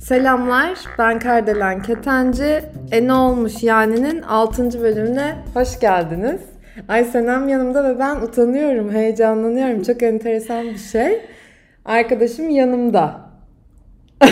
Selamlar, 0.00 0.78
ben 0.98 1.18
Kardelen 1.18 1.82
Ketenci. 1.82 2.62
E 2.92 3.06
ne 3.06 3.12
olmuş 3.12 3.62
yani'nin 3.62 4.22
6. 4.22 4.82
bölümüne 4.82 5.36
hoş 5.54 5.80
geldiniz. 5.80 6.40
Ay 6.88 7.04
Senem 7.04 7.48
yanımda 7.48 7.84
ve 7.84 7.98
ben 7.98 8.16
utanıyorum, 8.16 8.92
heyecanlanıyorum. 8.92 9.82
Çok 9.82 10.02
enteresan 10.02 10.64
bir 10.64 10.78
şey. 10.78 11.22
Arkadaşım 11.84 12.50
yanımda. 12.50 13.20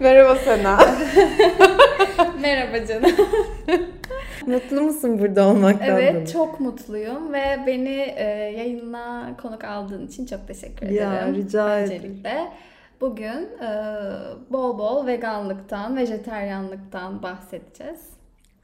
Merhaba 0.00 0.34
Senem. 0.34 0.78
Merhaba 2.42 2.86
canım. 2.86 3.10
Mutlu 4.52 4.80
musun 4.80 5.18
burada 5.18 5.48
olmaktan? 5.48 5.88
Evet 5.88 6.14
dolayı? 6.14 6.26
çok 6.26 6.60
mutluyum 6.60 7.32
ve 7.32 7.44
beni 7.66 8.14
e, 8.16 8.24
yayınına 8.56 9.36
konuk 9.42 9.64
aldığın 9.64 10.06
için 10.06 10.26
çok 10.26 10.48
teşekkür 10.48 10.86
ederim. 10.86 10.98
Ya, 10.98 11.32
rica 11.32 11.78
ederim. 11.78 11.96
Öncelikle. 11.96 12.48
Bugün 13.00 13.48
e, 13.62 13.70
bol 14.50 14.78
bol 14.78 15.06
veganlıktan, 15.06 15.96
vejeteryanlıktan 15.96 17.22
bahsedeceğiz. 17.22 18.00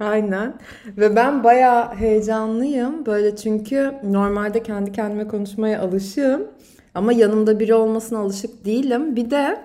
Aynen. 0.01 0.55
Ve 0.87 1.17
ben 1.17 1.45
bayağı 1.45 1.95
heyecanlıyım. 1.95 3.07
Böyle 3.07 3.37
çünkü 3.37 3.93
normalde 4.03 4.63
kendi 4.63 4.93
kendime 4.93 5.29
konuşmaya 5.29 5.81
alışığım. 5.81 6.49
Ama 6.95 7.13
yanımda 7.13 7.61
biri 7.61 7.75
olmasına 7.75 8.19
alışık 8.19 8.65
değilim. 8.65 9.17
Bir 9.17 9.31
de 9.31 9.59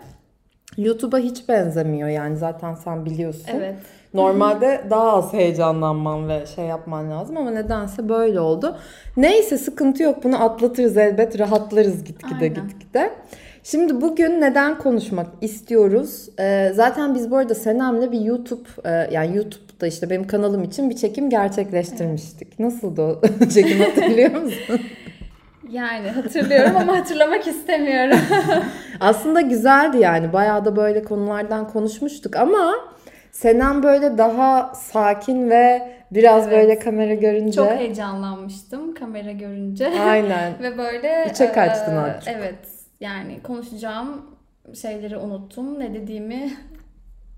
YouTube'a 0.77 1.19
hiç 1.19 1.49
benzemiyor 1.49 2.09
yani 2.09 2.37
zaten 2.37 2.75
sen 2.75 3.05
biliyorsun. 3.05 3.51
Evet. 3.53 3.77
Normalde 4.13 4.81
daha 4.89 5.13
az 5.13 5.33
heyecanlanman 5.33 6.29
ve 6.29 6.45
şey 6.55 6.65
yapman 6.65 7.11
lazım 7.11 7.37
ama 7.37 7.51
nedense 7.51 8.09
böyle 8.09 8.39
oldu. 8.39 8.75
Neyse 9.17 9.57
sıkıntı 9.57 10.03
yok 10.03 10.23
bunu 10.23 10.43
atlatırız 10.43 10.97
elbet 10.97 11.39
rahatlarız 11.39 12.03
gitgide 12.03 12.47
gitgide. 12.47 13.11
Şimdi 13.63 14.01
bugün 14.01 14.41
neden 14.41 14.77
konuşmak 14.77 15.27
istiyoruz? 15.41 16.29
Ee, 16.39 16.71
zaten 16.75 17.15
biz 17.15 17.31
bu 17.31 17.37
arada 17.37 17.55
Senem'le 17.55 18.11
bir 18.11 18.19
YouTube 18.19 18.69
e, 18.85 19.09
yani 19.11 19.37
YouTube'da 19.37 19.87
işte 19.87 20.09
benim 20.09 20.27
kanalım 20.27 20.63
için 20.63 20.89
bir 20.89 20.95
çekim 20.95 21.29
gerçekleştirmiştik. 21.29 22.59
Nasıldı 22.59 23.01
o 23.01 23.21
çekim 23.53 23.79
hatırlıyor 23.79 24.41
musun? 24.41 24.79
Yani 25.69 26.09
hatırlıyorum 26.09 26.75
ama 26.75 26.97
hatırlamak 26.97 27.47
istemiyorum. 27.47 28.19
Aslında 28.99 29.41
güzeldi 29.41 29.97
yani. 29.97 30.33
Bayağı 30.33 30.65
da 30.65 30.75
böyle 30.75 31.03
konulardan 31.03 31.67
konuşmuştuk 31.67 32.35
ama 32.35 32.75
Senem 33.31 33.83
böyle 33.83 34.17
daha 34.17 34.75
sakin 34.75 35.49
ve 35.49 35.97
biraz 36.11 36.47
Evet. 36.47 36.57
böyle 36.57 36.79
kamera 36.79 37.13
görünce. 37.13 37.51
çok 37.51 37.71
heyecanlanmıştım 37.71 38.93
kamera 38.93 39.31
görünce. 39.31 39.99
Aynen. 40.01 40.53
Ve 40.61 40.77
böyle 40.77 41.27
İçe 41.31 41.51
kaçtın 41.51 41.95
e. 41.95 42.19
Evet. 42.27 42.59
Yani 42.99 43.41
konuşacağım 43.43 44.25
şeyleri 44.81 45.17
unuttum. 45.17 45.79
Ne 45.79 45.93
dediğimi 45.93 46.53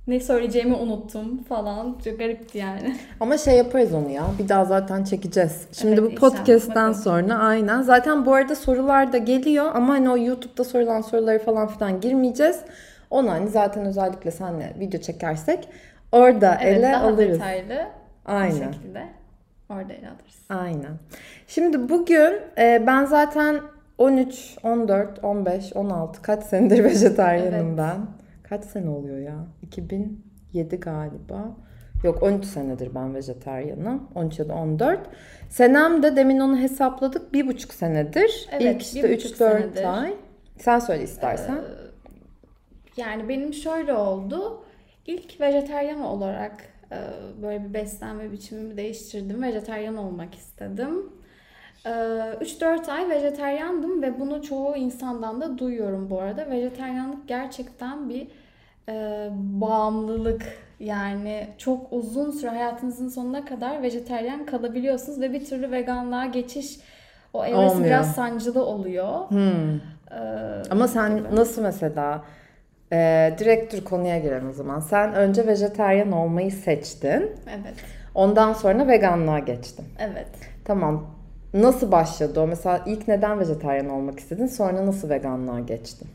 ne 0.08 0.20
söyleyeceğimi 0.20 0.76
unuttum 0.76 1.44
falan. 1.44 1.98
Çok 2.04 2.20
garipti 2.20 2.58
yani. 2.58 2.96
Ama 3.20 3.38
şey 3.38 3.58
yaparız 3.58 3.94
onu 3.94 4.10
ya. 4.10 4.24
Bir 4.40 4.50
daha 4.50 4.66
zaten 4.66 5.04
çekeceğiz. 5.04 5.68
Şimdi 5.72 6.02
Evet, 6.02 6.12
bu 6.12 6.16
podcast'ten 6.16 6.92
sonra 6.92 7.36
aynen. 7.36 7.82
Zaten 7.82 8.26
bu 8.26 8.34
arada 8.34 8.56
sorular 8.56 9.14
da 9.14 9.18
geliyor 9.18 9.72
ama 9.74 9.94
hani 9.94 10.10
o 10.10 10.18
YouTube'da 10.18 10.64
sorulan 10.64 11.02
soruları 11.02 11.40
falan 11.40 11.68
filan 11.68 12.02
girmeyeceğiz. 12.02 12.60
Onu 13.10 13.32
hani 13.32 13.48
zaten 13.50 13.86
özellikle 13.86 14.32
seninle 14.32 14.74
video 14.80 15.02
çekersek 15.02 15.70
orada 16.12 16.58
Evet, 16.62 16.78
ele 16.78 16.92
daha 16.94 17.08
alırız. 17.08 17.34
detaylı 17.40 17.88
bir 18.28 18.52
şekilde 18.74 19.04
orada 19.70 19.94
ele 19.94 20.08
alırız. 20.08 20.40
Aynen. 20.50 20.98
Şimdi 21.48 21.90
bugün 21.90 22.34
e, 22.58 22.84
ben 22.88 23.06
zaten 23.06 23.60
13, 23.98 24.56
14, 24.64 25.24
15, 25.24 25.76
16 25.76 26.22
kaç 26.22 26.44
senedir 26.44 26.84
vejetaryenim 26.84 27.54
Evet. 27.68 27.78
ben. 27.78 27.98
Kaç 28.44 28.66
sene 28.66 28.90
oluyor 28.90 29.18
ya? 29.18 29.36
2007 29.62 30.80
galiba. 30.80 31.46
Yok 32.04 32.24
13 32.24 32.46
senedir 32.46 32.96
ben 32.96 33.16
vejetaryenim. 33.16 34.04
13 34.16 34.40
ya 34.40 34.50
da 34.50 34.54
14. 34.56 35.00
Senem 35.50 36.04
de 36.04 36.16
demin 36.16 36.40
onu 36.40 36.58
hesapladık. 36.58 37.34
Bir 37.34 37.48
buçuk 37.48 37.74
senedir. 37.74 38.48
Evet, 38.52 38.62
İlk 38.76 38.82
işte 38.82 39.04
bir 39.10 39.16
buçuk 39.18 39.32
3-4 39.32 39.38
senedir. 39.38 40.02
ay. 40.02 40.14
Sen 40.58 40.80
söyle 40.80 41.04
istersen. 41.04 41.58
Yani 43.00 43.30
benim 43.30 43.54
şöyle 43.54 43.94
oldu. 43.94 44.64
İlk 45.08 45.42
vejeteryan 45.42 46.02
olarak 46.02 46.54
e, 46.92 46.98
böyle 47.42 47.64
bir 47.64 47.74
beslenme 47.74 48.32
biçimimi 48.32 48.78
değiştirdim. 48.78 49.44
Vejeteryan 49.44 49.98
olmak 49.98 50.36
istedim. 50.36 51.10
E, 51.86 51.90
3-4 51.90 52.92
ay 52.92 53.10
vejeteryandım 53.10 54.02
ve 54.02 54.20
bunu 54.20 54.42
çoğu 54.42 54.76
insandan 54.76 55.42
da 55.42 55.58
duyuyorum 55.58 56.10
bu 56.10 56.20
arada. 56.22 56.50
Vejeteryanlık 56.52 57.28
gerçekten 57.28 58.10
bir 58.10 58.28
e, 58.90 59.28
bağımlılık. 59.34 60.42
Yani 60.80 61.48
çok 61.58 61.94
uzun 61.94 62.32
süre 62.32 62.50
hayatınızın 62.50 63.10
sonuna 63.10 63.46
kadar 63.46 63.82
vejeteryan 63.82 64.46
kalabiliyorsunuz 64.46 65.22
ve 65.22 65.34
bir 65.34 65.46
türlü 65.46 65.72
veganlığa 65.72 66.26
geçiş 66.26 66.80
o 67.34 67.46
evresi 67.46 67.58
Olmuyor. 67.72 67.86
biraz 67.86 68.16
sancılı 68.16 68.66
oluyor. 68.66 69.30
Hmm. 69.30 69.76
E, 70.12 70.20
Ama 70.72 70.88
sen 70.88 71.18
gibi. 71.18 71.36
nasıl 71.36 71.62
mesela 71.62 72.24
e, 72.94 73.32
direkt 73.38 73.74
dur 73.74 73.84
konuya 73.84 74.18
girelim 74.18 74.50
o 74.50 74.54
zaman. 74.54 74.80
Sen 74.80 75.14
önce 75.14 75.48
vejetaryen 75.48 76.12
olmayı 76.12 76.52
seçtin. 76.52 77.32
Evet, 77.48 77.76
Ondan 78.16 78.54
sonra 78.54 78.88
veganlığa 78.88 79.40
geçtin. 79.40 79.86
evet. 80.00 80.28
Tamam. 80.66 81.06
Nasıl 81.54 81.92
başladı 81.92 82.40
o? 82.40 82.48
Mesela 82.48 82.82
ilk 82.86 83.08
neden 83.08 83.40
vejetaryen 83.40 83.90
olmak 83.90 84.20
istedin? 84.20 84.46
Sonra 84.48 84.86
nasıl 84.86 85.10
veganlığa 85.10 85.60
geçtin? 85.60 86.08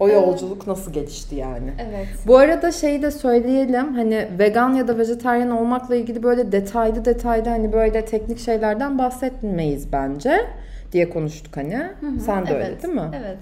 O 0.00 0.08
yolculuk 0.08 0.66
nasıl 0.66 0.92
gelişti 0.92 1.34
yani? 1.34 1.70
Evet. 1.78 2.08
Bu 2.26 2.38
arada 2.38 2.72
şeyi 2.72 3.02
de 3.02 3.10
söyleyelim. 3.10 3.94
Hani 3.94 4.28
vegan 4.38 4.74
ya 4.74 4.88
da 4.88 4.98
vejetaryen 4.98 5.50
olmakla 5.50 5.94
ilgili 5.94 6.22
böyle 6.22 6.52
detaylı 6.52 7.04
detaylı 7.04 7.48
hani 7.48 7.72
böyle 7.72 8.04
teknik 8.04 8.38
şeylerden 8.38 8.98
bahsetmeyiz 8.98 9.92
bence 9.92 10.46
diye 10.92 11.10
konuştuk 11.10 11.56
hani. 11.56 11.82
Sen 12.26 12.46
de 12.46 12.54
öyle 12.54 12.64
evet, 12.64 12.82
değil 12.82 12.94
mi? 12.94 13.10
Evet. 13.14 13.38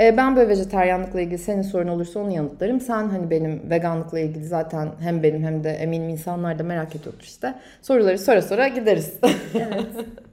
Ee, 0.00 0.16
ben 0.16 0.36
böyle 0.36 0.48
vejetaryenlikle 0.48 1.22
ilgili 1.22 1.38
senin 1.38 1.62
sorun 1.62 1.88
olursa 1.88 2.20
onu 2.20 2.32
yanıtlarım. 2.32 2.80
Sen 2.80 3.08
hani 3.08 3.30
benim 3.30 3.70
veganlıkla 3.70 4.18
ilgili 4.18 4.44
zaten 4.44 4.88
hem 5.00 5.22
benim 5.22 5.44
hem 5.44 5.64
de 5.64 5.70
eminim 5.70 6.08
insanlar 6.08 6.58
da 6.58 6.62
merak 6.62 6.96
ediyordur 6.96 7.22
işte. 7.22 7.54
Soruları 7.82 8.18
sonra 8.18 8.42
sonra 8.42 8.68
gideriz. 8.68 9.14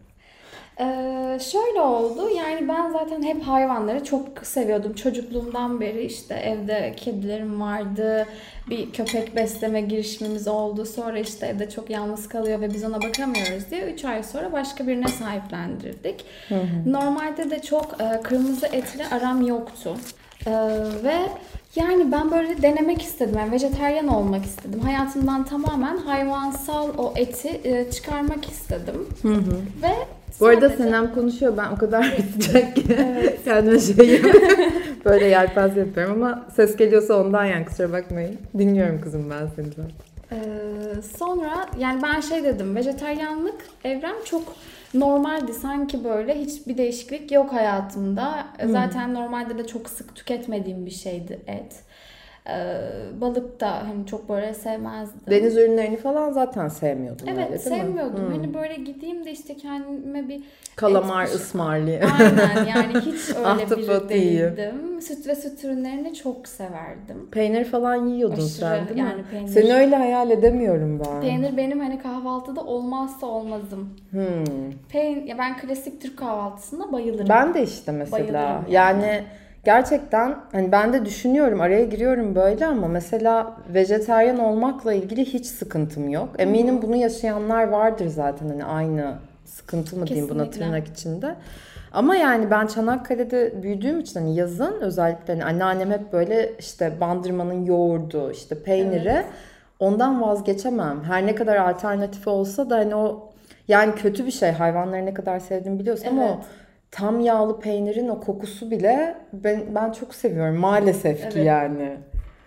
Ee, 0.79 1.39
şöyle 1.51 1.81
oldu. 1.81 2.29
Yani 2.29 2.67
ben 2.67 2.91
zaten 2.91 3.23
hep 3.23 3.43
hayvanları 3.43 4.03
çok 4.03 4.27
seviyordum. 4.43 4.93
Çocukluğumdan 4.93 5.81
beri 5.81 6.03
işte 6.03 6.33
evde 6.33 6.93
kedilerim 6.97 7.61
vardı. 7.61 8.25
Bir 8.69 8.91
köpek 8.91 9.35
besleme 9.35 9.81
girişimimiz 9.81 10.47
oldu. 10.47 10.85
Sonra 10.85 11.19
işte 11.19 11.47
evde 11.47 11.69
çok 11.69 11.89
yalnız 11.89 12.29
kalıyor 12.29 12.61
ve 12.61 12.73
biz 12.73 12.83
ona 12.83 13.01
bakamıyoruz 13.01 13.71
diye 13.71 13.81
3 13.81 14.05
ay 14.05 14.23
sonra 14.23 14.51
başka 14.51 14.87
birine 14.87 15.07
sahiplendirdik. 15.07 16.25
Normalde 16.85 17.49
de 17.49 17.61
çok 17.61 18.01
e, 18.01 18.21
kırmızı 18.21 18.65
etle 18.65 19.07
aram 19.09 19.47
yoktu. 19.47 19.95
Ee, 20.47 20.51
ve 21.03 21.15
yani 21.75 22.11
ben 22.11 22.31
böyle 22.31 22.61
denemek 22.61 23.01
istedim. 23.01 23.35
Yani 23.39 23.51
vejeteryan 23.51 24.07
olmak 24.07 24.45
istedim. 24.45 24.79
Hayatımdan 24.79 25.45
tamamen 25.45 25.97
hayvansal 25.97 26.89
o 26.97 27.13
eti 27.15 27.61
e, 27.63 27.91
çıkarmak 27.91 28.49
istedim. 28.49 29.07
Ve 29.81 29.93
Bu 30.39 30.45
arada 30.45 30.69
sadece- 30.69 30.83
Senem 30.83 31.13
konuşuyor. 31.13 31.57
Ben 31.57 31.71
o 31.71 31.77
kadar 31.77 32.03
sıcak 32.33 32.75
ki 32.75 32.83
kendime 33.45 33.79
şey 33.79 34.21
böyle 35.05 35.25
yelpaze 35.25 35.79
yapıyorum 35.79 36.23
ama 36.23 36.45
ses 36.55 36.75
geliyorsa 36.75 37.13
ondan 37.21 37.45
yani 37.45 37.65
kusura 37.65 37.91
bakmayın. 37.91 38.37
Dinliyorum 38.57 39.01
kızım 39.01 39.29
ben 39.29 39.47
seni 39.55 39.67
zaten. 39.67 39.91
Ee, 40.31 40.37
sonra 41.17 41.65
yani 41.79 42.01
ben 42.03 42.19
şey 42.21 42.43
dedim 42.43 42.75
vejeteryanlık 42.75 43.55
evrem 43.83 44.15
çok 44.25 44.43
normaldi 44.93 45.53
sanki 45.53 46.03
böyle 46.03 46.39
hiçbir 46.39 46.77
değişiklik 46.77 47.31
yok 47.31 47.53
hayatımda. 47.53 48.47
Zaten 48.65 49.13
normalde 49.13 49.57
de 49.57 49.67
çok 49.67 49.89
sık 49.89 50.15
tüketmediğim 50.15 50.85
bir 50.85 50.91
şeydi 50.91 51.39
et. 51.47 51.75
Ee, 52.49 52.77
balık 53.21 53.59
da 53.59 53.71
hani 53.87 54.05
çok 54.05 54.29
böyle 54.29 54.53
sevmezdim. 54.53 55.19
Deniz 55.29 55.57
ürünlerini 55.57 55.97
falan 55.97 56.31
zaten 56.31 56.67
sevmiyordun 56.67 57.27
öyle 57.27 57.41
Evet 57.41 57.51
mi? 57.51 57.59
sevmiyordum. 57.59 58.19
Hmm. 58.25 58.31
Hani 58.31 58.53
böyle 58.53 58.75
gideyim 58.75 59.25
de 59.25 59.31
işte 59.31 59.57
kendime 59.57 60.27
bir 60.29 60.41
Kalamar, 60.75 61.23
et- 61.25 61.33
ısmarlayayım. 61.35 62.09
Aynen 62.19 62.65
yani 62.65 62.93
hiç 63.05 63.35
öyle 63.35 63.77
biri 63.77 64.09
değildim. 64.09 65.01
Süt 65.01 65.27
ve 65.27 65.35
süt 65.35 65.63
ürünlerini 65.63 66.13
çok 66.15 66.47
severdim. 66.47 67.27
Peynir 67.31 67.65
falan 67.65 68.05
yiyordun 68.07 68.33
Aşırı, 68.35 68.47
sen 68.47 68.87
değil 68.87 68.91
mi? 68.91 68.99
yani 68.99 69.23
peynir. 69.31 69.47
Seni 69.47 69.73
öyle 69.73 69.95
hayal 69.95 70.31
edemiyorum 70.31 70.99
ben. 71.05 71.21
Peynir 71.21 71.57
benim 71.57 71.79
hani 71.79 71.99
kahvaltıda 71.99 72.61
olmazsa 72.61 73.25
olmazım. 73.27 73.89
Hmm. 74.11 74.21
Peyn 74.89 75.25
ya 75.25 75.37
ben 75.37 75.57
klasik 75.57 76.01
Türk 76.01 76.17
kahvaltısına 76.17 76.91
bayılırım. 76.91 77.29
Ben 77.29 77.53
de 77.53 77.63
işte 77.63 77.91
mesela 77.91 78.33
Bayılırım. 78.43 78.71
yani 78.73 79.23
gerçekten 79.67 80.35
hani 80.51 80.71
ben 80.71 80.93
de 80.93 81.05
düşünüyorum 81.05 81.61
araya 81.61 81.85
giriyorum 81.85 82.35
böyle 82.35 82.65
ama 82.65 82.87
mesela 82.87 83.53
vejeteryan 83.73 84.39
olmakla 84.39 84.93
ilgili 84.93 85.25
hiç 85.25 85.45
sıkıntım 85.45 86.09
yok. 86.09 86.29
Eminim 86.37 86.81
bunu 86.81 86.95
yaşayanlar 86.95 87.67
vardır 87.67 88.07
zaten 88.07 88.47
hani 88.47 88.65
aynı 88.65 89.13
sıkıntı 89.45 89.97
mı 89.97 90.07
diyeyim 90.07 90.29
buna 90.29 90.49
tırnak 90.49 90.87
içinde. 90.87 91.35
Ama 91.93 92.15
yani 92.15 92.51
ben 92.51 92.67
Çanakkale'de 92.67 93.63
büyüdüğüm 93.63 93.99
için 93.99 94.19
hani 94.19 94.35
yazın 94.35 94.81
özellikle 94.81 95.33
hani 95.33 95.45
anneannem 95.45 95.91
hep 95.91 96.13
böyle 96.13 96.51
işte 96.59 96.93
bandırmanın 97.01 97.65
yoğurdu, 97.65 98.31
işte 98.31 98.63
peyniri 98.63 99.23
ondan 99.79 100.21
vazgeçemem. 100.21 101.03
Her 101.03 101.25
ne 101.25 101.35
kadar 101.35 101.55
alternatifi 101.55 102.29
olsa 102.29 102.69
da 102.69 102.77
hani 102.77 102.95
o 102.95 103.33
yani 103.67 103.95
kötü 103.95 104.25
bir 104.25 104.31
şey 104.31 104.51
hayvanları 104.51 105.05
ne 105.05 105.13
kadar 105.13 105.39
sevdiğimi 105.39 105.79
biliyorsun 105.79 106.07
ama 106.07 106.23
o 106.23 106.27
Evet. 106.27 106.66
Tam 106.91 107.19
yağlı 107.19 107.59
peynirin 107.59 108.07
o 108.07 108.19
kokusu 108.19 108.71
bile 108.71 109.17
ben, 109.33 109.75
ben 109.75 109.91
çok 109.91 110.15
seviyorum 110.15 110.55
maalesef 110.55 111.17
ki 111.21 111.27
Evet. 111.33 111.45
yani. 111.45 111.97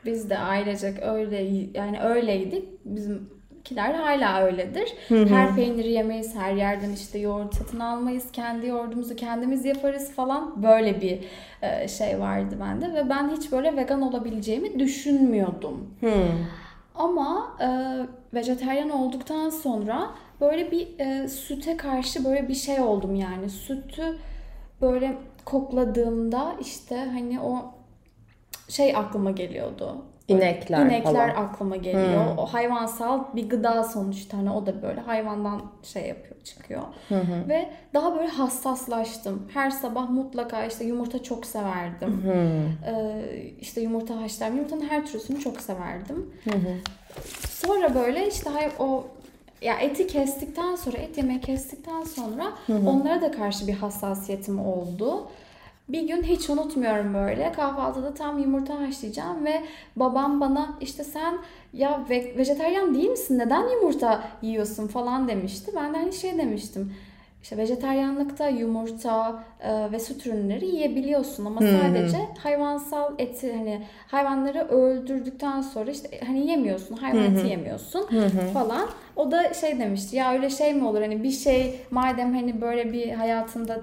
Biz 0.04 0.30
de 0.30 0.38
ailecek 0.38 1.02
öyle 1.02 1.36
yani 1.74 2.00
öyleydik. 2.00 2.68
Bizimkiler 2.84 3.94
hala 3.94 4.44
öyledir. 4.44 4.92
Her 5.08 5.56
peyniri 5.56 5.92
yemeyiz, 5.92 6.36
her 6.36 6.52
yerden 6.52 6.90
işte 6.90 7.18
yoğurt 7.18 7.54
satın 7.54 7.80
almayız, 7.80 8.24
kendi 8.32 8.66
yoğurdumuzu 8.66 9.16
kendimiz 9.16 9.64
yaparız 9.64 10.12
falan. 10.12 10.62
Böyle 10.62 11.00
bir 11.00 11.18
e, 11.62 11.88
şey 11.88 12.20
vardı 12.20 12.54
bende 12.60 12.94
ve 12.94 13.10
ben 13.10 13.28
hiç 13.36 13.52
böyle 13.52 13.76
vegan 13.76 14.02
olabileceğimi 14.02 14.78
düşünmüyordum. 14.78 15.94
Hmm. 16.00 16.10
Ama 16.94 17.56
e, 17.60 17.68
vejeteryan 18.34 18.90
olduktan 18.90 19.50
sonra 19.50 20.10
böyle 20.40 20.70
bir 20.70 20.88
e, 20.98 21.28
süte 21.28 21.76
karşı 21.76 22.24
böyle 22.24 22.48
bir 22.48 22.54
şey 22.54 22.80
oldum 22.80 23.14
yani. 23.14 23.50
Sütü 23.50 24.02
böyle 24.80 25.16
kokladığımda 25.44 26.52
işte 26.60 26.96
hani 26.96 27.40
o 27.40 27.64
şey 28.68 28.96
aklıma 28.96 29.30
geliyordu. 29.30 29.96
İnekler 30.28 30.86
İnekler 30.86 31.34
falan. 31.34 31.44
aklıma 31.44 31.76
geliyor. 31.76 32.36
O 32.38 32.46
hayvansal 32.46 33.24
bir 33.36 33.48
gıda 33.48 33.84
sonuçta 33.84 34.38
hani 34.38 34.50
o 34.50 34.66
da 34.66 34.82
böyle 34.82 35.00
hayvandan 35.00 35.62
şey 35.82 36.06
yapıyor 36.08 36.40
çıkıyor. 36.44 36.82
Ve 37.48 37.70
daha 37.94 38.16
böyle 38.16 38.28
hassaslaştım. 38.28 39.48
Her 39.54 39.70
sabah 39.70 40.10
mutlaka 40.10 40.64
işte 40.64 40.84
yumurta 40.84 41.22
çok 41.22 41.46
severdim. 41.46 42.22
Ee, 42.86 43.22
işte 43.60 43.80
yumurta 43.80 44.20
haşlarım. 44.20 44.56
Yumurtanın 44.56 44.88
her 44.88 45.06
türlüsünü 45.06 45.40
çok 45.40 45.60
severdim. 45.60 46.34
Sonra 47.48 47.94
böyle 47.94 48.28
işte 48.28 48.50
o 48.78 49.04
ya 49.62 49.78
eti 49.78 50.06
kestikten 50.06 50.76
sonra 50.76 50.96
et 50.96 51.16
yemeği 51.18 51.40
kestikten 51.40 52.04
sonra 52.04 52.52
onlara 52.86 53.20
da 53.22 53.30
karşı 53.30 53.66
bir 53.66 53.74
hassasiyetim 53.74 54.58
oldu. 54.66 55.26
Bir 55.88 56.08
gün 56.08 56.22
hiç 56.22 56.50
unutmuyorum 56.50 57.14
böyle 57.14 57.52
kahvaltıda 57.52 58.14
tam 58.14 58.38
yumurta 58.38 58.80
haşlayacağım 58.80 59.44
ve 59.44 59.62
babam 59.96 60.40
bana 60.40 60.70
işte 60.80 61.04
sen 61.04 61.38
ya 61.72 62.04
ve- 62.10 62.34
vejetaryen 62.38 62.94
değil 62.94 63.10
misin 63.10 63.38
neden 63.38 63.68
yumurta 63.68 64.22
yiyorsun 64.42 64.86
falan 64.86 65.28
demişti. 65.28 65.72
Ben 65.76 65.94
de 65.94 65.98
hani 65.98 66.12
şey 66.12 66.38
demiştim 66.38 66.94
işte 67.42 67.56
vejetaryenlikte 67.56 68.50
yumurta 68.50 69.44
e, 69.60 69.92
ve 69.92 69.98
süt 69.98 70.26
ürünleri 70.26 70.66
yiyebiliyorsun 70.66 71.44
ama 71.44 71.60
sadece 71.60 72.18
hayvansal 72.38 73.12
eti 73.18 73.52
hani 73.56 73.82
hayvanları 74.06 74.68
öldürdükten 74.68 75.60
sonra 75.60 75.90
işte 75.90 76.20
hani 76.26 76.50
yemiyorsun 76.50 76.96
hayvan 76.96 77.22
eti 77.24 77.46
yemiyorsun 77.46 78.06
falan. 78.52 78.88
O 79.16 79.30
da 79.30 79.54
şey 79.54 79.78
demişti 79.78 80.16
ya 80.16 80.32
öyle 80.32 80.50
şey 80.50 80.74
mi 80.74 80.84
olur 80.84 81.00
hani 81.00 81.22
bir 81.22 81.30
şey 81.30 81.80
madem 81.90 82.34
hani 82.34 82.60
böyle 82.60 82.92
bir 82.92 83.10
hayatında 83.10 83.80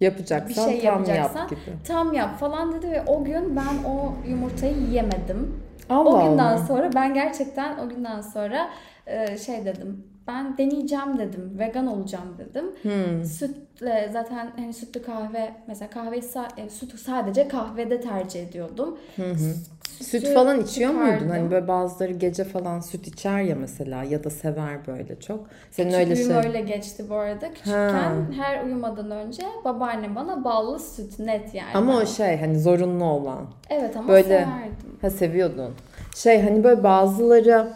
Yapacaksan 0.00 0.48
bir 0.48 0.72
şey 0.72 0.80
tam 0.82 0.92
yapacaksan 0.94 1.40
yap 1.40 1.50
gibi. 1.50 1.60
tam 1.86 2.12
yap 2.12 2.38
falan 2.40 2.72
dedi 2.72 2.90
ve 2.90 3.02
o 3.06 3.24
gün 3.24 3.56
ben 3.56 3.90
o 3.90 4.12
yumurtayı 4.28 4.76
yiyemedim. 4.76 5.60
Allah 5.90 6.08
o 6.08 6.30
günden 6.30 6.44
Allah. 6.44 6.58
sonra 6.58 6.90
ben 6.94 7.14
gerçekten 7.14 7.78
o 7.78 7.88
günden 7.88 8.20
sonra 8.20 8.68
e, 9.06 9.38
şey 9.38 9.64
dedim. 9.64 10.04
Ben 10.28 10.58
deneyeceğim 10.58 11.18
dedim. 11.18 11.56
Vegan 11.58 11.86
olacağım 11.86 12.36
dedim. 12.38 12.64
Hmm. 12.82 13.24
Sütle 13.24 14.10
zaten 14.12 14.50
hani 14.56 14.74
sütlü 14.74 15.02
kahve 15.02 15.52
mesela 15.68 15.90
kahveyi 15.90 16.22
sa- 16.22 16.60
e, 16.60 16.70
sütü 16.70 16.98
sadece 16.98 17.48
kahvede 17.48 18.00
tercih 18.00 18.48
ediyordum. 18.48 18.98
Süt 19.16 20.06
Sütü 20.06 20.34
falan 20.34 20.60
içiyor 20.60 20.90
muydun? 20.90 21.06
çıkardım. 21.06 21.30
Hani 21.30 21.50
böyle 21.50 21.68
bazıları 21.68 22.12
gece 22.12 22.44
falan 22.44 22.80
süt 22.80 23.06
içer 23.06 23.40
ya 23.40 23.56
mesela 23.56 24.02
ya 24.04 24.24
da 24.24 24.30
sever 24.30 24.86
böyle 24.86 25.20
çok. 25.20 25.46
Senin 25.70 25.92
öyle 25.92 26.16
şey. 26.16 26.36
öyle 26.36 26.60
geçti 26.60 27.04
bu 27.10 27.14
arada. 27.14 27.48
Küçükken 27.52 28.32
her 28.36 28.64
uyumadan 28.64 29.10
önce 29.10 29.42
babaannem 29.64 30.14
bana 30.14 30.44
ballı 30.44 30.78
süt 30.78 31.18
net 31.18 31.54
yani. 31.54 31.70
Ama 31.74 31.96
o 31.96 32.06
şey 32.06 32.36
hani 32.40 32.60
zorunlu 32.60 33.04
olan. 33.04 33.46
Evet 33.70 33.96
ama 33.96 34.08
böyle- 34.08 34.22
severdim. 34.22 34.98
Ha 35.00 35.10
seviyordun. 35.10 35.74
Şey 36.16 36.42
hani 36.42 36.64
böyle 36.64 36.82
bazıları 36.82 37.68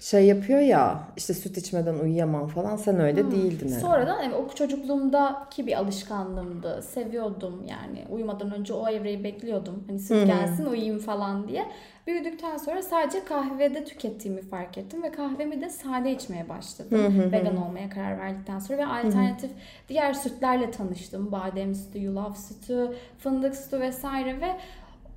şey 0.00 0.26
yapıyor 0.26 0.60
ya 0.60 1.08
işte 1.16 1.34
süt 1.34 1.56
içmeden 1.56 1.94
uyuyamam 1.94 2.48
falan 2.48 2.76
sen 2.76 3.00
öyle 3.00 3.30
değildin 3.30 3.68
herhalde. 3.68 3.80
Sonradan 3.80 4.24
evet, 4.24 4.34
o 4.34 4.54
çocukluğumdaki 4.54 5.66
bir 5.66 5.78
alışkanlığımdı. 5.78 6.82
Seviyordum 6.82 7.64
yani. 7.68 8.04
Uyumadan 8.10 8.54
önce 8.54 8.72
o 8.72 8.88
evreyi 8.88 9.24
bekliyordum. 9.24 9.84
Hani 9.86 9.98
süt 9.98 10.26
gelsin 10.26 10.66
uyuyayım 10.66 10.98
falan 10.98 11.48
diye. 11.48 11.66
Büyüdükten 12.06 12.56
sonra 12.56 12.82
sadece 12.82 13.24
kahvede 13.24 13.84
tükettiğimi 13.84 14.42
fark 14.42 14.78
ettim 14.78 15.02
ve 15.02 15.12
kahvemi 15.12 15.60
de 15.60 15.70
sade 15.70 16.12
içmeye 16.12 16.48
başladım. 16.48 17.32
Vegan 17.32 17.56
olmaya 17.56 17.90
karar 17.90 18.18
verdikten 18.18 18.58
sonra 18.58 18.78
ve 18.78 18.86
alternatif 18.86 19.50
diğer 19.88 20.12
sütlerle 20.12 20.70
tanıştım. 20.70 21.32
Badem 21.32 21.74
sütü, 21.74 21.98
yulaf 21.98 22.38
sütü, 22.38 22.94
fındık 23.18 23.56
sütü 23.56 23.80
vesaire 23.80 24.40
ve 24.40 24.56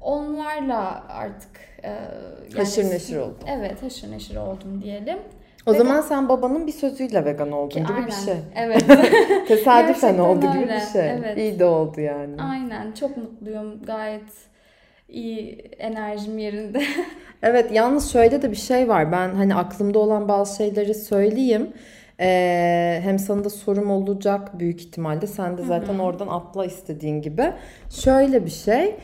onlarla 0.03 1.03
artık 1.09 1.51
e, 1.83 1.89
yani- 1.89 2.57
Haşır 2.57 2.83
neşir 2.89 3.17
oldun. 3.17 3.37
Evet, 3.47 3.83
haşır 3.83 4.11
neşir 4.11 4.35
oldum 4.35 4.81
diyelim. 4.83 5.17
O 5.65 5.71
Vegan- 5.71 5.77
zaman 5.77 6.01
sen 6.01 6.29
babanın 6.29 6.67
bir 6.67 6.71
sözüyle 6.71 7.25
vegan 7.25 7.51
oldun 7.51 7.83
gibi 7.83 7.93
Aynen. 7.93 8.07
bir 8.07 8.11
şey. 8.11 8.35
Evet. 8.55 8.85
Tesadüfen 9.47 10.17
oldu 10.17 10.51
gibi 10.53 10.63
bir 10.69 10.93
şey. 10.93 11.09
Evet. 11.11 11.37
İyi 11.37 11.59
de 11.59 11.65
oldu 11.65 12.01
yani. 12.01 12.41
Aynen 12.41 12.91
çok 12.91 13.17
mutluyum 13.17 13.81
gayet 13.85 14.23
iyi 15.09 15.57
enerjim 15.79 16.37
yerinde. 16.37 16.81
Evet 17.45 17.71
yalnız 17.71 18.11
şöyle 18.13 18.41
de 18.41 18.51
bir 18.51 18.55
şey 18.55 18.89
var. 18.89 19.11
Ben 19.11 19.29
hani 19.35 19.55
aklımda 19.55 19.99
olan 19.99 20.27
bazı 20.27 20.57
şeyleri 20.57 20.93
söyleyeyim. 20.93 21.73
Ee, 22.19 22.99
hem 23.03 23.19
sana 23.19 23.43
da 23.43 23.49
sorum 23.49 23.91
olacak 23.91 24.59
büyük 24.59 24.81
ihtimalle. 24.81 25.27
Sen 25.27 25.57
de 25.57 25.61
zaten 25.63 25.99
oradan 25.99 26.27
atla 26.27 26.65
istediğin 26.65 27.21
gibi. 27.21 27.53
Şöyle 27.89 28.45
bir 28.45 28.51
şey. 28.51 28.95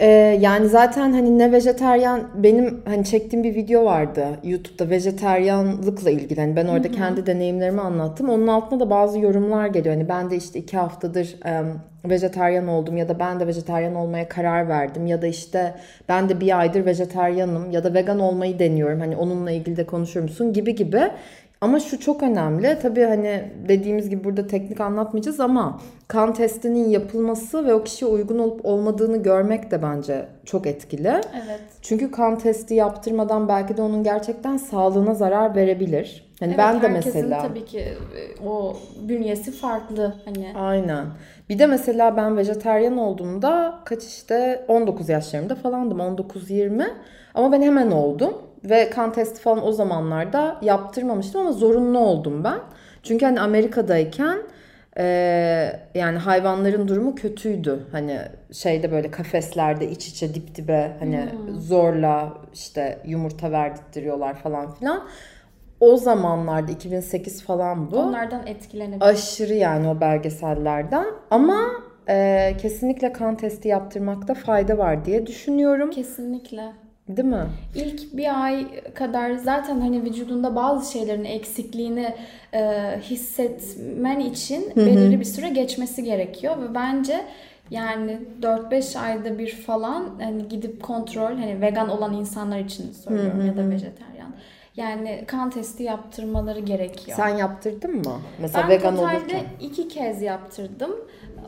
Ee, 0.00 0.38
yani 0.40 0.68
zaten 0.68 1.12
hani 1.12 1.38
ne 1.38 1.52
vejeteryan 1.52 2.28
benim 2.34 2.82
hani 2.84 3.04
çektiğim 3.04 3.44
bir 3.44 3.54
video 3.54 3.84
vardı 3.84 4.26
YouTube'da 4.44 4.90
vejeteryanlıkla 4.90 6.10
ilgili. 6.10 6.40
Hani 6.40 6.56
ben 6.56 6.66
orada 6.66 6.90
kendi 6.90 7.26
deneyimlerimi 7.26 7.80
anlattım. 7.80 8.28
Onun 8.28 8.46
altına 8.46 8.80
da 8.80 8.90
bazı 8.90 9.18
yorumlar 9.18 9.66
geliyor. 9.66 9.94
Hani 9.94 10.08
ben 10.08 10.30
de 10.30 10.36
işte 10.36 10.58
iki 10.58 10.76
haftadır 10.76 11.36
em, 11.44 11.66
vejeteryan 12.04 12.68
oldum 12.68 12.96
ya 12.96 13.08
da 13.08 13.18
ben 13.18 13.40
de 13.40 13.46
vejeteryan 13.46 13.94
olmaya 13.94 14.28
karar 14.28 14.68
verdim 14.68 15.06
ya 15.06 15.22
da 15.22 15.26
işte 15.26 15.74
ben 16.08 16.28
de 16.28 16.40
bir 16.40 16.58
aydır 16.58 16.86
vejeteryanım 16.86 17.70
ya 17.70 17.84
da 17.84 17.94
vegan 17.94 18.20
olmayı 18.20 18.58
deniyorum. 18.58 19.00
Hani 19.00 19.16
onunla 19.16 19.50
ilgili 19.50 19.76
de 19.76 19.86
konuşur 19.86 20.22
musun 20.22 20.52
gibi 20.52 20.74
gibi. 20.74 21.02
Ama 21.60 21.80
şu 21.80 22.00
çok 22.00 22.22
önemli. 22.22 22.78
Tabii 22.82 23.04
hani 23.04 23.44
dediğimiz 23.68 24.10
gibi 24.10 24.24
burada 24.24 24.46
teknik 24.46 24.80
anlatmayacağız 24.80 25.40
ama 25.40 25.80
kan 26.08 26.34
testinin 26.34 26.88
yapılması 26.88 27.66
ve 27.66 27.74
o 27.74 27.84
kişiye 27.84 28.10
uygun 28.10 28.38
olup 28.38 28.64
olmadığını 28.64 29.22
görmek 29.22 29.70
de 29.70 29.82
bence 29.82 30.26
çok 30.44 30.66
etkili. 30.66 31.08
evet. 31.08 31.60
Çünkü 31.82 32.10
kan 32.10 32.38
testi 32.38 32.74
yaptırmadan 32.74 33.48
belki 33.48 33.76
de 33.76 33.82
onun 33.82 34.02
gerçekten 34.02 34.56
sağlığına 34.56 35.14
zarar 35.14 35.56
verebilir. 35.56 36.30
Hani 36.40 36.48
Evet, 36.48 36.58
ben 36.58 36.82
de 36.82 36.88
mesela 36.88 37.42
tabii 37.42 37.64
ki 37.64 37.78
e, 37.80 38.46
o 38.46 38.76
bünyesi 39.08 39.52
farklı 39.52 40.14
hani. 40.24 40.52
Aynen. 40.56 41.06
Bir 41.48 41.58
de 41.58 41.66
mesela 41.66 42.16
ben 42.16 42.36
vejeteryan 42.36 42.96
olduğumda 42.96 43.80
kaç 43.84 44.04
işte 44.04 44.64
19 44.68 45.08
yaşlarımda 45.08 45.54
falandım 45.54 45.98
19-20 45.98 46.90
ama 47.34 47.52
ben 47.52 47.62
hemen 47.62 47.90
oldum 47.90 48.34
ve 48.64 48.90
kan 48.90 49.12
testi 49.12 49.40
falan 49.40 49.66
o 49.66 49.72
zamanlarda 49.72 50.56
yaptırmamıştım 50.62 51.40
ama 51.40 51.52
zorunlu 51.52 51.98
oldum 51.98 52.44
ben. 52.44 52.58
Çünkü 53.02 53.26
hani 53.26 53.40
Amerika'dayken 53.40 54.38
e, 54.98 55.04
yani 55.94 56.18
hayvanların 56.18 56.88
durumu 56.88 57.14
kötüydü. 57.14 57.86
Hani 57.92 58.18
şeyde 58.52 58.92
böyle 58.92 59.10
kafeslerde 59.10 59.90
iç 59.90 60.08
içe 60.08 60.34
dip 60.34 60.54
dibe 60.54 60.96
hani 61.00 61.28
zorla 61.58 62.32
işte 62.54 62.98
yumurta 63.06 63.52
verdirtiyorlar 63.52 64.34
falan 64.34 64.74
filan. 64.74 65.02
O 65.80 65.96
zamanlarda 65.96 66.72
2008 66.72 67.42
falan 67.42 67.90
bu. 67.90 67.96
Onlardan 67.96 68.46
etkilenebilir. 68.46 69.00
Aşırı 69.00 69.54
yani 69.54 69.88
o 69.88 70.00
belgesellerden. 70.00 71.06
Ama 71.30 71.60
e, 72.08 72.56
kesinlikle 72.58 73.12
kan 73.12 73.36
testi 73.36 73.68
yaptırmakta 73.68 74.34
fayda 74.34 74.78
var 74.78 75.04
diye 75.04 75.26
düşünüyorum. 75.26 75.90
Kesinlikle. 75.90 76.72
Değil 77.16 77.28
mi? 77.28 77.46
İlk 77.74 78.16
bir 78.16 78.44
ay 78.44 78.66
kadar 78.94 79.34
zaten 79.34 79.80
hani 79.80 80.02
vücudunda 80.04 80.56
bazı 80.56 80.92
şeylerin 80.92 81.24
eksikliğini 81.24 82.14
e, 82.54 82.60
hissetmen 83.02 84.20
için 84.20 84.72
belirli 84.76 85.20
bir 85.20 85.24
süre 85.24 85.48
geçmesi 85.48 86.04
gerekiyor 86.04 86.56
ve 86.62 86.74
bence 86.74 87.24
Yani 87.70 88.18
4-5 88.42 88.98
ayda 88.98 89.38
bir 89.38 89.50
falan 89.50 90.20
hani 90.22 90.48
gidip 90.48 90.82
kontrol 90.82 91.36
hani 91.36 91.60
vegan 91.60 91.88
olan 91.88 92.14
insanlar 92.14 92.58
için 92.58 92.92
söylüyorum 92.92 93.46
ya 93.46 93.56
da 93.56 93.70
vejeteryan. 93.70 94.34
Yani 94.76 95.24
kan 95.26 95.50
testi 95.50 95.82
yaptırmaları 95.82 96.60
gerekiyor. 96.60 97.16
Sen 97.16 97.28
yaptırdın 97.28 97.96
mı? 97.96 98.20
Mesela 98.40 98.62
ben 98.62 98.70
vegan 98.70 98.98
olurken. 98.98 99.40
iki 99.60 99.88
kez 99.88 100.22
yaptırdım. 100.22 100.90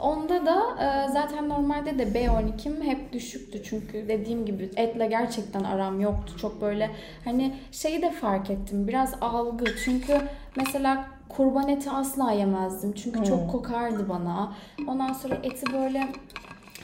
Onda 0.03 0.47
da 0.47 0.63
e, 0.85 1.09
zaten 1.13 1.49
normalde 1.49 1.99
de 1.99 2.03
B12'm 2.03 2.83
hep 2.83 3.13
düşüktü 3.13 3.63
çünkü 3.65 4.09
dediğim 4.09 4.47
gibi 4.47 4.71
etle 4.77 5.07
gerçekten 5.07 5.65
aram 5.65 6.01
yoktu. 6.01 6.33
Çok 6.41 6.61
böyle 6.61 6.91
hani 7.25 7.55
şeyi 7.73 8.03
de 8.03 8.11
fark 8.11 8.51
ettim 8.51 8.89
biraz 8.89 9.15
algı 9.21 9.65
çünkü 9.85 10.21
mesela 10.57 11.05
kurban 11.29 11.69
eti 11.69 11.91
asla 11.91 12.33
yemezdim 12.33 12.93
çünkü 12.93 13.19
Hmm. 13.19 13.25
çok 13.27 13.51
kokardı 13.51 14.09
bana. 14.09 14.53
Ondan 14.89 15.13
sonra 15.13 15.35
eti 15.43 15.73
böyle 15.73 16.09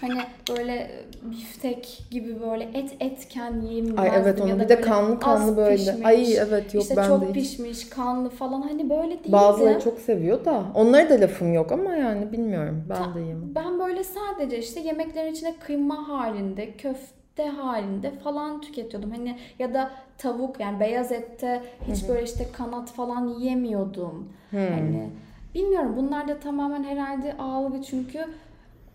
hani 0.00 0.20
böyle 0.50 0.90
biftek 1.22 2.04
gibi 2.10 2.40
böyle 2.40 2.64
et 2.64 2.96
etken 3.00 3.60
yiyemezdim. 3.60 3.98
Ay 3.98 4.10
evet 4.14 4.38
ya 4.38 4.44
onu 4.44 4.54
da 4.58 4.64
bir 4.64 4.68
de 4.68 4.80
kanlı 4.80 5.20
kanlı 5.20 5.56
böyle. 5.56 5.76
pişmiş, 5.76 6.06
Ay 6.06 6.36
evet 6.36 6.74
yok 6.74 6.82
işte 6.82 6.96
ben 6.96 7.08
çok 7.08 7.22
de 7.22 7.26
hiç. 7.28 7.34
pişmiş, 7.34 7.88
kanlı 7.88 8.28
falan 8.30 8.62
hani 8.62 8.90
böyle 8.90 9.18
değildi. 9.18 9.32
Bazıları 9.32 9.80
çok 9.80 9.98
seviyor 9.98 10.44
da. 10.44 10.64
Onlara 10.74 11.10
da 11.10 11.20
lafım 11.20 11.52
yok 11.52 11.72
ama 11.72 11.92
yani 11.92 12.32
bilmiyorum. 12.32 12.84
Ben 12.88 13.14
de 13.14 13.20
yemem. 13.20 13.54
Ben 13.54 13.78
böyle 13.78 14.04
sadece 14.04 14.58
işte 14.58 14.80
yemeklerin 14.80 15.32
içine 15.32 15.54
kıyma 15.60 16.08
halinde, 16.08 16.72
köfte 16.76 17.46
halinde 17.46 18.10
falan 18.10 18.60
tüketiyordum. 18.60 19.10
Hani 19.10 19.38
ya 19.58 19.74
da 19.74 19.90
tavuk 20.18 20.60
yani 20.60 20.80
beyaz 20.80 21.12
ette 21.12 21.62
hiç 21.92 22.08
böyle 22.08 22.22
işte 22.22 22.46
kanat 22.52 22.90
falan 22.92 23.28
yemiyordum. 23.28 24.28
Hani 24.50 25.10
bilmiyorum 25.54 25.94
bunlar 25.96 26.28
da 26.28 26.38
tamamen 26.40 26.84
herhalde 26.84 27.36
algı 27.38 27.82
çünkü 27.82 28.24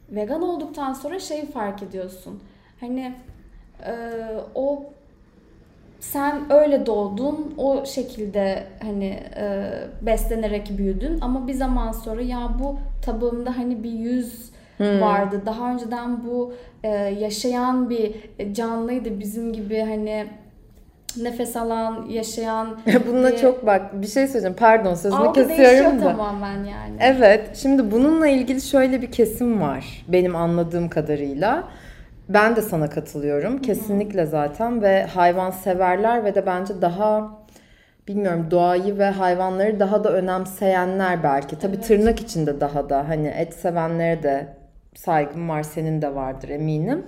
vegan 0.09 0.41
olduktan 0.41 0.93
sonra 0.93 1.19
şeyi 1.19 1.45
fark 1.45 1.83
ediyorsun. 1.83 2.39
Hani 2.79 3.13
e, 3.85 3.93
o 4.55 4.83
sen 5.99 6.51
öyle 6.53 6.85
doğdun, 6.85 7.53
o 7.57 7.85
şekilde 7.85 8.63
hani 8.81 9.19
e, 9.35 9.69
beslenerek 10.01 10.77
büyüdün 10.77 11.21
ama 11.21 11.47
bir 11.47 11.53
zaman 11.53 11.91
sonra 11.91 12.21
ya 12.21 12.51
bu 12.63 12.77
tabağımda 13.05 13.57
hani 13.57 13.83
bir 13.83 13.91
yüz 13.91 14.53
vardı. 14.79 15.41
Daha 15.45 15.73
önceden 15.73 16.23
bu 16.23 16.53
e, 16.83 16.89
yaşayan 16.97 17.89
bir 17.89 18.15
canlıydı 18.53 19.19
bizim 19.19 19.53
gibi 19.53 19.79
hani 19.79 20.27
nefes 21.21 21.55
alan, 21.55 22.05
yaşayan 22.09 22.77
Bununla 23.07 23.31
bir- 23.31 23.37
çok 23.37 23.65
bak 23.65 24.01
bir 24.01 24.07
şey 24.07 24.27
söyleyeceğim. 24.27 24.55
Pardon 24.59 24.93
sözünü 24.93 25.19
algı 25.19 25.47
kesiyorum 25.47 26.01
da. 26.01 26.03
tamamen 26.11 26.57
yani. 26.63 26.95
Evet. 26.99 27.57
Şimdi 27.57 27.91
bununla 27.91 28.27
ilgili 28.27 28.61
şöyle 28.61 29.01
bir 29.01 29.11
kesim 29.11 29.61
var. 29.61 30.05
Benim 30.07 30.35
anladığım 30.35 30.89
kadarıyla. 30.89 31.63
Ben 32.29 32.55
de 32.55 32.61
sana 32.61 32.89
katılıyorum. 32.89 33.57
Kesinlikle 33.61 34.25
zaten 34.25 34.81
ve 34.81 35.03
hayvan 35.05 35.51
severler 35.51 36.25
ve 36.25 36.35
de 36.35 36.45
bence 36.45 36.81
daha 36.81 37.31
bilmiyorum 38.07 38.47
doğayı 38.51 38.97
ve 38.97 39.05
hayvanları 39.05 39.79
daha 39.79 40.03
da 40.03 40.11
önemseyenler 40.13 41.23
belki. 41.23 41.59
Tabii 41.59 41.75
Evet. 41.75 41.87
tırnak 41.87 42.19
içinde 42.19 42.61
daha 42.61 42.89
da 42.89 43.09
hani 43.09 43.27
et 43.27 43.53
sevenlere 43.53 44.23
de 44.23 44.47
saygım 44.95 45.49
var, 45.49 45.63
senin 45.63 46.01
de 46.01 46.15
vardır 46.15 46.49
eminim. 46.49 47.05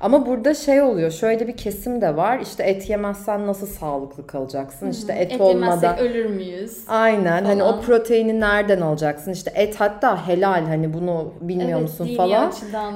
Ama 0.00 0.26
burada 0.26 0.54
şey 0.54 0.82
oluyor, 0.82 1.10
şöyle 1.10 1.46
bir 1.46 1.56
kesim 1.56 2.00
de 2.00 2.16
var. 2.16 2.38
İşte 2.38 2.62
et 2.62 2.90
yemezsen 2.90 3.46
nasıl 3.46 3.66
sağlıklı 3.66 4.26
kalacaksın? 4.26 4.90
İşte 4.90 5.12
et, 5.12 5.32
Et 5.32 5.40
olmadan 5.40 5.98
ölür 5.98 6.26
müyüz? 6.26 6.84
Aynen 6.88 7.44
hani 7.44 7.60
falan. 7.60 7.78
o 7.78 7.80
proteini 7.80 8.40
nereden 8.40 8.80
alacaksın 8.80 9.32
işte 9.32 9.52
et 9.54 9.80
hatta 9.80 10.28
helal 10.28 10.64
hani 10.66 10.94
bunu 10.94 11.34
bilmiyor 11.40 11.78
evet, 11.78 11.82
musun 11.82 12.16
falan. 12.16 12.52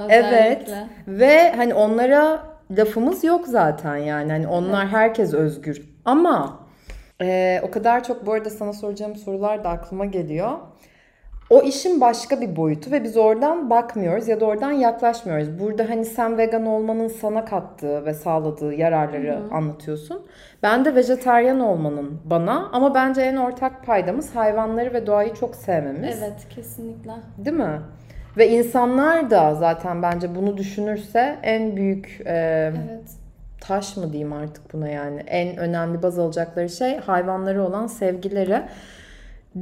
Evet 0.08 0.70
ve 1.08 1.52
hani 1.56 1.75
onlara 1.75 2.42
lafımız 2.78 3.25
yok 3.25 3.46
zaten 3.46 3.96
yani 3.96 4.32
hani 4.32 4.46
onlar 4.46 4.88
herkes 4.88 5.34
özgür 5.34 5.88
ama 6.04 6.58
e, 7.22 7.61
o 7.62 7.70
kadar 7.70 8.04
çok 8.04 8.26
bu 8.26 8.32
arada 8.32 8.50
sana 8.50 8.72
soracağım 8.72 9.16
sorular 9.16 9.64
da 9.64 9.68
aklıma 9.68 10.04
geliyor. 10.04 10.58
O 11.52 11.62
işin 11.62 12.00
başka 12.00 12.40
bir 12.40 12.56
boyutu 12.56 12.90
ve 12.90 13.04
biz 13.04 13.16
oradan 13.16 13.71
bakmıyoruz 13.71 14.28
ya 14.28 14.40
da 14.40 14.44
oradan 14.44 14.73
yaklaşmıyoruz. 14.73 15.59
Burada 15.59 15.88
hani 15.88 16.04
sen 16.04 16.38
vegan 16.38 16.66
olmanın 16.66 17.09
sana 17.09 17.44
kattığı 17.44 18.06
ve 18.06 18.14
sağladığı 18.14 18.75
yararları 18.75 19.38
anlatıyorsun. 19.50 20.23
Ben 20.62 20.85
de 20.85 20.94
vejetaryen 20.94 21.61
olmanın 21.61 22.21
bana 22.25 22.68
ama 22.73 22.94
bence 22.94 23.21
en 23.23 23.37
ortak 23.37 23.87
paydamız 23.87 24.37
hayvanları 24.37 24.94
ve 24.94 25.06
doğayı 25.06 25.35
çok 25.35 25.56
sevmemiz. 25.56 26.23
Evet 26.23 26.49
kesinlikle. 26.54 27.12
Değil 27.38 27.56
mi? 27.56 27.80
Ve 28.37 28.49
insanlar 28.49 29.30
da 29.30 29.54
zaten 29.54 30.02
bence 30.02 30.35
bunu 30.35 30.56
düşünürse 30.56 31.37
en 31.42 31.76
büyük 31.76 32.21
e, 32.26 32.32
Evet. 32.90 33.11
taş 33.61 33.97
mı 33.97 34.12
diyeyim 34.12 34.32
artık 34.32 34.75
buna 34.75 34.88
yani 34.88 35.21
en 35.26 35.56
önemli 35.56 36.02
baz 36.02 36.18
alacakları 36.18 36.68
şey 36.68 36.97
hayvanları 36.97 37.64
olan 37.64 37.87
sevgileri 37.87 38.62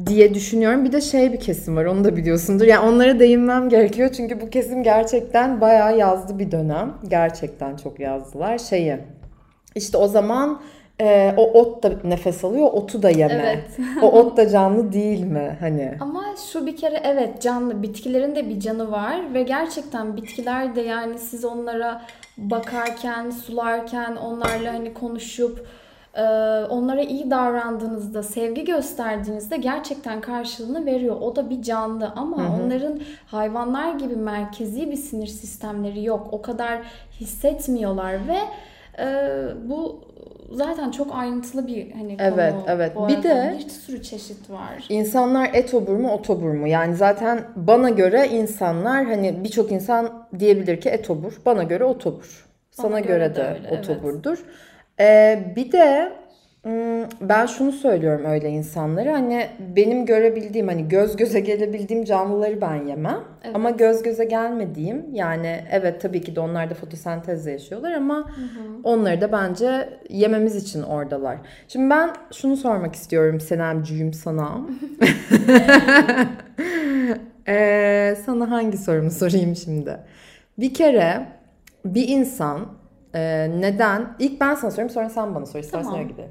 diye 0.06 0.34
düşünüyorum. 0.34 0.84
Bir 0.84 0.92
de 0.92 1.00
şey 1.00 1.32
bir 1.32 1.40
kesim 1.40 1.76
var 1.76 1.84
onu 1.84 2.04
da 2.04 2.16
biliyorsundur. 2.16 2.64
Yani 2.64 2.88
onlara 2.88 3.20
değinmem 3.20 3.68
gerekiyor 3.68 4.10
çünkü 4.16 4.40
bu 4.40 4.50
kesim 4.50 4.82
gerçekten 4.82 5.60
bayağı 5.60 5.98
yazdı 5.98 6.38
bir 6.38 6.50
dönem. 6.50 6.94
Gerçekten 7.08 7.76
çok 7.76 8.00
yazdılar 8.00 8.58
şeyi. 8.58 8.98
İşte 9.74 9.98
o 9.98 10.08
zaman 10.08 10.60
e, 11.00 11.34
o 11.36 11.60
ot 11.60 11.82
da 11.82 11.92
nefes 12.04 12.44
alıyor, 12.44 12.68
otu 12.72 13.02
da 13.02 13.10
yeme. 13.10 13.44
Evet. 13.46 13.88
o 14.02 14.20
ot 14.20 14.36
da 14.36 14.48
canlı 14.48 14.92
değil 14.92 15.24
mi 15.24 15.56
hani? 15.60 15.92
Ama 16.00 16.24
şu 16.52 16.66
bir 16.66 16.76
kere 16.76 17.00
evet 17.04 17.42
canlı 17.42 17.82
bitkilerin 17.82 18.36
de 18.36 18.48
bir 18.48 18.60
canı 18.60 18.90
var 18.90 19.34
ve 19.34 19.42
gerçekten 19.42 20.16
bitkiler 20.16 20.76
de 20.76 20.80
yani 20.80 21.18
siz 21.18 21.44
onlara 21.44 22.02
bakarken, 22.38 23.30
sularken, 23.30 24.16
onlarla 24.16 24.72
hani 24.72 24.94
konuşup 24.94 25.66
onlara 26.70 27.00
iyi 27.00 27.30
davrandığınızda, 27.30 28.22
sevgi 28.22 28.64
gösterdiğinizde 28.64 29.56
gerçekten 29.56 30.20
karşılığını 30.20 30.86
veriyor. 30.86 31.16
O 31.20 31.36
da 31.36 31.50
bir 31.50 31.62
canlı 31.62 32.12
ama 32.16 32.36
onların 32.36 33.00
hayvanlar 33.26 33.94
gibi 33.94 34.16
merkezi 34.16 34.90
bir 34.90 34.96
sinir 34.96 35.26
sistemleri 35.26 36.04
yok. 36.04 36.28
O 36.32 36.42
kadar 36.42 36.78
hissetmiyorlar 37.20 38.14
ve 38.28 38.38
e, 39.04 39.08
bu 39.68 40.00
zaten 40.52 40.90
çok 40.90 41.14
ayrıntılı 41.14 41.66
bir 41.66 41.90
hani 41.92 42.16
konu. 42.16 42.26
Evet, 42.26 42.54
evet. 42.66 42.96
Bu 42.96 43.08
Bir 43.08 43.22
de- 43.22 43.54
bir 43.58 43.68
sürü 43.68 44.02
çeşit 44.02 44.50
var. 44.50 44.84
İnsanlar 44.88 45.50
et 45.54 45.74
obur 45.74 45.96
mu 45.96 46.12
ot 46.12 46.30
obur 46.30 46.50
mu? 46.52 46.68
Yani 46.68 46.96
zaten 46.96 47.40
bana 47.56 47.90
göre 47.90 48.28
insanlar 48.28 49.04
hani 49.04 49.44
birçok 49.44 49.72
insan 49.72 50.26
diyebilir 50.38 50.80
ki 50.80 50.88
et 50.88 51.10
obur. 51.10 51.40
Bana 51.46 51.62
göre 51.62 51.84
ot 51.84 52.06
obur. 52.06 52.46
Sana 52.70 52.90
Bana 52.90 53.00
göre, 53.00 53.18
göre 53.18 53.30
de 53.30 53.36
de 53.36 53.42
öyle, 53.48 53.68
ot 53.80 53.88
evet. 53.90 54.04
Ee, 55.00 55.52
bir 55.56 55.72
de 55.72 56.12
ım, 56.66 57.08
ben 57.20 57.46
şunu 57.46 57.72
söylüyorum 57.72 58.24
öyle 58.24 58.48
insanlara 58.50 59.12
hani 59.12 59.46
benim 59.76 60.06
görebildiğim 60.06 60.68
hani 60.68 60.88
göz 60.88 61.16
göze 61.16 61.40
gelebildiğim 61.40 62.04
canlıları 62.04 62.60
ben 62.60 62.74
yemem. 62.74 63.20
Evet. 63.44 63.56
Ama 63.56 63.70
göz 63.70 64.02
göze 64.02 64.24
gelmediğim 64.24 65.14
yani 65.14 65.64
evet 65.70 66.00
tabii 66.00 66.20
ki 66.20 66.36
de 66.36 66.40
onlar 66.40 66.70
da 66.70 66.74
fotosentezle 66.74 67.52
yaşıyorlar 67.52 67.92
ama 67.92 68.30
onları 68.84 69.20
da 69.20 69.32
bence 69.32 69.88
yememiz 70.08 70.56
için 70.56 70.82
oradalar. 70.82 71.36
Şimdi 71.68 71.90
ben 71.90 72.10
şunu 72.32 72.56
sormak 72.56 72.94
istiyorum 72.94 73.40
Senemcüğüm 73.40 74.12
sana. 74.12 74.60
Ee, 77.48 78.16
sana 78.26 78.50
hangi 78.50 78.78
sorumu 78.78 79.10
sorayım 79.10 79.56
şimdi? 79.56 79.96
Bir 80.58 80.74
kere 80.74 81.26
bir 81.84 82.08
insan 82.08 82.66
e, 83.14 83.50
neden 83.60 84.08
ilk 84.18 84.40
ben 84.40 84.54
sana 84.54 84.70
sorayım 84.70 84.90
sonra 84.90 85.08
sen 85.08 85.34
bana 85.34 85.46
sor 85.46 85.58
istersen 85.58 85.84
Tamam. 85.84 85.98
öyle 85.98 86.08
gidelim. 86.08 86.30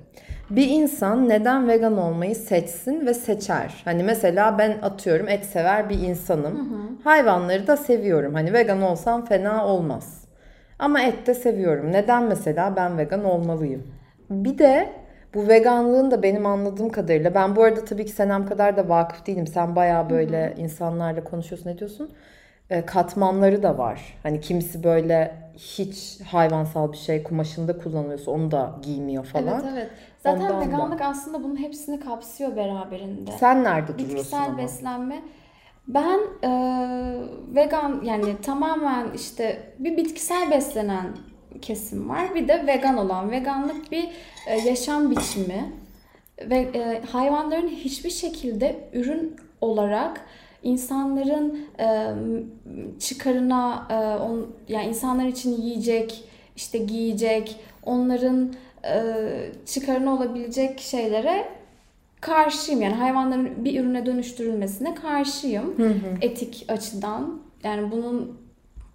Bir 0.50 0.68
insan 0.68 1.30
neden 1.30 1.68
vegan 1.68 1.98
olmayı 1.98 2.36
seçsin 2.36 3.06
ve 3.06 3.14
seçer? 3.14 3.82
Hani 3.86 4.04
mesela 4.04 4.58
ben 4.58 4.78
atıyorum 4.82 5.28
et 5.28 5.46
sever 5.46 5.90
bir 5.90 6.00
insanım. 6.00 6.70
Hayvanları 7.04 7.68
da 7.68 7.78
seviyorum. 7.78 8.34
Hani 8.34 8.54
vegan 8.54 8.82
olsam 8.82 9.26
fena 9.26 9.66
olmaz. 9.66 10.26
Ama 10.80 11.02
et 11.02 11.28
de 11.28 11.34
seviyorum. 11.34 11.92
Neden 11.92 12.24
mesela 12.24 12.76
ben 12.76 12.98
vegan 12.98 13.24
olmalıyım? 13.24 13.84
Bir 14.30 14.58
de 14.58 14.90
bu 15.34 15.48
veganlığın 15.48 16.12
da 16.12 16.24
benim 16.24 16.46
anladığım 16.46 16.90
kadarıyla 16.90 17.36
ben 17.36 17.56
bu 17.56 17.64
arada 17.64 17.86
tabii 17.86 18.06
ki 18.06 18.12
Senem 18.12 18.46
kadar 18.46 18.78
da 18.78 18.90
vakıf 18.90 19.28
değilim. 19.28 19.48
Sen 19.48 19.76
bayağı 19.76 20.10
böyle 20.10 20.54
insanlarla 20.58 21.24
konuşuyorsun 21.24 21.70
ne 21.70 21.78
diyorsun? 21.78 22.12
E, 22.70 22.86
katmanları 22.86 23.64
da 23.64 23.78
var. 23.78 24.18
Hani 24.24 24.42
kimisi 24.42 24.84
böyle 24.84 25.36
hiç 25.58 26.22
hayvansal 26.32 26.92
bir 26.92 26.98
şey 26.98 27.24
kumaşında 27.24 27.78
kullanıyorsa 27.78 28.32
onu 28.32 28.52
da 28.52 28.76
giymiyor 28.82 29.26
falan. 29.26 29.48
Evet 29.48 29.72
evet. 29.74 29.90
Zaten 30.20 30.42
Ondan 30.42 30.62
da. 30.62 30.66
veganlık 30.68 31.02
aslında 31.02 31.44
bunun 31.44 31.58
hepsini 31.60 32.00
kapsıyor 32.00 32.56
beraberinde. 32.56 33.32
Sen 33.32 33.64
nerede 33.64 33.88
duruyorsun 33.94 34.16
Bitkisel 34.16 34.46
ama? 34.46 34.58
beslenme. 34.58 35.22
Ben 35.88 36.20
e, 36.44 36.52
vegan 37.56 38.02
yani 38.04 38.42
tamamen 38.42 39.12
işte 39.16 39.74
bir 39.80 39.98
bitkisel 39.98 40.52
beslenen 40.52 41.08
kesim 41.62 42.10
var. 42.10 42.36
Bir 42.36 42.48
de 42.48 42.68
vegan 42.68 42.98
olan. 42.98 43.32
Veganlık 43.32 43.92
bir 43.92 44.10
e, 44.48 44.58
yaşam 44.58 45.12
biçimi. 45.12 45.74
Ve 46.42 46.58
e, 46.58 47.02
hayvanların 47.12 47.68
hiçbir 47.68 48.10
şekilde 48.10 48.90
ürün 48.94 49.36
olarak 49.62 50.22
insanların 50.63 51.60
e, 51.80 52.13
çıkarına 53.00 53.88
e, 53.89 54.24
on, 54.24 54.48
yani 54.68 54.88
insanlar 54.88 55.25
için 55.25 55.62
yiyecek, 55.62 56.24
işte 56.56 56.78
giyecek, 56.78 57.56
onların 57.84 58.54
e, 58.86 59.04
çıkarına 59.66 60.13
olabilecek 60.13 60.80
şeylere 60.80 61.46
karşıyım. 62.22 62.82
Yani 62.82 62.96
hayvanların 62.96 63.66
bir 63.66 63.80
ürüne 63.80 64.06
dönüştürülmesine 64.06 64.96
karşıyım. 64.96 65.75
Etik 66.22 66.66
açıdan. 66.68 67.39
Yani 67.63 67.92
bunun 67.92 68.38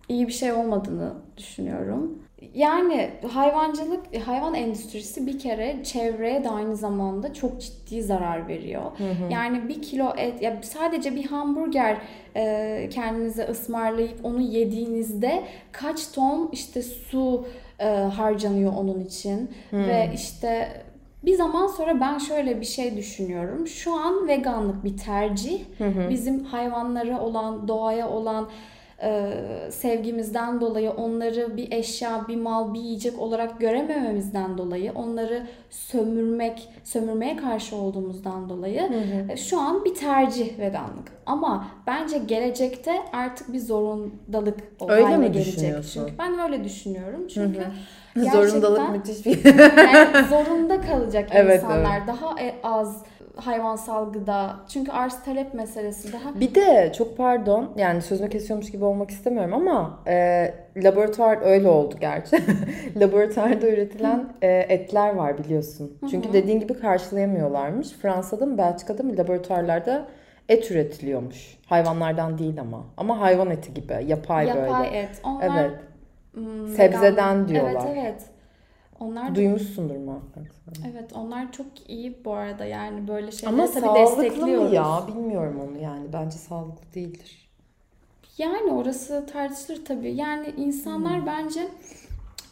iyi 0.08 0.28
bir 0.28 0.32
şey 0.32 0.52
olmadığını 0.52 1.12
düşünüyorum. 1.36 2.18
Yani 2.54 3.10
hayvancılık, 3.32 4.00
hayvan 4.26 4.54
endüstrisi 4.54 5.26
bir 5.26 5.38
kere 5.38 5.84
çevreye 5.84 6.44
de 6.44 6.50
aynı 6.50 6.76
zamanda 6.76 7.34
çok 7.34 7.60
ciddi 7.60 8.02
zarar 8.02 8.48
veriyor. 8.48 8.82
Yani 9.30 9.68
bir 9.68 9.82
kilo 9.82 10.12
et, 10.16 10.42
ya 10.42 10.60
sadece 10.62 11.14
bir 11.14 11.26
hamburger 11.26 11.96
e, 12.36 12.88
kendinize 12.92 13.44
ısmarlayıp 13.44 14.24
onu 14.24 14.40
yediğinizde 14.40 15.42
kaç 15.72 16.12
ton 16.12 16.48
işte 16.52 16.82
su 16.82 17.46
e, 17.78 17.86
harcanıyor 17.94 18.72
onun 18.76 19.00
için 19.00 19.50
ve 19.72 20.10
işte 20.14 20.68
bir 21.24 21.34
zaman 21.34 21.66
sonra 21.66 22.00
ben 22.00 22.18
şöyle 22.18 22.60
bir 22.60 22.66
şey 22.66 22.96
düşünüyorum. 22.96 23.66
Şu 23.66 23.94
an 23.94 24.28
veganlık 24.28 24.84
bir 24.84 24.96
tercih. 24.96 25.60
Bizim 26.10 26.44
hayvanlara 26.44 27.20
olan, 27.20 27.68
doğaya 27.68 28.10
olan 28.10 28.48
sevgimizden 29.70 30.60
dolayı 30.60 30.90
onları 30.90 31.56
bir 31.56 31.72
eşya, 31.72 32.24
bir 32.28 32.36
mal, 32.36 32.74
bir 32.74 32.80
yiyecek 32.80 33.18
olarak 33.18 33.60
göremememizden 33.60 34.58
dolayı 34.58 34.92
onları 34.92 35.46
sömürmek, 35.70 36.68
sömürmeye 36.84 37.36
karşı 37.36 37.76
olduğumuzdan 37.76 38.48
dolayı 38.48 38.88
e, 39.30 39.36
şu 39.36 39.60
an 39.60 39.84
bir 39.84 39.94
tercih 39.94 40.58
veganlık. 40.58 41.12
Ama 41.26 41.68
bence 41.86 42.18
gelecekte 42.18 42.92
artık 43.12 43.52
bir 43.52 43.58
zorundalık 43.58 44.58
o 44.80 44.90
Öyle 44.90 45.02
haline 45.02 45.28
mi 45.28 45.32
gelecek. 45.32 45.74
Çünkü 45.92 46.18
ben 46.18 46.38
öyle 46.38 46.64
düşünüyorum. 46.64 47.26
Çünkü 47.28 47.60
Zorundalık 48.16 48.78
gerçekten 48.78 48.92
müthiş 48.92 49.26
bir 49.26 49.44
yani 49.76 50.28
zorunda 50.28 50.80
kalacak 50.80 51.28
Evet, 51.32 51.62
insanlar 51.62 52.06
daha 52.06 52.40
e- 52.40 52.54
az 52.62 53.02
hayvansal 53.36 54.12
gıda. 54.12 54.56
Çünkü 54.68 54.92
arz 54.92 55.24
talep 55.24 55.54
meselesi 55.54 56.12
daha 56.12 56.40
Bir 56.40 56.54
de 56.54 56.92
çok 56.98 57.16
pardon 57.16 57.72
yani 57.76 58.02
sözünü 58.02 58.30
kesiyormuş 58.30 58.70
gibi 58.70 58.84
olmak 58.84 59.10
istemiyorum 59.10 59.54
ama 59.54 60.00
e, 60.06 60.54
laboratuvar 60.76 61.38
öyle 61.42 61.68
oldu 61.68 61.94
gerçi. 62.00 62.36
Laboratuvarda 63.00 63.68
üretilen 63.68 64.32
e, 64.42 64.48
etler 64.68 65.14
var 65.14 65.38
biliyorsun. 65.38 65.98
Çünkü 66.10 66.32
dediğin 66.32 66.60
gibi 66.60 66.74
karşılayamıyorlarmış. 66.80 67.88
Fransa'da 67.90 68.46
mı 68.46 68.58
Belçika'da 68.58 69.02
mı 69.02 69.16
laboratuvarlarda 69.18 70.06
et 70.48 70.70
üretiliyormuş. 70.70 71.58
Hayvanlardan 71.66 72.38
değil 72.38 72.60
ama. 72.60 72.84
Ama 72.96 73.20
hayvan 73.20 73.50
eti 73.50 73.74
gibi 73.74 73.92
yapay, 74.06 74.46
yapay 74.46 74.84
böyle. 74.84 74.98
et. 74.98 75.20
Onlar 75.24 75.64
Evet. 75.64 75.78
hmm, 76.34 76.68
Sebzeden 76.68 77.14
vegan- 77.36 77.48
diyorlar. 77.48 77.88
Evet 77.92 77.98
evet. 78.04 78.22
Onlar 79.04 79.30
da- 79.30 79.34
Duymuşsundur 79.34 79.96
muhakkak. 79.96 80.42
evet 80.90 81.12
onlar 81.12 81.52
çok 81.52 81.90
iyi 81.90 82.24
bu 82.24 82.32
arada 82.34 82.64
yani 82.64 83.08
böyle 83.08 83.32
şeyleri 83.32 83.54
Ama 83.62 83.70
tabii 83.70 83.80
sağlıklı 83.84 84.22
destekliyoruz. 84.22 84.68
mı 84.68 84.74
ya? 84.74 85.02
Bilmiyorum 85.08 85.60
onu 85.68 85.82
yani. 85.82 86.12
Bence 86.12 86.38
sağlıklı 86.38 86.84
değildir. 86.94 87.48
Yani 88.38 88.72
orası 88.72 89.26
tartışılır 89.32 89.84
tabii. 89.84 90.12
Yani 90.14 90.54
insanlar 90.56 91.18
Hmm. 91.20 91.26
bence 91.26 91.68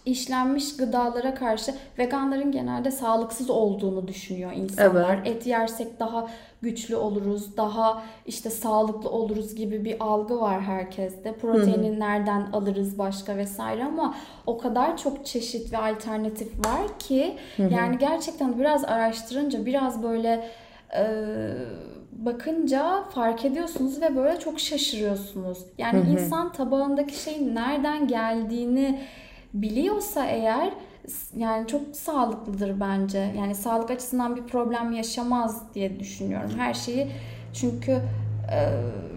işlenmiş 0.06 0.76
gıdalara 0.76 1.34
karşı 1.34 1.74
veganların 1.98 2.52
genelde 2.52 2.90
sağlıksız 2.90 3.50
olduğunu 3.50 4.08
düşünüyor 4.08 4.52
insanlar. 4.52 5.18
Et 5.24 5.46
yersek 5.46 6.00
daha 6.00 6.28
güçlü 6.62 6.96
oluruz, 6.96 7.56
daha 7.56 8.02
işte 8.26 8.50
sağlıklı 8.50 9.10
oluruz 9.10 9.54
gibi 9.54 9.84
bir 9.84 9.96
algı 10.00 10.40
var 10.40 10.60
herkeste. 10.60 11.32
Proteini 11.32 12.00
nereden 12.00 12.46
alırız 12.52 12.98
başka 12.98 13.36
vesaire 13.36 13.84
ama 13.84 14.14
o 14.46 14.58
kadar 14.58 14.96
çok 14.96 15.26
çeşit 15.26 15.72
ve 15.72 15.78
alternatif 15.78 16.66
var 16.66 16.98
ki 16.98 17.36
yani 17.58 17.98
gerçekten 17.98 18.58
biraz 18.58 18.84
araştırınca 18.84 19.66
biraz 19.66 20.02
böyle 20.02 20.48
e, 20.96 21.04
bakınca 22.12 23.04
fark 23.14 23.44
ediyorsunuz 23.44 24.02
ve 24.02 24.16
böyle 24.16 24.38
çok 24.38 24.60
şaşırıyorsunuz. 24.60 25.58
Yani 25.78 26.00
insan 26.10 26.52
tabağındaki 26.52 27.22
şeyin 27.22 27.54
nereden 27.54 28.08
geldiğini 28.08 29.00
biliyorsa 29.54 30.26
eğer 30.26 30.72
yani 31.36 31.66
çok 31.66 31.80
sağlıklıdır 31.92 32.80
bence. 32.80 33.34
Yani 33.38 33.54
sağlık 33.54 33.90
açısından 33.90 34.36
bir 34.36 34.42
problem 34.42 34.92
yaşamaz 34.92 35.74
diye 35.74 36.00
düşünüyorum. 36.00 36.50
Her 36.56 36.74
şeyi 36.74 37.08
çünkü 37.54 37.92
e, 37.92 38.00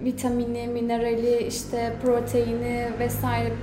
vitamini, 0.03 0.67
minerali, 0.67 1.47
işte 1.47 1.95
proteini 2.01 2.87
vesaire 2.99 3.53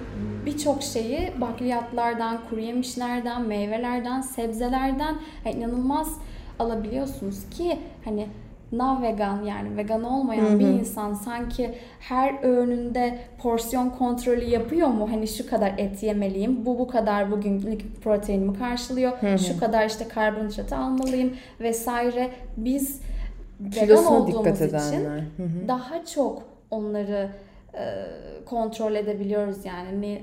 birçok 0.46 0.82
şeyi 0.82 1.32
bakliyatlardan, 1.40 2.38
kuru 2.50 2.60
yemişlerden, 2.60 3.42
meyvelerden, 3.42 4.20
sebzelerden 4.20 5.16
yani 5.44 5.56
inanılmaz 5.56 6.18
alabiliyorsunuz 6.58 7.48
ki 7.50 7.78
hani 8.04 8.28
non 8.72 9.02
vegan 9.02 9.42
yani 9.42 9.76
vegan 9.76 10.02
olmayan 10.02 10.58
bir 10.58 10.66
insan 10.66 11.14
sanki 11.14 11.74
her 12.00 12.42
öğününde 12.42 13.18
porsiyon 13.38 13.90
kontrolü 13.90 14.44
yapıyor 14.44 14.88
mu? 14.88 15.10
Hani 15.10 15.28
şu 15.28 15.50
kadar 15.50 15.74
et 15.78 16.02
yemeliyim, 16.02 16.66
bu 16.66 16.78
bu 16.78 16.88
kadar 16.88 17.30
bugünlük 17.30 18.02
proteinimi 18.02 18.58
karşılıyor, 18.58 19.12
şu 19.38 19.60
kadar 19.60 19.86
işte 19.86 20.08
karbonhidratı 20.08 20.76
almalıyım 20.76 21.32
vesaire. 21.60 22.30
Biz 22.56 23.00
vegan 23.60 24.04
olduğumuz 24.06 24.60
için 24.60 24.68
edenler. 24.68 25.18
Hı 25.18 25.42
hı. 25.42 25.68
daha 25.68 26.04
çok 26.04 26.42
onları 26.70 27.28
e, 27.74 27.80
kontrol 28.46 28.94
edebiliyoruz 28.94 29.64
yani. 29.64 30.00
Ne, 30.00 30.22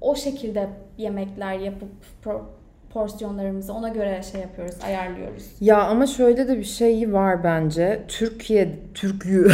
o 0.00 0.14
şekilde 0.14 0.68
yemekler 0.98 1.58
yapıp 1.58 1.88
pro- 2.24 2.42
porsiyonlarımızı 2.92 3.72
ona 3.72 3.88
göre 3.88 4.22
şey 4.32 4.40
yapıyoruz, 4.40 4.74
ayarlıyoruz. 4.86 5.44
Ya 5.60 5.82
ama 5.82 6.06
şöyle 6.06 6.48
de 6.48 6.58
bir 6.58 6.64
şey 6.64 7.12
var 7.12 7.44
bence. 7.44 8.02
Türkiye, 8.08 8.78
Türk'ü. 8.94 9.50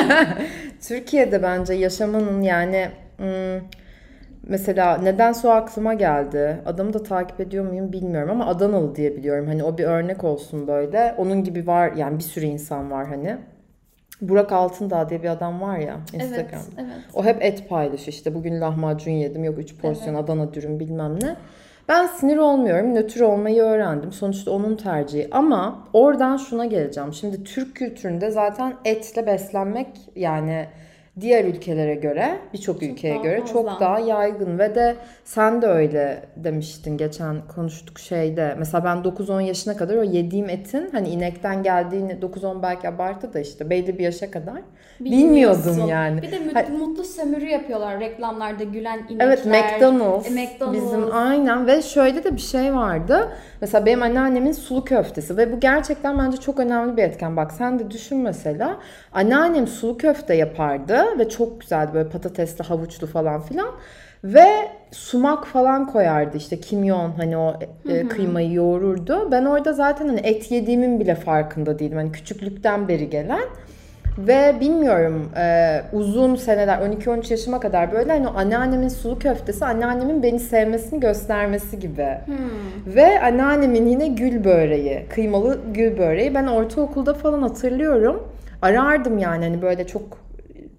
Türkiye'de 0.88 1.42
bence 1.42 1.74
yaşamanın 1.74 2.42
yani 2.42 2.88
hmm, 3.16 3.68
mesela 4.48 4.98
nedense 4.98 5.48
o 5.48 5.50
aklıma 5.50 5.94
geldi. 5.94 6.60
Adamı 6.66 6.92
da 6.92 7.02
takip 7.02 7.40
ediyor 7.40 7.64
muyum 7.64 7.92
bilmiyorum 7.92 8.30
ama 8.30 8.46
Adanalı 8.46 8.96
diye 8.96 9.16
biliyorum. 9.16 9.46
Hani 9.46 9.64
o 9.64 9.78
bir 9.78 9.84
örnek 9.84 10.24
olsun 10.24 10.66
böyle. 10.66 11.14
Onun 11.18 11.44
gibi 11.44 11.66
var 11.66 11.92
yani 11.92 12.18
bir 12.18 12.24
sürü 12.24 12.44
insan 12.44 12.90
var 12.90 13.06
hani. 13.06 13.36
Burak 14.20 14.52
Altındağ 14.52 15.08
diye 15.08 15.22
bir 15.22 15.28
adam 15.28 15.60
var 15.60 15.78
ya 15.78 15.96
Instagram'da. 16.12 16.54
Evet, 16.78 16.78
evet. 16.78 17.04
O 17.14 17.24
hep 17.24 17.42
et 17.42 17.68
paylaşıyor 17.68 18.12
işte 18.12 18.34
bugün 18.34 18.60
lahmacun 18.60 19.12
yedim 19.12 19.44
yok 19.44 19.58
3 19.58 19.76
porsiyon 19.76 20.14
Adana 20.14 20.54
dürüm 20.54 20.80
bilmem 20.80 21.22
ne. 21.22 21.36
Ben 21.88 22.06
sinir 22.06 22.36
olmuyorum. 22.36 22.94
Nötr 22.94 23.20
olmayı 23.20 23.62
öğrendim. 23.62 24.12
Sonuçta 24.12 24.50
onun 24.50 24.76
tercihi. 24.76 25.28
Ama 25.30 25.88
oradan 25.92 26.36
şuna 26.36 26.64
geleceğim. 26.64 27.12
Şimdi 27.12 27.44
Türk 27.44 27.76
kültüründe 27.76 28.30
zaten 28.30 28.74
etle 28.84 29.26
beslenmek 29.26 29.88
yani 30.16 30.66
diğer 31.20 31.44
ülkelere 31.44 31.94
göre, 31.94 32.38
birçok 32.52 32.82
ülkeye 32.82 33.14
daha 33.14 33.22
göre 33.22 33.40
fazla. 33.40 33.52
çok 33.52 33.80
daha 33.80 33.98
yaygın 33.98 34.58
ve 34.58 34.74
de 34.74 34.96
sen 35.24 35.62
de 35.62 35.66
öyle 35.66 36.22
demiştin 36.36 36.96
geçen 36.96 37.36
konuştuk 37.54 37.98
şeyde. 37.98 38.54
Mesela 38.58 38.84
ben 38.84 38.96
9-10 38.96 39.42
yaşına 39.42 39.76
kadar 39.76 39.96
o 39.96 40.02
yediğim 40.02 40.50
etin 40.50 40.90
hani 40.92 41.08
inekten 41.08 41.62
geldiğini 41.62 42.12
9-10 42.12 42.62
belki 42.62 42.88
abartı 42.88 43.34
da 43.34 43.40
işte 43.40 43.70
belli 43.70 43.98
bir 43.98 44.04
yaşa 44.04 44.30
kadar 44.30 44.60
bilmiyordum 45.00 45.88
yani. 45.88 46.22
Bir 46.22 46.32
de 46.32 46.40
Hayır. 46.52 46.68
mutlu 46.68 47.04
sömürü 47.04 47.46
yapıyorlar 47.46 48.00
reklamlarda 48.00 48.64
gülen 48.64 48.98
inekler. 48.98 49.26
Evet 49.26 49.46
McDonald's. 49.46 50.26
E, 50.26 50.30
McDonald's. 50.30 50.82
Bizim 50.82 51.12
aynen 51.12 51.66
ve 51.66 51.82
şöyle 51.82 52.24
de 52.24 52.32
bir 52.32 52.40
şey 52.40 52.74
vardı. 52.74 53.28
Mesela 53.60 53.86
benim 53.86 54.02
anneannemin 54.02 54.52
sulu 54.52 54.84
köftesi 54.84 55.36
ve 55.36 55.52
bu 55.52 55.60
gerçekten 55.60 56.18
bence 56.18 56.36
çok 56.36 56.60
önemli 56.60 56.96
bir 56.96 57.02
etken. 57.02 57.36
Bak 57.36 57.52
sen 57.52 57.78
de 57.78 57.90
düşün 57.90 58.18
mesela. 58.18 58.76
Anneannem 59.12 59.66
sulu 59.66 59.98
köfte 59.98 60.34
yapardı 60.34 61.03
ve 61.18 61.28
çok 61.28 61.60
güzeldi 61.60 61.90
böyle 61.94 62.08
patatesli, 62.08 62.64
havuçlu 62.64 63.06
falan 63.06 63.40
filan. 63.40 63.68
Ve 64.24 64.46
sumak 64.90 65.46
falan 65.46 65.86
koyardı 65.86 66.36
işte 66.36 66.60
kimyon 66.60 67.10
hani 67.10 67.36
o 67.36 67.54
e, 67.88 68.08
kıymayı 68.08 68.52
yoğururdu. 68.52 69.28
Ben 69.30 69.44
orada 69.44 69.72
zaten 69.72 70.08
hani 70.08 70.20
et 70.20 70.50
yediğimin 70.50 71.00
bile 71.00 71.14
farkında 71.14 71.78
değilim. 71.78 71.96
Hani 71.96 72.12
küçüklükten 72.12 72.88
beri 72.88 73.10
gelen. 73.10 73.44
Ve 74.18 74.54
bilmiyorum 74.60 75.30
e, 75.36 75.80
uzun 75.92 76.36
seneler 76.36 76.78
12-13 76.78 77.30
yaşıma 77.30 77.60
kadar 77.60 77.92
böyle 77.92 78.12
hani 78.12 78.28
o 78.28 78.32
anneannemin 78.36 78.88
sulu 78.88 79.18
köftesi 79.18 79.64
anneannemin 79.64 80.22
beni 80.22 80.40
sevmesini 80.40 81.00
göstermesi 81.00 81.80
gibi. 81.80 82.08
Ve 82.86 83.20
anneannemin 83.20 83.86
yine 83.86 84.08
gül 84.08 84.44
böreği, 84.44 85.06
kıymalı 85.14 85.60
gül 85.74 85.98
böreği. 85.98 86.34
Ben 86.34 86.46
ortaokulda 86.46 87.14
falan 87.14 87.42
hatırlıyorum. 87.42 88.28
Arardım 88.62 89.18
yani 89.18 89.44
hani 89.44 89.62
böyle 89.62 89.86
çok 89.86 90.23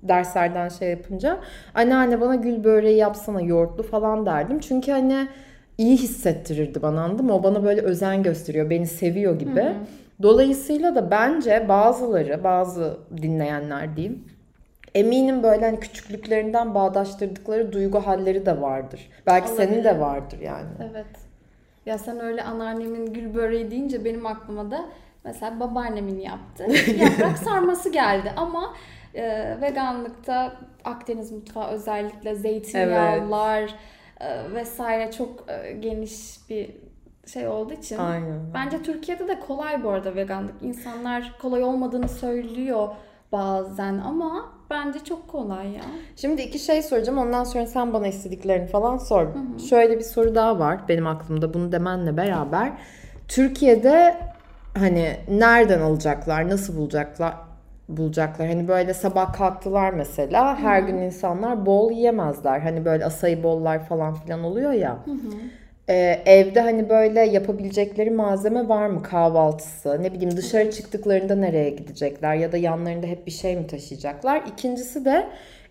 derslerden 0.08 0.70
şey 0.70 0.90
yapınca. 0.90 1.38
Anneanne 1.76 2.22
bana 2.22 2.36
gül 2.36 2.64
böreği 2.64 2.98
yapsana 2.98 3.42
yoğurtlu 3.42 3.84
falan 3.84 4.26
derdim. 4.26 4.60
Çünkü 4.60 4.92
hani 4.92 5.28
iyi 5.78 5.98
hissettirirdi 5.98 6.82
bana 6.82 7.04
anladın 7.04 7.26
mı? 7.26 7.34
O 7.34 7.44
bana 7.44 7.64
böyle 7.64 7.82
özen 7.82 8.24
gösteriyor, 8.24 8.70
beni 8.70 8.88
seviyor 8.88 9.40
gibi. 9.40 9.66
Dolayısıyla 10.22 10.96
da 10.96 11.12
bence 11.12 11.66
bazıları, 11.70 12.44
bazı 12.44 12.98
dinleyenler 13.18 13.96
diyeyim, 13.96 14.24
eminim 14.96 15.44
böyle 15.44 15.66
hani 15.66 15.80
küçüklüklerinden 15.80 16.76
bağdaştırdıkları 16.76 17.72
duygu 17.74 18.00
halleri 18.00 18.46
de 18.46 18.62
vardır. 18.62 19.10
Belki 19.28 19.50
senin 19.50 19.68
Olabilir. 19.68 19.84
de 19.84 20.00
vardır 20.00 20.40
yani. 20.40 20.68
Evet. 20.92 21.06
Ya 21.86 21.98
sen 21.98 22.20
öyle 22.20 22.44
anneannemin 22.44 23.14
gül 23.14 23.36
böreği 23.36 23.72
deyince 23.72 24.06
benim 24.06 24.26
aklıma 24.26 24.72
da 24.72 24.86
mesela 25.24 25.60
babaannemin 25.60 26.20
yaptığı 26.20 26.92
yaprak 27.04 27.38
sarması 27.38 27.90
geldi. 27.90 28.34
Ama 28.36 28.74
e, 29.16 29.58
veganlıkta 29.62 30.54
Akdeniz 30.86 31.32
mutfağı 31.32 31.68
özellikle 31.68 32.36
zeytinyağlılar 32.36 33.76
e, 34.20 34.54
vesaire 34.54 35.12
çok 35.12 35.50
e, 35.50 35.72
geniş 35.72 36.40
bir 36.50 36.76
şey 37.34 37.48
olduğu 37.48 37.74
için. 37.74 37.98
Aynen. 37.98 38.40
Bence 38.54 38.82
Türkiye'de 38.82 39.28
de 39.28 39.40
kolay 39.40 39.84
bu 39.84 39.90
arada 39.90 40.16
veganlık. 40.16 40.62
İnsanlar 40.62 41.34
kolay 41.42 41.64
olmadığını 41.64 42.10
söylüyor 42.10 42.88
bazen 43.32 43.98
ama 43.98 44.52
bence 44.70 45.00
çok 45.00 45.28
kolay 45.28 45.72
ya. 45.72 45.82
Şimdi 46.16 46.42
iki 46.42 46.60
şey 46.60 46.84
soracağım. 46.84 47.20
Ondan 47.20 47.44
sonra 47.44 47.66
sen 47.66 47.94
bana 47.94 48.08
istediklerini 48.08 48.68
falan 48.68 48.98
sor. 48.98 49.28
Şöyle 49.70 49.98
bir 49.98 50.04
soru 50.04 50.36
daha 50.36 50.60
var 50.60 50.80
benim 50.88 51.08
aklımda 51.08 51.54
bunu 51.54 51.72
demenle 51.72 52.18
beraber. 52.18 52.72
Türkiye'de 53.28 54.18
hani 54.78 55.18
nereden 55.28 55.82
alacaklar, 55.82 56.50
nasıl 56.50 56.78
bulacaklar? 56.78 57.34
Bulacaklar. 57.90 58.48
Hani 58.48 58.68
böyle 58.68 58.94
sabah 58.94 59.34
kalktılar 59.34 59.94
mesela. 59.94 60.60
Her 60.60 60.80
gün 60.80 60.98
insanlar 60.98 61.66
bol 61.66 61.92
yiyemezler. 61.92 62.60
Hani 62.60 62.86
böyle 62.86 63.06
asayı 63.06 63.44
bollar 63.44 63.86
falan 63.86 64.14
filan 64.14 64.44
oluyor 64.44 64.72
ya. 64.72 64.98
Ee, 65.90 66.22
evde 66.26 66.62
hani 66.62 66.90
böyle 66.90 67.20
yapabilecekleri 67.22 68.12
malzeme 68.12 68.70
var 68.70 68.88
mı 68.88 69.04
kahvaltısı? 69.04 70.04
Ne 70.04 70.14
bileyim 70.14 70.38
dışarı 70.38 70.72
çıktıklarında 70.72 71.36
nereye 71.36 71.70
gidecekler? 71.70 72.36
Ya 72.36 72.52
da 72.52 72.58
yanlarında 72.58 73.08
hep 73.08 73.26
bir 73.28 73.32
şey 73.32 73.56
mi 73.56 73.68
taşıyacaklar? 73.68 74.44
İkincisi 74.54 75.06
de 75.06 75.28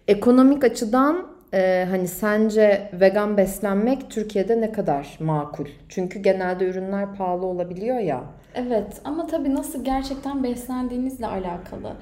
ekonomik 0.08 0.64
açıdan 0.64 1.26
e, 1.54 1.86
hani 1.90 2.08
sence 2.08 2.90
vegan 2.92 3.36
beslenmek 3.36 4.10
Türkiye'de 4.10 4.60
ne 4.60 4.72
kadar 4.72 5.16
makul? 5.20 5.66
Çünkü 5.88 6.18
genelde 6.18 6.64
ürünler 6.64 7.14
pahalı 7.14 7.46
olabiliyor 7.46 7.98
ya. 7.98 8.24
Evet 8.54 9.00
ama 9.04 9.26
tabii 9.26 9.54
nasıl 9.54 9.84
gerçekten 9.84 10.42
beslendiğinizle 10.44 11.26
alakalı. 11.26 11.92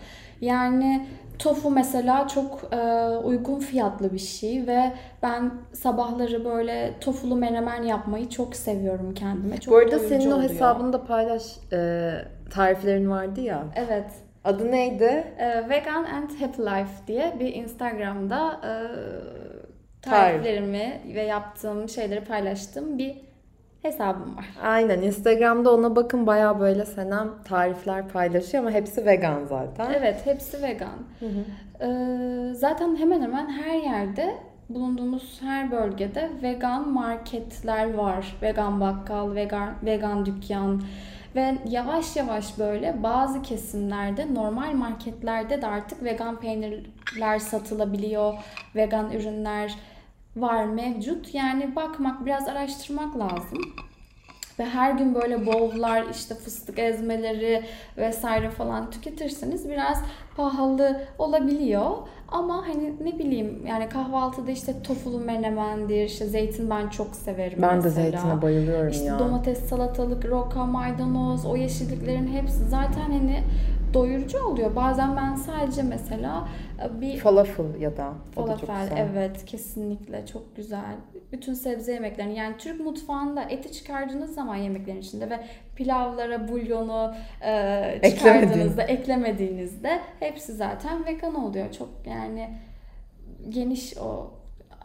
Yani 0.41 1.07
tofu 1.39 1.71
mesela 1.71 2.29
çok 2.29 2.69
e, 2.73 2.77
uygun 3.25 3.59
fiyatlı 3.59 4.13
bir 4.13 4.19
şey 4.19 4.67
ve 4.67 4.93
ben 5.23 5.51
sabahları 5.73 6.45
böyle 6.45 6.95
tofulu 7.01 7.37
menemen 7.37 7.83
yapmayı 7.83 8.29
çok 8.29 8.57
seviyorum 8.57 9.15
kendime. 9.15 9.57
Çok 9.61 9.75
Bu 9.75 9.79
arada 9.79 9.99
senin 9.99 10.31
o 10.31 10.35
oluyor. 10.35 10.51
hesabını 10.51 10.93
da 10.93 11.05
paylaş. 11.05 11.43
E, 11.73 12.11
tariflerin 12.51 13.11
vardı 13.11 13.41
ya. 13.41 13.65
Evet. 13.77 14.07
Adı 14.45 14.71
neydi? 14.71 15.25
e, 15.39 15.69
Vegan 15.69 16.05
and 16.05 16.31
Happy 16.41 16.63
Life 16.63 17.07
diye 17.07 17.37
bir 17.41 17.55
Instagram'da 17.55 18.61
e, 18.65 18.73
Tarif. 20.03 20.21
tariflerimi 20.21 21.01
ve 21.15 21.23
yaptığım 21.23 21.89
şeyleri 21.89 22.25
paylaştığım 22.25 22.99
bir 22.99 23.17
hesabım 23.83 24.37
var. 24.37 24.45
Aynen 24.63 25.03
Instagram'da 25.03 25.75
ona 25.75 25.97
bakın 25.97 26.27
baya 26.27 26.61
böyle 26.61 26.85
Senem 26.85 27.31
tarifler 27.45 28.09
paylaşıyor 28.09 28.65
ama 28.65 28.73
hepsi 28.73 29.07
vegan 29.07 29.45
zaten. 29.45 29.93
Evet, 29.99 30.21
hepsi 30.25 30.63
vegan. 30.63 30.99
Ee, 31.81 32.55
zaten 32.55 32.97
hemen 32.97 33.23
hemen 33.23 33.49
her 33.51 33.75
yerde 33.79 34.35
bulunduğumuz 34.69 35.43
her 35.43 35.71
bölgede 35.71 36.31
vegan 36.43 36.89
marketler 36.89 37.95
var. 37.95 38.37
Vegan 38.43 38.81
bakkal, 38.81 39.35
vegan 39.35 39.75
vegan 39.85 40.27
dükkan 40.27 40.83
ve 41.37 41.55
yavaş 41.69 42.17
yavaş 42.17 42.59
böyle 42.59 43.03
bazı 43.03 43.43
kesimlerde 43.43 44.35
normal 44.35 44.73
marketlerde 44.73 45.63
de 45.63 45.67
artık 45.67 46.03
vegan 46.05 46.41
peynirler 46.41 47.39
satılabiliyor. 47.39 48.35
Vegan 48.75 49.13
ürünler 49.13 49.75
var 50.37 50.65
mevcut. 50.65 51.35
Yani 51.35 51.77
bakmak, 51.77 52.27
biraz 52.27 52.49
araştırmak 52.49 53.19
lazım. 53.19 53.59
Ve 54.59 54.65
her 54.65 54.93
gün 54.93 55.15
böyle 55.15 55.47
bowl'lar, 55.47 56.05
işte 56.11 56.35
fıstık 56.35 56.79
ezmeleri 56.79 57.65
vesaire 57.97 58.51
falan 58.51 58.91
tüketirseniz 58.91 59.69
biraz 59.69 59.99
pahalı 60.37 61.01
olabiliyor. 61.19 61.91
Ama 62.29 62.65
hani 62.69 62.93
ne 63.05 63.19
bileyim 63.19 63.67
yani 63.67 63.89
kahvaltıda 63.89 64.51
işte 64.51 64.83
tofulu 64.83 65.19
menemendir, 65.19 66.05
işte 66.05 66.27
zeytin 66.27 66.71
ben 66.71 66.89
çok 66.89 67.15
severim 67.17 67.59
Ben 67.63 67.71
de 67.71 67.75
mesela. 67.75 67.91
zeytine 67.91 68.43
bayılıyorum 68.43 68.89
İşte 68.89 69.05
ya. 69.05 69.19
domates, 69.19 69.59
salatalık, 69.69 70.25
roka, 70.31 70.65
maydanoz, 70.65 71.47
o 71.47 71.57
yeşilliklerin 71.57 72.27
hepsi 72.27 72.69
zaten 72.69 73.01
hani 73.11 73.41
doyurucu 73.95 74.45
oluyor. 74.45 74.77
Bazen 74.77 75.17
ben 75.17 75.35
sadece 75.35 75.83
mesela 75.83 76.49
e, 76.85 77.01
bir 77.01 77.17
Falafel 77.19 77.81
ya 77.81 77.93
da 77.93 77.97
da 77.97 78.13
Falafel 78.35 78.83
güzel. 78.83 79.09
evet 79.13 79.45
kesinlikle 79.45 80.27
çok 80.27 80.57
güzel. 80.57 80.95
Bütün 81.33 81.55
sebze 81.55 81.93
yemeklerini 81.93 82.35
yani 82.39 82.55
Türk 82.59 82.81
mutfağında 82.81 83.43
eti 83.43 83.73
çıkardığınız 83.73 84.35
zaman 84.35 84.57
yemeklerin 84.57 85.01
içinde 85.01 85.31
ve 85.31 85.41
pilavlara 85.77 86.49
bulyonu 86.49 87.15
e, 87.45 88.11
çıkardığınızda 88.11 88.83
eklemediğinizde 88.83 90.01
hepsi 90.23 90.53
zaten 90.53 91.07
vegan 91.07 91.35
oluyor. 91.35 91.73
Çok 91.73 91.89
yani 92.07 92.59
geniş 93.49 93.99
o 93.99 94.31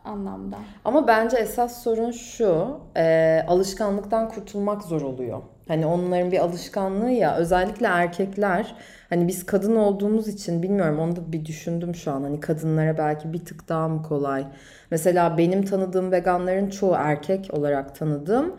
anlamda. 0.05 0.57
Ama 0.85 1.07
bence 1.07 1.37
esas 1.37 1.83
sorun 1.83 2.11
şu, 2.11 2.79
e, 2.97 3.43
alışkanlıktan 3.47 4.29
kurtulmak 4.29 4.83
zor 4.83 5.01
oluyor. 5.01 5.41
Hani 5.67 5.85
onların 5.85 6.31
bir 6.31 6.39
alışkanlığı 6.39 7.11
ya, 7.11 7.35
özellikle 7.35 7.87
erkekler, 7.87 8.75
hani 9.09 9.27
biz 9.27 9.45
kadın 9.45 9.75
olduğumuz 9.75 10.27
için 10.27 10.63
bilmiyorum 10.63 10.99
onu 10.99 11.15
da 11.15 11.31
bir 11.31 11.45
düşündüm 11.45 11.95
şu 11.95 12.11
an. 12.11 12.23
Hani 12.23 12.39
kadınlara 12.39 12.97
belki 12.97 13.33
bir 13.33 13.45
tık 13.45 13.69
daha 13.69 13.87
mı 13.87 14.03
kolay? 14.03 14.45
Mesela 14.91 15.37
benim 15.37 15.65
tanıdığım 15.65 16.11
veganların 16.11 16.69
çoğu 16.69 16.93
erkek 16.97 17.49
olarak 17.53 17.95
tanıdığım 17.95 18.55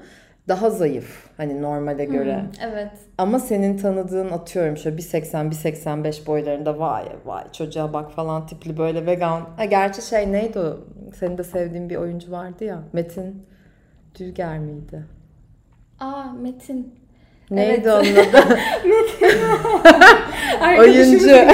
daha 0.48 0.70
zayıf 0.70 1.28
hani 1.36 1.62
normale 1.62 2.04
göre. 2.04 2.36
Hı, 2.36 2.68
evet. 2.70 2.90
Ama 3.18 3.38
senin 3.38 3.76
tanıdığın 3.76 4.30
atıyorum 4.30 4.76
şöyle 4.76 4.96
1.80 4.96 5.50
1.85 5.50 6.26
boylarında 6.26 6.78
vay 6.78 7.04
vay 7.24 7.44
çocuğa 7.52 7.92
bak 7.92 8.12
falan 8.12 8.46
tipli 8.46 8.78
böyle 8.78 9.06
vegan. 9.06 9.48
Ha, 9.56 9.64
gerçi 9.64 10.02
şey 10.02 10.32
neydi 10.32 10.58
o? 10.58 10.76
Senin 11.14 11.38
de 11.38 11.44
sevdiğin 11.44 11.90
bir 11.90 11.96
oyuncu 11.96 12.32
vardı 12.32 12.64
ya. 12.64 12.82
Metin 12.92 13.46
Dülger 14.18 14.58
miydi? 14.58 15.04
Aa 16.00 16.24
Metin. 16.42 16.94
Neydi 17.50 17.72
Evet. 17.72 17.86
onun 17.86 18.28
adı? 18.28 18.58
Arkadaşımız 20.60 21.24
Oyuncu. 21.24 21.30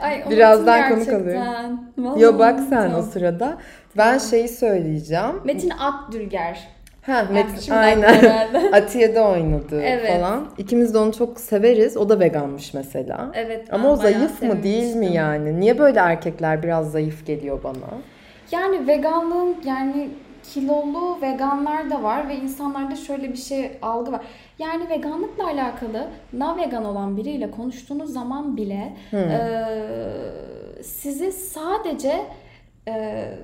Ay, 0.00 0.30
Birazdan 0.30 0.88
gerçekten. 0.88 1.92
Vallahi 1.98 2.22
Yo 2.22 2.38
bak 2.38 2.60
sen 2.68 2.94
o 2.94 3.02
sırada. 3.02 3.58
Ben 3.96 4.18
şeyi 4.18 4.48
söyleyeceğim. 4.48 5.40
Metin 5.44 5.70
Akdülger. 5.70 6.73
Ha 7.06 7.26
şimdi 7.28 7.40
aklıma 7.40 7.76
aynen. 7.80 8.72
Atiye'de 8.72 9.20
oynadı 9.20 9.80
Evet. 9.82 10.12
falan. 10.12 10.46
İkimiz 10.58 10.94
de 10.94 10.98
onu 10.98 11.12
çok 11.12 11.40
severiz. 11.40 11.96
O 11.96 12.08
da 12.08 12.20
veganmış 12.20 12.74
mesela. 12.74 13.30
Evet. 13.34 13.72
Ama 13.74 13.90
o 13.92 13.96
zayıf 13.96 14.42
mı 14.42 14.62
değil 14.62 14.96
mi 14.96 15.12
yani? 15.12 15.60
Niye 15.60 15.78
böyle 15.78 15.98
erkekler 16.00 16.62
biraz 16.62 16.92
zayıf 16.92 17.26
geliyor 17.26 17.60
bana? 17.64 17.98
Yani 18.52 18.86
veganlığın 18.86 19.56
yani 19.64 20.08
kilolu 20.52 21.18
veganlar 21.22 21.90
da 21.90 22.02
var 22.02 22.28
ve 22.28 22.34
insanlarda 22.36 22.96
şöyle 22.96 23.32
bir 23.32 23.36
şey 23.38 23.70
algı 23.82 24.12
var. 24.12 24.20
Yani 24.58 24.88
veganlıkla 24.88 25.44
alakalı 25.46 26.06
na 26.32 26.56
vegan 26.56 26.84
olan 26.84 27.16
biriyle 27.16 27.50
konuştuğunuz 27.50 28.12
zaman 28.12 28.56
bile 28.56 28.96
eee, 29.12 29.64
sizi 30.82 31.32
sadece 31.32 32.20
eee, 32.86 33.38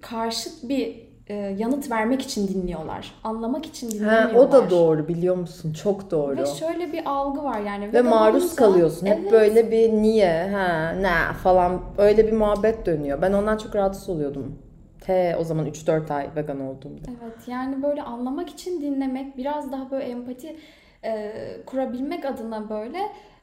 karşıt 0.00 0.68
bir 0.68 1.11
eee, 1.28 1.54
yanıt 1.58 1.90
vermek 1.90 2.22
için 2.22 2.48
dinliyorlar. 2.48 3.14
Anlamak 3.24 3.66
için 3.66 3.86
Ha, 3.86 3.92
dinlemiyorlar. 3.94 4.34
o 4.48 4.52
da 4.52 4.70
doğru 4.70 5.08
biliyor 5.08 5.36
musun? 5.36 5.72
Çok 5.72 6.10
doğru. 6.10 6.36
Ve 6.36 6.46
şöyle 6.46 6.92
bir 6.92 7.02
algı 7.06 7.44
var 7.44 7.60
yani. 7.60 7.92
Ve 7.92 8.02
maruz 8.02 8.42
olunca- 8.44 8.56
kalıyorsun. 8.56 9.06
Hep 9.06 9.18
Evet. 9.22 9.32
böyle 9.32 9.70
bir 9.70 9.92
niye, 9.92 10.48
ha, 10.52 10.90
ne 10.90 11.32
falan 11.42 11.80
öyle 11.98 12.26
bir 12.26 12.32
muhabbet 12.32 12.86
dönüyor. 12.86 13.22
Ben 13.22 13.32
ondan 13.32 13.56
çok 13.56 13.76
rahatsız 13.76 14.08
oluyordum. 14.08 14.58
T 15.00 15.36
o 15.40 15.44
zaman 15.44 15.66
3-4 15.66 16.10
ay 16.10 16.28
vegan 16.36 16.60
olduğumda. 16.60 17.02
Evet 17.22 17.48
yani 17.48 17.82
böyle 17.82 18.02
anlamak 18.02 18.48
için 18.48 18.80
dinlemek 18.80 19.36
biraz 19.36 19.72
daha 19.72 19.90
böyle 19.90 20.04
empati 20.04 20.56
e, 21.04 21.32
kurabilmek 21.66 22.24
adına 22.24 22.68
böyle 22.70 22.98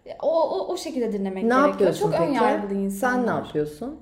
e, 0.06 0.16
o, 0.22 0.42
o, 0.50 0.68
o 0.74 0.78
şekilde 0.78 1.14
dinlemek 1.14 1.44
Ne 1.44 1.50
gerekiyor. 1.50 1.68
yapıyorsun 1.70 2.02
Çok 2.06 2.12
peki? 2.12 2.24
önyargılı 2.30 2.74
insanlar. 2.74 3.16
Sen 3.18 3.28
ne 3.28 3.32
yapıyorsun? 3.40 3.96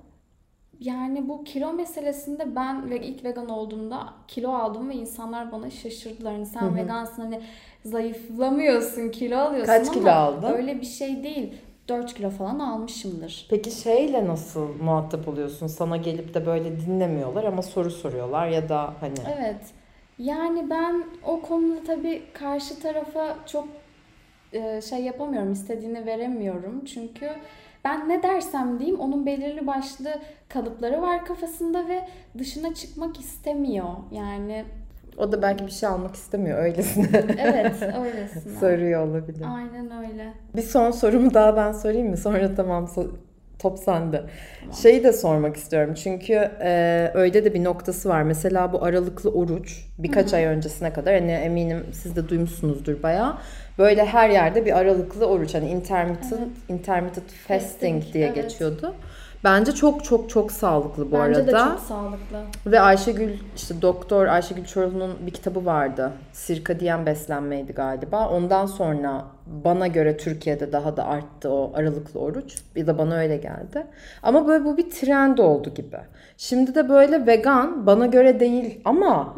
Yani 0.80 1.30
bu 1.30 1.44
kilo 1.44 1.74
meselesinde 1.74 2.56
ben 2.56 2.90
ve 2.90 3.00
ilk 3.02 3.24
vegan 3.24 3.50
olduğumda 3.50 4.14
kilo 4.28 4.52
aldım 4.52 4.90
ve 4.90 4.94
insanlar 4.96 5.52
bana 5.52 5.70
şaşırdılar. 5.70 6.34
Hani 6.34 6.46
sen 6.46 6.76
vegansın 6.76 7.22
hani 7.22 7.42
zayıflamıyorsun 7.86 9.10
kilo 9.10 9.38
alıyorsun 9.38 9.74
Kaç 9.74 9.88
ama 9.88 9.94
kilo 9.94 10.10
aldın? 10.10 10.54
öyle 10.54 10.82
bir 10.82 10.86
şey 10.86 11.24
değil. 11.24 11.54
4 11.88 12.14
kilo 12.14 12.30
falan 12.30 12.60
almışımdır. 12.60 13.48
Peki 13.50 13.72
şeyle 13.72 14.28
nasıl 14.28 14.68
muhatap 14.82 15.28
oluyorsun? 15.28 15.68
Sana 15.68 15.98
gelip 15.98 16.34
de 16.34 16.46
böyle 16.46 16.80
dinlemiyorlar 16.82 17.44
ama 17.44 17.62
soru 17.62 17.92
soruyorlar 17.92 18.48
ya 18.48 18.70
da 18.70 18.94
hani 19.00 19.16
Evet. 19.38 19.62
Yani 20.20 20.70
ben 20.70 21.04
o 21.26 21.42
konuda 21.42 21.84
tabii 21.84 22.22
karşı 22.34 22.80
tarafa 22.80 23.36
çok 23.46 23.68
e, 24.54 24.82
şey 24.82 25.00
yapamıyorum, 25.00 25.52
istediğini 25.52 26.06
veremiyorum. 26.06 26.86
Çünkü 26.86 27.30
ben 27.88 28.10
ne 28.10 28.24
dersem 28.24 28.80
diyeyim 28.80 29.00
onun 29.00 29.26
belirli 29.26 29.68
başlı 29.68 30.10
kalıpları 30.50 31.02
var 31.02 31.26
kafasında 31.26 31.88
ve 31.88 32.08
dışına 32.38 32.74
çıkmak 32.74 33.20
istemiyor. 33.20 33.90
Yani 34.12 34.66
O 35.18 35.32
da 35.32 35.42
belki 35.42 35.66
bir 35.66 35.72
şey 35.72 35.90
almak 35.90 36.16
istemiyor 36.16 36.64
öylesine. 36.64 37.08
evet 37.40 37.76
öylesine. 37.82 38.60
Soruyor 38.60 39.08
olabilir. 39.08 39.46
Aynen 39.56 40.04
öyle. 40.04 40.34
Bir 40.56 40.62
son 40.62 40.92
sorumu 40.92 41.34
daha 41.34 41.56
ben 41.56 41.72
sorayım 41.72 42.10
mı? 42.10 42.18
Sonra 42.18 42.56
tamam 42.56 42.86
so- 42.86 43.12
top 43.60 43.80
sende. 43.80 44.24
Şeyi 44.82 45.04
de 45.04 45.14
sormak 45.14 45.58
istiyorum. 45.58 45.94
Çünkü 45.94 46.34
e, 46.62 47.12
öyle 47.14 47.46
de 47.46 47.54
bir 47.54 47.64
noktası 47.64 48.10
var. 48.10 48.24
Mesela 48.24 48.74
bu 48.74 48.84
aralıklı 48.84 49.32
oruç 49.32 49.86
birkaç 49.98 50.34
ay 50.34 50.46
öncesine 50.46 50.94
kadar 50.94 51.14
hani 51.20 51.32
eminim 51.32 51.86
siz 51.92 52.16
de 52.16 52.30
duymuşsunuzdur 52.30 53.04
bayağı. 53.04 53.38
Böyle 53.78 54.06
her 54.06 54.30
yerde 54.30 54.66
bir 54.66 54.78
aralıklı 54.78 55.26
oruç 55.26 55.54
hani 55.54 55.70
intermittent, 55.70 56.50
intermittent 56.70 57.32
fasting 57.48 57.68
Fasting, 57.68 58.14
diye 58.14 58.26
evet. 58.26 58.36
geçiyordu. 58.36 58.94
Bence 59.44 59.72
çok 59.72 60.04
çok 60.04 60.30
çok 60.30 60.52
sağlıklı 60.52 61.12
bu 61.12 61.16
Bence 61.16 61.40
arada. 61.40 61.48
de 61.48 61.52
çok 61.72 61.80
sağlıklı. 61.80 62.38
Ve 62.66 62.80
Ayşegül 62.80 63.30
işte 63.56 63.82
doktor 63.82 64.26
Ayşegül 64.26 64.66
Çorlu'nun 64.66 65.14
bir 65.26 65.32
kitabı 65.32 65.66
vardı. 65.66 66.12
Sirkadiyen 66.34 67.06
beslenmeydi 67.06 67.74
galiba. 67.74 68.30
Ondan 68.30 68.66
sonra 68.66 69.26
bana 69.66 69.88
göre 69.88 70.18
Türkiye'de 70.18 70.72
daha 70.72 70.98
da 70.98 71.06
arttı 71.06 71.50
o 71.50 71.72
aralıklı 71.76 72.20
oruç. 72.20 72.56
Bir 72.76 72.88
de 72.88 72.98
bana 72.98 73.16
öyle 73.16 73.38
geldi. 73.38 73.88
Ama 74.24 74.48
böyle 74.48 74.66
bu 74.66 74.78
bir 74.78 74.90
trend 74.90 75.38
oldu 75.38 75.74
gibi. 75.74 75.98
Şimdi 76.38 76.76
de 76.76 76.90
böyle 76.90 77.26
vegan 77.28 77.86
bana 77.86 78.06
göre 78.06 78.40
değil 78.40 78.82
ama 78.86 79.36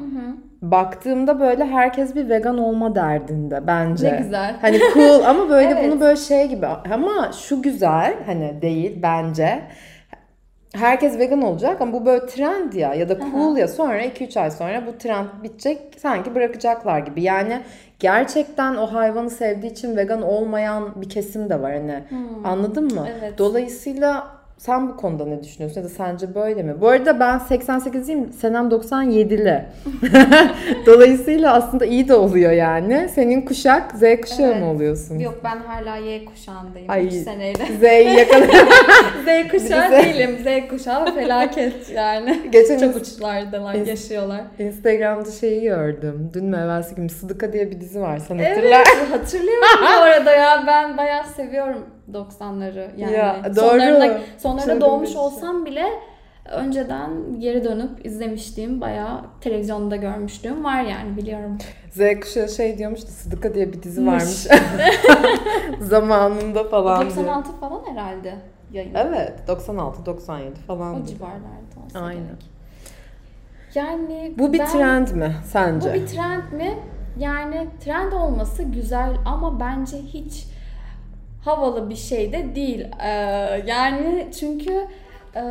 baktığımda 0.61 1.39
böyle 1.39 1.65
herkes 1.65 2.15
bir 2.15 2.29
vegan 2.29 2.57
olma 2.57 2.95
derdinde 2.95 3.67
bence. 3.67 4.13
Ne 4.13 4.17
güzel. 4.17 4.55
Hani 4.61 4.79
cool 4.93 5.23
ama 5.23 5.49
böyle 5.49 5.69
Evet. 5.79 5.91
bunu 5.91 5.99
böyle 6.01 6.15
şey 6.17 6.47
gibi 6.47 6.67
ama 6.67 7.31
şu 7.31 7.61
güzel 7.61 8.13
hani 8.25 8.61
değil 8.61 8.99
bence. 9.03 9.59
Herkes 10.75 11.19
vegan 11.19 11.41
olacak 11.41 11.81
ama 11.81 11.93
bu 11.93 12.05
böyle 12.05 12.25
trend 12.25 12.73
ya 12.73 12.93
ya 12.93 13.09
da 13.09 13.17
cool 13.31 13.57
ya 13.57 13.67
sonra 13.67 14.05
2-3 14.05 14.39
ay 14.39 14.51
sonra 14.51 14.83
bu 14.87 14.97
trend 14.97 15.25
bitecek 15.43 15.81
sanki 15.97 16.35
bırakacaklar 16.35 16.99
gibi. 16.99 17.21
Yani 17.21 17.61
gerçekten 17.99 18.75
o 18.75 18.93
hayvanı 18.93 19.29
sevdiği 19.29 19.71
için 19.71 19.97
vegan 19.97 20.21
olmayan 20.21 21.01
bir 21.01 21.09
kesim 21.09 21.49
de 21.49 21.61
var 21.61 21.73
hani 21.73 22.03
anladın 22.43 22.93
mı? 22.95 23.07
Evet. 23.19 23.37
Dolayısıyla 23.37 24.38
sen 24.59 24.89
bu 24.89 24.97
konuda 24.97 25.25
ne 25.25 25.43
düşünüyorsun 25.43 25.81
ya 25.81 25.85
da 25.85 25.89
sence 25.89 26.35
böyle 26.35 26.63
mi? 26.63 26.81
Bu 26.81 26.87
arada 26.87 27.19
ben 27.19 27.37
88'liyim, 27.37 28.33
senem 28.33 28.69
97'li. 28.69 29.65
Dolayısıyla 30.85 31.53
aslında 31.53 31.85
iyi 31.85 32.07
de 32.07 32.15
oluyor 32.15 32.51
yani. 32.51 33.09
Senin 33.15 33.41
kuşak 33.41 33.91
Z 33.91 33.99
kuşağı 34.21 34.47
Evet. 34.51 34.59
mı 34.61 34.71
oluyorsun? 34.71 35.19
Yok 35.19 35.35
ben 35.43 35.57
hala 35.57 35.95
Y 35.97 36.25
kuşağındayım. 36.25 36.89
Ay. 36.91 37.07
3 37.07 37.13
seneyle. 37.13 37.63
Z'yi 37.79 38.17
yakala. 38.19 38.45
Z 39.25 39.51
kuşağı 39.51 39.91
Bize- 39.91 40.03
değilim. 40.03 40.37
Z 40.43 40.69
kuşağı 40.69 41.15
felaket 41.15 41.89
yani. 41.95 42.39
Geçen 42.51 42.77
Çok 42.79 42.95
uçlardalar, 42.95 43.75
Ins- 43.75 43.89
yaşıyorlar. 43.89 44.41
Instagram'da 44.59 45.31
şeyi 45.31 45.61
gördüm. 45.61 46.31
Dün 46.33 46.45
mü 46.45 46.57
evvelsi 46.57 46.95
gün 46.95 47.07
Sıdıka 47.07 47.53
diye 47.53 47.71
bir 47.71 47.81
dizi 47.81 48.01
var. 48.01 48.17
Sen 48.27 48.37
Evet, 48.37 48.57
hatırlar. 48.57 48.87
hatırlıyorum 49.11 49.79
bu 49.81 49.85
arada 50.03 50.31
ya. 50.31 50.63
Ben 50.67 50.97
bayağı 50.97 51.23
seviyorum 51.23 51.85
90'ları 52.13 52.89
yani. 52.97 53.13
Ya, 53.13 53.41
doğru. 53.45 54.19
Sonlarına 54.37 54.61
Şöyle 54.65 54.81
doğmuş 54.81 55.09
şey. 55.09 55.17
olsam 55.17 55.65
bile 55.65 55.85
önceden 56.51 57.39
geri 57.39 57.63
dönüp 57.63 58.05
izlemişliğim 58.05 58.81
bayağı 58.81 59.21
televizyonda 59.41 59.95
görmüşlüğüm 59.95 60.63
var 60.63 60.81
yani 60.83 61.17
biliyorum. 61.17 61.57
Z 61.91 61.99
kuşağı 62.21 62.49
şey 62.49 62.77
diyormuş 62.77 63.01
da 63.01 63.07
Sıdıka 63.07 63.53
diye 63.53 63.73
bir 63.73 63.83
dizi 63.83 64.07
varmış. 64.07 64.47
Zamanında 65.79 66.63
falan 66.63 67.01
diyor. 67.01 67.11
96 67.15 67.51
falan 67.51 67.81
herhalde 67.91 68.35
yayın. 68.71 68.95
Evet 68.95 69.33
96 69.47 70.05
97 70.05 70.55
falan. 70.59 71.01
O 71.01 71.05
civarlarda 71.05 71.85
olsa 71.85 71.99
Aynen. 71.99 72.23
gerek. 72.23 72.49
Yani 73.75 74.33
Bu 74.37 74.53
bir 74.53 74.59
ben- 74.59 74.67
trend 74.67 75.07
mi 75.07 75.35
sence? 75.45 75.89
Bu 75.89 75.93
bir 75.93 76.07
trend 76.07 76.51
mi? 76.53 76.79
Yani 77.19 77.67
trend 77.83 78.11
olması 78.11 78.63
güzel 78.63 79.11
ama 79.25 79.59
bence 79.59 79.97
hiç 79.97 80.45
havalı 81.45 81.89
bir 81.89 81.95
şey 81.95 82.34
de 82.34 82.56
değil. 82.56 82.88
Ee, 83.04 83.10
yani 83.65 84.28
çünkü 84.39 84.88
e, 85.36 85.43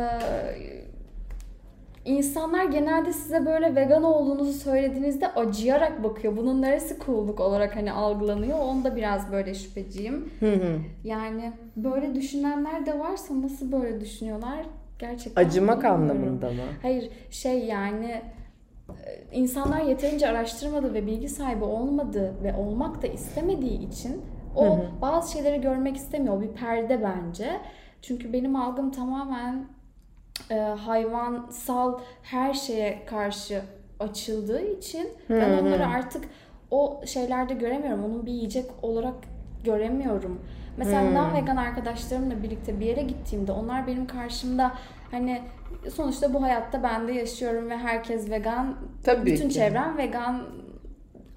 insanlar 2.05 2.65
genelde 2.65 3.13
size 3.13 3.45
böyle 3.45 3.75
vegan 3.75 4.03
olduğunuzu 4.03 4.53
söylediğinizde 4.53 5.27
acıyarak 5.27 6.03
bakıyor. 6.03 6.37
Bunun 6.37 6.61
neresi 6.61 6.97
cool'luk 7.05 7.39
olarak 7.39 7.75
hani 7.75 7.91
algılanıyor? 7.91 8.59
Onda 8.59 8.95
biraz 8.95 9.31
böyle 9.31 9.53
şüpheciyim. 9.53 10.29
Hı 10.39 10.53
hı. 10.53 10.79
Yani 11.03 11.51
böyle 11.75 12.15
düşünenler 12.15 12.85
de 12.85 12.99
varsa 12.99 13.41
nasıl 13.41 13.71
böyle 13.71 14.01
düşünüyorlar? 14.01 14.65
Gerçekten 14.99 15.45
Acımak 15.45 15.77
bilmiyorum. 15.77 16.01
anlamında 16.01 16.49
mı? 16.49 16.61
Hayır 16.81 17.09
şey 17.29 17.65
yani 17.65 18.21
e, 19.05 19.23
insanlar 19.31 19.81
yeterince 19.81 20.27
araştırmadı 20.27 20.93
ve 20.93 21.07
bilgi 21.07 21.29
sahibi 21.29 21.63
olmadı 21.63 22.33
ve 22.43 22.55
olmak 22.55 23.01
da 23.03 23.07
istemediği 23.07 23.87
için 23.89 24.21
o 24.55 24.65
Hı 24.65 24.69
hı. 24.81 24.85
bazı 25.01 25.31
şeyleri 25.31 25.61
görmek 25.61 25.97
istemiyor. 25.97 26.37
O 26.37 26.41
bir 26.41 26.47
perde 26.53 27.03
bence. 27.03 27.59
Çünkü 28.01 28.33
benim 28.33 28.55
algım 28.55 28.91
tamamen 28.91 29.65
e, 30.51 30.55
hayvansal 30.59 31.99
her 32.23 32.53
şeye 32.53 33.05
karşı 33.05 33.61
açıldığı 33.99 34.61
için 34.61 35.07
ben 35.29 35.49
Hı 35.49 35.55
hı. 35.57 35.61
onları 35.61 35.87
artık 35.87 36.23
o 36.71 37.01
şeylerde 37.05 37.53
göremiyorum. 37.53 38.05
Onun 38.05 38.25
bir 38.25 38.31
yiyecek 38.31 38.65
olarak 38.81 39.13
göremiyorum. 39.63 40.41
Mesela 40.77 41.01
Hmm. 41.01 41.15
non-vegan 41.15 41.57
arkadaşlarımla 41.59 42.43
birlikte 42.43 42.79
bir 42.79 42.85
yere 42.85 43.01
gittiğimde 43.01 43.51
onlar 43.51 43.87
benim 43.87 44.07
karşımda 44.07 44.71
hani 45.11 45.41
sonuçta 45.93 46.33
bu 46.33 46.43
hayatta 46.43 46.83
ben 46.83 47.07
de 47.07 47.13
yaşıyorum 47.13 47.69
ve 47.69 47.77
herkes 47.77 48.29
vegan. 48.29 48.75
Tabii 49.03 49.25
bütün 49.25 49.47
ki. 49.49 49.53
çevrem 49.55 49.97
vegan 49.97 50.41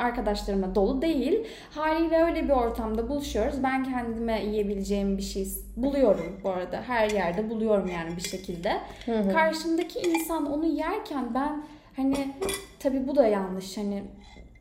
arkadaşlarıma 0.02 0.74
dolu 0.74 1.02
değil. 1.02 1.46
Haliyle 1.70 2.22
öyle 2.22 2.44
bir 2.44 2.52
ortamda 2.52 3.08
buluşuyoruz. 3.08 3.62
Ben 3.62 3.84
kendime 3.84 4.44
yiyebileceğim 4.44 5.18
bir 5.18 5.22
şey 5.22 5.48
buluyorum 5.76 6.40
bu 6.44 6.50
arada. 6.50 6.82
Her 6.86 7.10
yerde 7.10 7.50
buluyorum 7.50 7.88
yani 7.88 8.16
bir 8.16 8.22
şekilde. 8.28 8.80
Karşımdaki 9.32 9.98
insan 9.98 10.52
onu 10.52 10.66
yerken 10.66 11.34
ben 11.34 11.62
hani 11.96 12.34
tabii 12.78 13.08
bu 13.08 13.16
da 13.16 13.26
yanlış. 13.26 13.76
Hani 13.76 14.02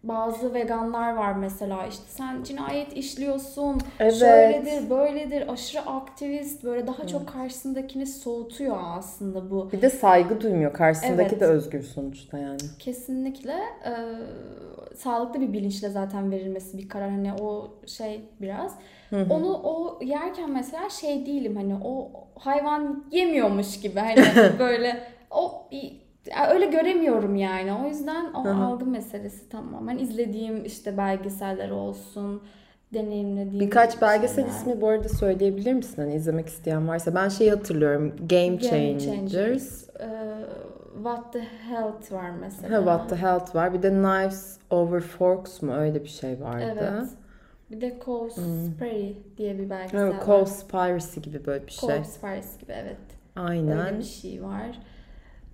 bazı 0.04 0.54
veganlar 0.54 1.14
var 1.14 1.34
mesela 1.34 1.88
işte 1.88 2.04
sen 2.08 2.44
cinayet 2.44 2.94
işliyorsun, 2.94 3.82
Evet. 4.00 4.16
şöyledir, 4.16 4.90
böyledir, 4.90 5.54
aşırı 5.54 5.82
aktivist, 5.82 6.64
böyle 6.64 6.88
daha 6.88 7.08
çok 7.08 7.28
karşısındakini 7.34 8.06
soğutuyor 8.06 8.78
aslında 8.82 9.52
bu. 9.52 9.72
Bir 9.72 9.82
de 9.82 9.90
saygı 9.90 10.42
duymuyor. 10.42 10.74
Karşısındaki 10.74 11.30
Evet. 11.30 11.40
de 11.42 11.46
özgür 11.46 11.84
sonuçta 11.84 12.38
yani. 12.38 12.58
Kesinlikle 12.80 13.54
e, 13.86 13.94
sağlıklı 14.96 15.42
bir 15.42 15.54
bilinçle 15.54 15.90
zaten 15.90 16.32
verilmesi 16.32 16.78
bir 16.78 16.90
karar 16.90 17.10
hani 17.10 17.34
o 17.42 17.72
şey 17.88 18.22
biraz. 18.42 18.76
Onu 19.30 19.62
o 19.64 20.00
yerken 20.04 20.50
mesela 20.52 20.90
şey 20.90 21.26
değilim 21.26 21.56
hani 21.56 21.76
o 21.84 22.12
hayvan 22.40 23.06
yemiyormuş 23.12 23.80
gibi 23.80 24.00
hani 24.00 24.24
böyle 24.60 25.04
o 25.32 25.68
öyle 26.54 26.66
göremiyorum 26.66 27.36
yani. 27.36 27.74
O 27.74 27.88
yüzden 27.88 28.34
o 28.34 28.46
Hı 28.46 28.50
hı. 28.50 28.64
algı 28.64 28.86
meselesi 28.86 29.50
tamamen 29.50 29.98
izlediğim 29.98 30.66
işte 30.66 30.98
belgeseller 30.98 31.70
olsun, 31.70 32.44
deneyimlediğim 32.94 33.60
Birkaç 33.66 34.02
belgesel 34.02 34.36
şeyler. 34.36 34.50
ismi 34.50 34.82
bu 34.82 34.88
arada 34.88 35.10
söyleyebilir 35.10 35.74
misin? 35.74 36.02
Hani 36.02 36.16
izlemek 36.16 36.48
isteyen 36.48 36.88
varsa. 36.88 37.16
Ben 37.16 37.30
şeyi 37.30 37.50
hatırlıyorum. 37.50 38.10
Game, 38.30 38.48
Game 38.48 38.60
Changers. 38.60 39.06
Changers. 39.06 39.90
E, 39.90 40.08
What 40.96 41.34
the 41.34 41.44
Health 41.70 42.12
var 42.12 42.30
mesela. 42.30 42.74
Ha, 42.78 42.78
What 42.78 43.10
the 43.10 43.16
Health 43.16 43.56
var. 43.56 43.74
Bir 43.74 43.82
de 43.84 43.90
Knives 43.90 44.58
Over 44.70 45.00
Forks 45.00 45.62
mu? 45.62 45.74
Öyle 45.74 46.04
bir 46.04 46.10
şey 46.10 46.42
vardı. 46.42 46.66
Evet. 46.72 47.10
Bir 47.72 47.82
de 47.82 47.98
Cowspray 48.06 49.16
diye 49.38 49.58
bir 49.58 49.70
belgesel 49.70 50.00
Ha, 50.00 50.08
var. 50.10 50.16
Co-Spiracy 50.26 51.20
gibi 51.20 51.46
böyle 51.46 51.68
bir 51.68 51.72
şey. 51.72 51.90
Cowspiracy 51.90 52.60
gibi 52.60 52.72
evet. 52.72 52.98
Aynen. 53.36 53.80
Öyle 53.86 53.98
bir 54.00 54.04
şey 54.04 54.44
var. 54.44 54.80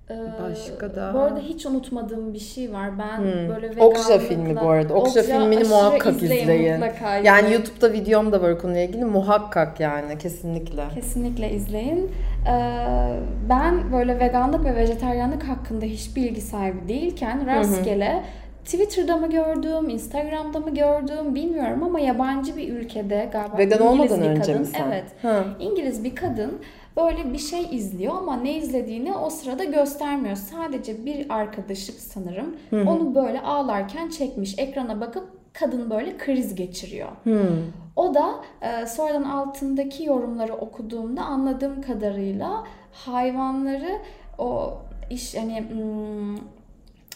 Ee, 0.09 0.15
Başka 0.49 0.95
da- 0.95 1.11
Bu 1.13 1.19
arada 1.19 1.39
hiç 1.39 1.65
unutmadığım 1.65 2.33
bir 2.33 2.39
şey 2.39 2.73
var. 2.73 2.89
Ben 2.99 3.17
Hmm. 3.17 3.25
böyle 3.55 3.67
Okja 3.83 4.01
veganlıkla- 4.01 4.19
filmi 4.19 4.55
bu 4.55 4.69
arada. 4.69 4.93
Okja 4.93 5.23
filmini 5.23 5.59
aşırı 5.59 5.69
muhakkak 5.69 6.15
izleyin. 6.23 6.71
mutlaka 6.73 7.17
Yani 7.17 7.39
izleyin. 7.45 7.53
YouTube'da 7.57 7.93
videom 7.93 8.31
da 8.31 8.41
var 8.41 8.59
konuyla 8.59 8.81
ilgili. 8.81 9.05
Muhakkak 9.05 9.79
yani 9.79 10.17
kesinlikle. 10.17 10.83
Kesinlikle 10.95 11.51
izleyin. 11.51 12.11
Ee, 12.47 13.09
ben 13.49 13.91
böyle 13.91 14.19
veganlık 14.19 14.65
ve 14.65 14.75
vejetaryenlik 14.75 15.43
hakkında 15.43 15.85
hiç 15.85 16.15
bilgi 16.15 16.41
sahibi 16.41 16.87
değilken 16.87 17.45
rastgele 17.47 18.23
Twitter'da 18.65 19.17
mı 19.17 19.29
gördüm, 19.29 19.89
Instagram'da 19.89 20.59
mı 20.59 20.75
gördüm 20.75 21.35
bilmiyorum 21.35 21.83
ama 21.83 21.99
yabancı 21.99 22.57
bir 22.57 22.73
ülkede 22.73 23.29
galiba 23.31 23.57
Vegan 23.57 23.79
İngiliz 23.93 24.11
olmadan 24.11 24.21
bir 24.21 24.29
önce 24.39 24.41
kadın, 24.51 24.59
mi 24.61 24.65
sen? 24.67 24.87
Evet. 24.87 25.03
Ha. 25.21 25.43
İngiliz 25.59 26.03
bir 26.03 26.15
kadın 26.15 26.53
böyle 26.97 27.33
bir 27.33 27.37
şey 27.37 27.75
izliyor 27.75 28.15
ama 28.17 28.37
ne 28.37 28.53
izlediğini 28.53 29.15
o 29.15 29.29
sırada 29.29 29.63
göstermiyor. 29.63 30.35
Sadece 30.35 31.05
bir 31.05 31.25
arkadaşı 31.29 31.91
sanırım 31.91 32.55
onu 32.71 33.15
böyle 33.15 33.41
ağlarken 33.41 34.09
çekmiş. 34.09 34.55
Ekrana 34.57 35.01
bakıp 35.01 35.27
kadın 35.53 35.89
böyle 35.89 36.17
kriz 36.17 36.55
geçiriyor. 36.55 37.09
Hmm. 37.23 37.37
O 37.95 38.13
da 38.13 38.35
e, 38.61 38.85
sonradan 38.85 39.23
altındaki 39.23 40.03
yorumları 40.03 40.53
okuduğumda 40.53 41.21
anladığım 41.21 41.81
kadarıyla 41.81 42.63
hayvanları 42.91 43.99
o 44.37 44.73
iş 45.09 45.35
hani 45.35 45.65
hmm, 45.69 46.35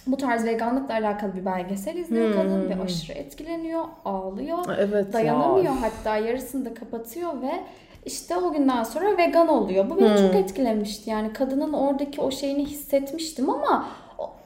bu 0.08 0.18
tarz 0.18 0.46
veganlıkla 0.46 0.94
alakalı 0.94 1.36
bir 1.36 1.46
belgesel 1.46 1.96
izliyor 1.96 2.28
Hmm. 2.28 2.36
kadın 2.36 2.70
ve 2.70 2.84
aşırı 2.84 3.18
etkileniyor, 3.18 3.84
ağlıyor. 4.06 4.58
Evet 4.80 5.14
Dayanamıyor 5.14 5.76
ya. 5.76 5.82
hatta 5.82 6.18
yarısını 6.18 6.66
da 6.66 6.74
kapatıyor 6.74 7.42
ve 7.42 7.52
işte 8.06 8.36
o 8.38 8.52
günden 8.54 8.84
sonra 8.84 9.18
vegan 9.18 9.48
oluyor. 9.48 9.90
Bu 9.90 9.98
beni 9.98 10.10
Hmm. 10.10 10.16
çok 10.16 10.36
etkilemişti. 10.36 11.10
Yani 11.10 11.34
kadının 11.34 11.74
oradaki 11.74 12.22
o 12.22 12.32
şeyini 12.32 12.66
hissetmiştim 12.66 13.50
ama 13.50 13.86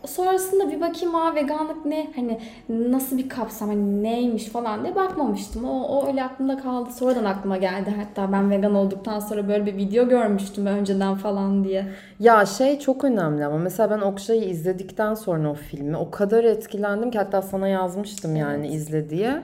sonrasında 0.06 0.72
bir 0.72 0.82
bakayım 0.82 1.14
ha 1.14 1.36
veganlık 1.36 1.86
ne 1.86 2.08
hani 2.16 2.40
nasıl 2.70 3.18
bir 3.18 3.30
kapsam 3.30 3.70
hani 3.70 4.04
neymiş 4.04 4.46
falan 4.46 4.84
diye 4.84 4.96
bakmamıştım. 4.96 5.66
O, 5.66 5.84
o 5.88 6.08
öyle 6.08 6.24
aklımda 6.24 6.58
kaldı. 6.58 6.90
Sonradan 6.94 7.26
aklıma 7.26 7.58
geldi. 7.58 7.94
Hatta 7.98 8.32
ben 8.32 8.52
vegan 8.52 8.76
olduktan 8.76 9.20
sonra 9.20 9.48
böyle 9.48 9.66
bir 9.66 9.78
video 9.78 10.10
görmüştüm 10.10 10.66
önceden 10.66 11.16
falan 11.16 11.64
diye. 11.64 11.86
Ya 12.20 12.46
şey 12.46 12.80
çok 12.80 13.04
önemli 13.04 13.46
ama 13.46 13.58
mesela 13.58 13.90
ben 13.92 14.00
Okşay'ı 14.02 14.44
izledikten 14.44 15.14
sonra 15.14 15.50
o 15.52 15.54
filmi 15.54 15.98
o 15.98 16.12
kadar 16.12 16.44
etkilendim 16.44 17.12
ki 17.12 17.18
hatta 17.18 17.42
sana 17.42 17.68
yazmıştım 17.68 18.36
yani 18.36 18.68
izle 18.68 19.10
diye. 19.10 19.44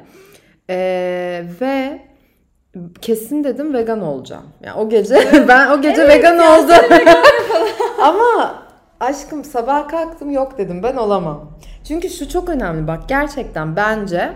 Ee, 0.69 1.45
ve 1.61 2.01
kesin 3.01 3.43
dedim 3.43 3.73
vegan 3.73 4.01
olacağım. 4.01 4.45
Yani 4.61 4.79
o 4.79 4.89
gece 4.89 5.15
ben 5.47 5.71
o 5.71 5.81
gece 5.81 6.07
vegan 6.07 6.37
oldum. 6.37 6.75
ama 8.01 8.63
aşkım 8.99 9.43
sabah 9.43 9.87
kalktım 9.87 10.29
yok 10.31 10.57
dedim 10.57 10.83
ben 10.83 10.95
olamam. 10.95 11.51
Çünkü 11.87 12.09
şu 12.09 12.29
çok 12.29 12.49
önemli 12.49 12.87
bak 12.87 13.09
gerçekten 13.09 13.75
bence 13.75 14.33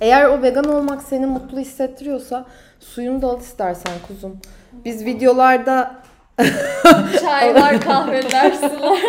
eğer 0.00 0.24
o 0.24 0.42
vegan 0.42 0.64
olmak 0.64 1.02
seni 1.02 1.26
mutlu 1.26 1.58
hissettiriyorsa 1.58 2.46
suyunu 2.80 3.22
da 3.22 3.26
al 3.26 3.40
istersen 3.40 3.92
kuzum. 4.08 4.40
Biz 4.84 5.04
videolarda 5.04 5.96
Çaylar, 7.20 7.80
kahveler, 7.84 8.52
sular. 8.52 9.00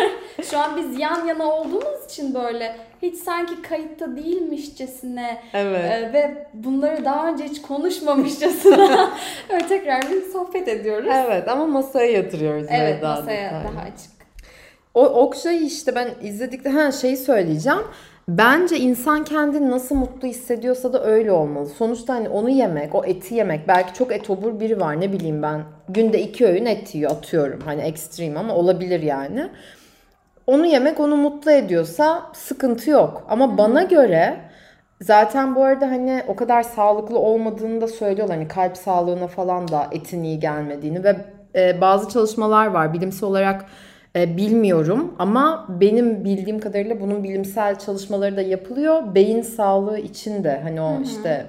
Şu 0.50 0.58
an 0.58 0.76
biz 0.76 0.98
yan 0.98 1.26
yana 1.26 1.44
olduğumuz 1.44 2.04
için 2.08 2.34
böyle 2.34 2.76
hiç 3.02 3.16
sanki 3.16 3.62
kayıtta 3.62 4.16
değilmişçesine 4.16 5.38
Evet. 5.54 5.84
e, 5.92 6.12
ve 6.12 6.46
bunları 6.54 7.04
daha 7.04 7.28
önce 7.28 7.44
hiç 7.44 7.62
konuşmamışçasına 7.62 9.10
öyle 9.50 9.66
tekrar 9.66 10.02
bir 10.10 10.22
sohbet 10.22 10.68
ediyoruz. 10.68 11.08
Evet 11.26 11.48
ama 11.48 11.66
masaya 11.66 12.10
yatırıyoruz. 12.10 12.66
Evet, 12.70 13.02
daha 13.02 13.20
masaya 13.20 13.44
detaylı. 13.44 13.64
daha 13.76 13.82
açık. 13.82 14.10
O 14.94 15.06
Okşay'ı 15.06 15.60
işte 15.60 15.94
ben 15.94 16.08
izledikte 16.22 16.70
ha 16.70 16.92
şeyi 16.92 17.16
söyleyeceğim. 17.16 17.82
Bence 18.28 18.76
insan 18.76 19.24
kendini 19.24 19.70
nasıl 19.70 19.94
mutlu 19.94 20.28
hissediyorsa 20.28 20.92
da 20.92 21.04
öyle 21.04 21.32
olmalı. 21.32 21.66
Sonuçta 21.68 22.14
hani 22.14 22.28
onu 22.28 22.50
yemek, 22.50 22.94
o 22.94 23.04
eti 23.04 23.34
yemek. 23.34 23.68
Belki 23.68 23.94
çok 23.94 24.12
etobur 24.12 24.60
biri 24.60 24.80
var 24.80 25.00
ne 25.00 25.12
bileyim 25.12 25.42
ben. 25.42 25.62
Günde 25.88 26.20
iki 26.20 26.46
öğün 26.46 26.66
et 26.66 26.94
yiyor 26.94 27.10
atıyorum. 27.10 27.60
Hani 27.64 27.80
ekstrem 27.82 28.36
ama 28.36 28.54
olabilir 28.54 29.02
yani. 29.02 29.48
Onu 30.48 30.66
yemek 30.66 31.00
onu 31.00 31.16
mutlu 31.16 31.50
ediyorsa 31.50 32.22
sıkıntı 32.32 32.90
yok. 32.90 33.26
Ama 33.28 33.58
bana 33.58 33.82
göre 33.82 34.36
zaten 35.00 35.54
bu 35.54 35.64
arada 35.64 35.86
hani 35.90 36.22
o 36.28 36.36
kadar 36.36 36.62
sağlıklı 36.62 37.18
olmadığını 37.18 37.80
da 37.80 37.88
söylüyorlar. 37.88 38.36
Hani 38.36 38.48
kalp 38.48 38.76
sağlığına 38.76 39.26
falan 39.26 39.68
da 39.68 39.86
etin 39.92 40.22
iyi 40.22 40.40
gelmediğini 40.40 41.04
ve 41.04 41.16
e, 41.54 41.80
bazı 41.80 42.08
çalışmalar 42.08 42.66
var 42.66 42.92
bilimsel 42.92 43.28
olarak 43.28 43.64
e, 44.16 44.36
bilmiyorum 44.36 45.14
ama 45.18 45.66
benim 45.68 46.24
bildiğim 46.24 46.60
kadarıyla 46.60 47.00
bunun 47.00 47.24
bilimsel 47.24 47.78
çalışmaları 47.78 48.36
da 48.36 48.42
yapılıyor. 48.42 49.14
Beyin 49.14 49.42
sağlığı 49.42 49.98
için 49.98 50.44
de 50.44 50.60
hani 50.62 50.80
o 50.80 51.02
işte 51.02 51.46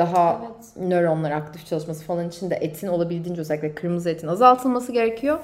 daha 0.00 0.40
Evet. 0.44 0.88
nöronlar 0.90 1.30
aktif 1.30 1.66
çalışması 1.66 2.04
falan 2.04 2.28
için 2.28 2.50
de 2.50 2.54
etin 2.54 2.88
olabildiğince 2.88 3.40
özellikle 3.40 3.74
kırmızı 3.74 4.10
etin 4.10 4.28
azaltılması 4.28 4.92
gerekiyor. 4.92 5.38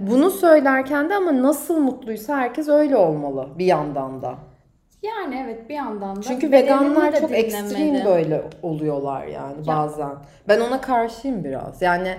Bunu 0.00 0.30
söylerken 0.30 1.08
de 1.10 1.14
ama 1.14 1.42
nasıl 1.42 1.78
mutluysa 1.78 2.36
herkes 2.36 2.68
öyle 2.68 2.96
olmalı 2.96 3.48
bir 3.58 3.66
yandan 3.66 4.22
da. 4.22 4.34
Yani 5.02 5.44
evet 5.46 5.68
bir 5.68 5.74
yandan 5.74 6.16
da 6.16 6.20
Çünkü 6.22 6.52
veganlar 6.52 7.12
çok 7.20 7.28
dinlemeli. 7.28 7.46
ekstrem 7.46 8.04
böyle 8.04 8.42
oluyorlar 8.62 9.26
yani 9.26 9.54
Ya- 9.66 9.76
bazen. 9.76 10.10
Ben 10.48 10.60
ona 10.60 10.80
karşıyım 10.80 11.44
biraz. 11.44 11.82
Yani 11.82 12.16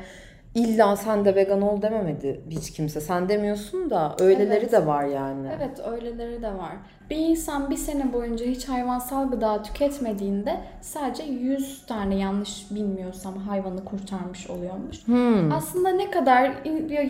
illa 0.56 0.96
sen 0.96 1.26
de 1.26 1.36
vegan 1.36 1.62
ol 1.62 1.82
dememedi 1.82 2.42
hiç 2.50 2.72
kimse. 2.72 3.02
Sen 3.02 3.30
demiyorsun 3.30 3.90
da 3.90 4.16
öyleleri 4.20 4.60
Evet. 4.60 4.72
de 4.72 4.86
var 4.88 5.04
yani. 5.04 5.48
Evet 5.58 5.80
öyleleri 5.92 6.42
de 6.42 6.48
var. 6.48 6.72
Bir 7.12 7.18
insan 7.18 7.70
bir 7.70 7.78
sene 7.78 8.14
boyunca 8.14 8.46
hiç 8.46 8.70
hayvansal 8.70 9.32
gıda 9.32 9.64
tüketmediğinde 9.64 10.58
sadece 10.82 11.24
100 11.24 11.86
tane 11.86 12.16
yanlış 12.16 12.66
bilmiyorsam 12.72 13.38
hayvanı 13.38 13.86
kurtarmış 13.86 14.50
oluyormuş. 14.50 15.08
Hmm. 15.08 15.52
Aslında 15.52 15.90
ne 15.90 16.12
kadar 16.12 16.52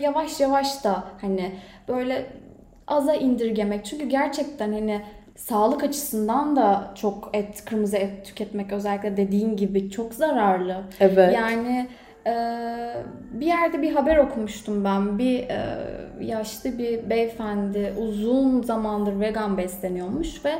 yavaş 0.00 0.40
yavaş 0.40 0.84
da 0.84 1.04
hani 1.20 1.52
böyle 1.88 2.26
aza 2.86 3.14
indirgemek. 3.14 3.84
Çünkü 3.84 4.04
gerçekten 4.08 4.72
hani 4.72 5.02
sağlık 5.36 5.84
açısından 5.84 6.56
da 6.56 6.92
çok 6.94 7.30
et, 7.32 7.64
kırmızı 7.64 7.96
et 7.96 8.26
tüketmek 8.26 8.72
özellikle 8.72 9.16
dediğin 9.16 9.56
gibi 9.56 9.90
çok 9.90 10.14
zararlı. 10.14 10.82
Evet. 11.00 11.34
Yani 11.34 11.88
bir 13.32 13.46
yerde 13.46 13.82
bir 13.82 13.92
haber 13.92 14.16
okumuştum 14.16 14.84
ben. 14.84 15.18
Bir 15.18 15.38
e, 15.38 15.78
yaşlı 16.20 16.78
bir 16.78 17.10
beyefendi 17.10 17.92
uzun 17.98 18.62
zamandır 18.62 19.20
vegan 19.20 19.58
besleniyormuş 19.58 20.44
ve 20.44 20.52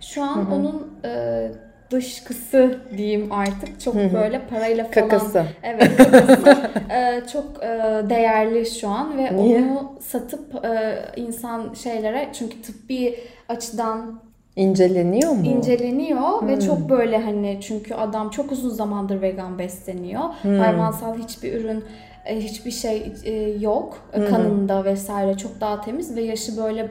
şu 0.00 0.22
an 0.22 0.52
onun 0.52 0.98
e, 1.04 1.48
dışkısı 1.90 2.78
diyeyim 2.96 3.32
artık 3.32 3.80
çok 3.80 3.94
böyle 3.94 4.40
parayla 4.50 4.84
falan 4.84 5.08
Kakası. 5.08 5.44
Evet 5.62 5.96
kakası 5.96 6.70
e, 6.90 7.22
çok 7.32 7.64
e, 7.64 7.68
değerli 8.10 8.66
şu 8.70 8.88
an 8.88 9.18
ve 9.18 9.36
Niye? 9.36 9.58
onu 9.58 9.92
satıp 10.00 10.64
e, 10.64 10.98
insan 11.16 11.74
şeylere 11.74 12.28
çünkü 12.32 12.62
tıbbi 12.62 13.18
açıdan 13.48 14.27
İnceleniyor 14.62 15.32
mu? 15.32 15.44
inceleniyor 15.46 16.40
Hmm. 16.40 16.48
ve 16.48 16.60
çok 16.60 16.88
böyle 16.90 17.18
hani 17.18 17.58
çünkü 17.62 17.94
adam 17.94 18.30
çok 18.30 18.52
uzun 18.52 18.70
zamandır 18.70 19.22
vegan 19.22 19.58
besleniyor. 19.58 20.22
Hmm. 20.42 20.58
Hayvansal 20.58 21.14
hiçbir 21.18 21.52
ürün 21.60 21.84
e, 22.26 22.40
hiçbir 22.40 22.70
şey 22.70 23.12
e, 23.24 23.32
yok 23.60 23.98
E, 24.12 24.24
kanında 24.24 24.84
vesaire 24.84 25.36
çok 25.36 25.60
daha 25.60 25.80
temiz 25.80 26.16
ve 26.16 26.20
yaşı 26.22 26.56
böyle 26.56 26.88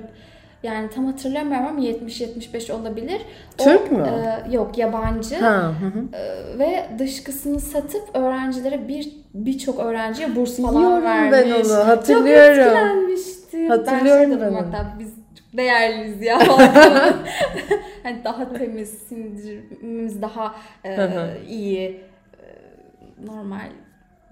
yani 0.64 0.90
tam 0.96 1.06
hatırlamıyorum 1.06 1.68
ama 1.68 1.80
70-75 1.80 2.72
olabilir. 2.72 3.22
O, 3.60 3.64
Türk 3.64 3.92
mü? 3.92 4.04
e, 4.08 4.52
yok 4.56 4.78
yabancı 4.78 5.36
Ha, 5.36 5.72
hı 5.82 5.86
hı. 5.86 6.18
E, 6.18 6.60
ve 6.60 6.86
dışkısını 7.00 7.60
satıp 7.60 8.04
öğrencilere 8.14 8.88
bir 8.88 9.12
birçok 9.34 9.80
öğrenciye 9.80 10.36
burs 10.36 10.58
falan 10.58 10.76
Biliyorum 10.76 11.04
vermiş. 11.04 11.32
ben 11.32 11.52
onu, 11.52 11.64
Çok 11.64 11.86
hatırlıyorum. 11.88 12.60
etkilenmiştim. 12.60 13.70
Hatırlıyorum 13.70 14.32
ben. 14.32 14.38
şey 14.38 14.42
dedim 14.42 14.54
hatta 14.56 14.88
biz 15.00 15.08
çok 15.10 15.27
değerliyiz 15.54 16.22
ya. 16.22 16.40
hani 18.04 18.24
daha 18.24 18.54
temiz, 18.54 18.90
sindirimiz 18.90 20.22
daha 20.22 20.56
e, 20.86 21.10
iyi. 21.48 21.90
e, 21.90 23.26
normal 23.26 23.70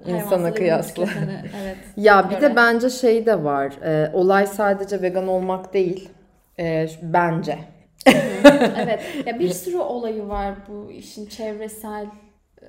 İnsana 0.05 0.53
kıyasla. 0.53 1.07
Evet. 1.61 1.77
Ya 1.97 2.29
bir 2.29 2.35
göre. 2.35 2.41
de 2.41 2.55
bence 2.55 2.89
şey 2.89 3.25
de 3.25 3.43
var. 3.43 3.73
e, 3.83 4.11
olay 4.13 4.47
sadece 4.47 5.01
vegan 5.01 5.27
olmak 5.27 5.73
değil. 5.73 6.09
E, 6.59 6.87
bence. 7.01 7.59
evet. 8.77 9.01
Ya 9.25 9.39
bir 9.39 9.49
sürü 9.53 9.77
olayı 9.77 10.27
var 10.27 10.53
bu 10.67 10.91
işin 10.91 11.25
çevresel 11.25 12.05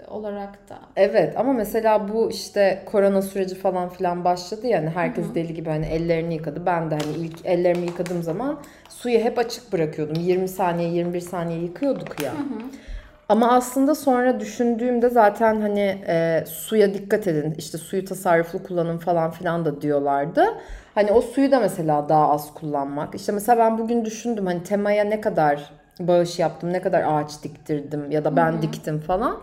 olarak 0.08 0.68
da. 0.68 0.78
Evet 0.96 1.34
ama 1.36 1.52
mesela 1.52 2.08
bu 2.08 2.30
işte 2.30 2.82
korona 2.86 3.22
süreci 3.22 3.54
falan 3.54 3.88
filan 3.88 4.24
başladı 4.24 4.66
yani 4.66 4.88
herkes 4.88 5.34
deli 5.34 5.54
gibi 5.54 5.70
hani 5.70 5.86
ellerini 5.86 6.34
yıkadı. 6.34 6.66
Ben 6.66 6.90
de 6.90 6.94
hani 6.94 7.16
ilk 7.16 7.46
ellerimi 7.46 7.86
yıkadığım 7.86 8.22
zaman 8.22 8.58
suyu 8.88 9.18
hep 9.18 9.38
açık 9.38 9.72
bırakıyordum. 9.72 10.22
20 10.22 10.48
saniye 10.48 10.88
21 10.88 11.20
saniye 11.20 11.60
yıkıyorduk 11.60 12.22
ya. 12.22 12.32
Ama 13.28 13.52
aslında 13.52 13.94
sonra 13.94 14.40
düşündüğümde 14.40 15.08
zaten 15.08 15.60
hani 15.60 15.98
e, 16.08 16.44
suya 16.46 16.94
dikkat 16.94 17.26
edin 17.26 17.54
işte 17.58 17.78
suyu 17.78 18.04
tasarruflu 18.04 18.62
kullanın 18.62 18.98
falan 18.98 19.30
filan 19.30 19.64
da 19.64 19.80
diyorlardı. 19.80 20.44
Hani 20.94 21.12
o 21.12 21.20
suyu 21.20 21.50
da 21.50 21.60
mesela 21.60 22.08
daha 22.08 22.30
az 22.30 22.54
kullanmak. 22.54 23.14
İşte 23.14 23.32
mesela 23.32 23.58
ben 23.58 23.78
bugün 23.78 24.04
düşündüm 24.04 24.46
hani 24.46 24.62
temaya 24.62 25.04
ne 25.04 25.20
kadar 25.20 25.70
bağış 26.00 26.38
yaptım, 26.38 26.72
ne 26.72 26.82
kadar 26.82 27.04
ağaç 27.06 27.42
diktirdim 27.42 28.10
ya 28.10 28.24
da 28.24 28.36
ben 28.36 28.62
diktim 28.62 29.00
falan. 29.00 29.40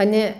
Hani 0.00 0.32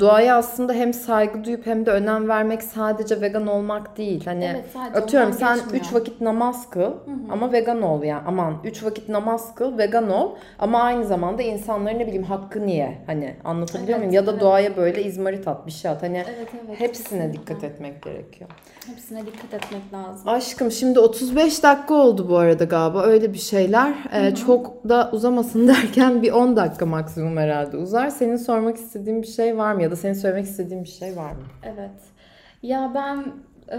doğaya 0.00 0.36
aslında 0.36 0.72
hem 0.72 0.92
saygı 0.92 1.44
duyup 1.44 1.66
hem 1.66 1.86
de 1.86 1.90
önem 1.90 2.28
vermek 2.28 2.62
sadece 2.62 3.20
vegan 3.20 3.46
olmak 3.46 3.96
değil. 3.96 4.24
Hani 4.24 4.44
Evet, 4.44 4.96
atıyorum 4.96 5.32
sen 5.32 5.56
geçmiyor. 5.56 5.84
3 5.84 5.94
vakit 5.94 6.20
namaz 6.20 6.70
kıl 6.70 6.92
ama 7.30 7.52
vegan 7.52 7.82
ol 7.82 8.02
yani. 8.02 8.22
Aman 8.26 8.56
3 8.64 8.84
vakit 8.84 9.08
namaz 9.08 9.54
kıl, 9.54 9.78
vegan 9.78 10.10
ol 10.10 10.30
ama 10.58 10.82
aynı 10.82 11.04
zamanda 11.04 11.42
insanların 11.42 11.98
ne 11.98 12.06
bileyim 12.06 12.22
hakkını 12.24 12.70
ye. 12.70 12.98
Hani 13.06 13.36
anlatabiliyor 13.44 13.98
Evet, 13.98 13.98
muyum? 13.98 14.14
Ya 14.14 14.26
da 14.26 14.30
evet. 14.30 14.40
doğaya 14.40 14.76
böyle 14.76 15.04
izmarit 15.04 15.48
at, 15.48 15.66
bir 15.66 15.72
şey 15.72 15.90
at. 15.90 16.02
Hani 16.02 16.16
Evet, 16.16 16.48
evet, 16.68 16.80
hepsine 16.80 17.18
kesinlikle. 17.20 17.40
dikkat 17.40 17.64
etmek 17.64 18.02
gerekiyor. 18.02 18.50
Hepsine 18.86 19.26
dikkat 19.26 19.54
etmek 19.54 19.92
lazım. 19.92 20.28
Aşkım 20.28 20.70
şimdi 20.70 21.00
35 21.00 21.62
dakika 21.62 21.94
oldu 21.94 22.28
bu 22.28 22.36
arada 22.38 22.64
galiba 22.64 23.02
öyle 23.02 23.32
bir 23.32 23.38
şeyler. 23.38 23.94
Ee, 24.12 24.34
çok 24.34 24.88
da 24.88 25.10
uzamasın 25.12 25.68
derken 25.68 26.22
bir 26.22 26.32
10 26.32 26.56
dakika 26.56 26.86
maksimum 26.86 27.36
herhalde 27.36 27.76
uzar. 27.76 28.08
Senin 28.10 28.36
sormak 28.36 28.76
istediğin 28.76 29.22
bir 29.22 29.26
şey 29.26 29.58
var 29.58 29.72
mı 29.74 29.82
ya 29.82 29.90
da 29.90 29.96
senin 29.96 30.14
söylemek 30.14 30.44
istediğin 30.44 30.84
bir 30.84 30.88
şey 30.88 31.16
var 31.16 31.30
mı? 31.32 31.42
Evet. 31.62 31.90
Ya 32.62 32.92
ben 32.94 33.24
e, 33.72 33.78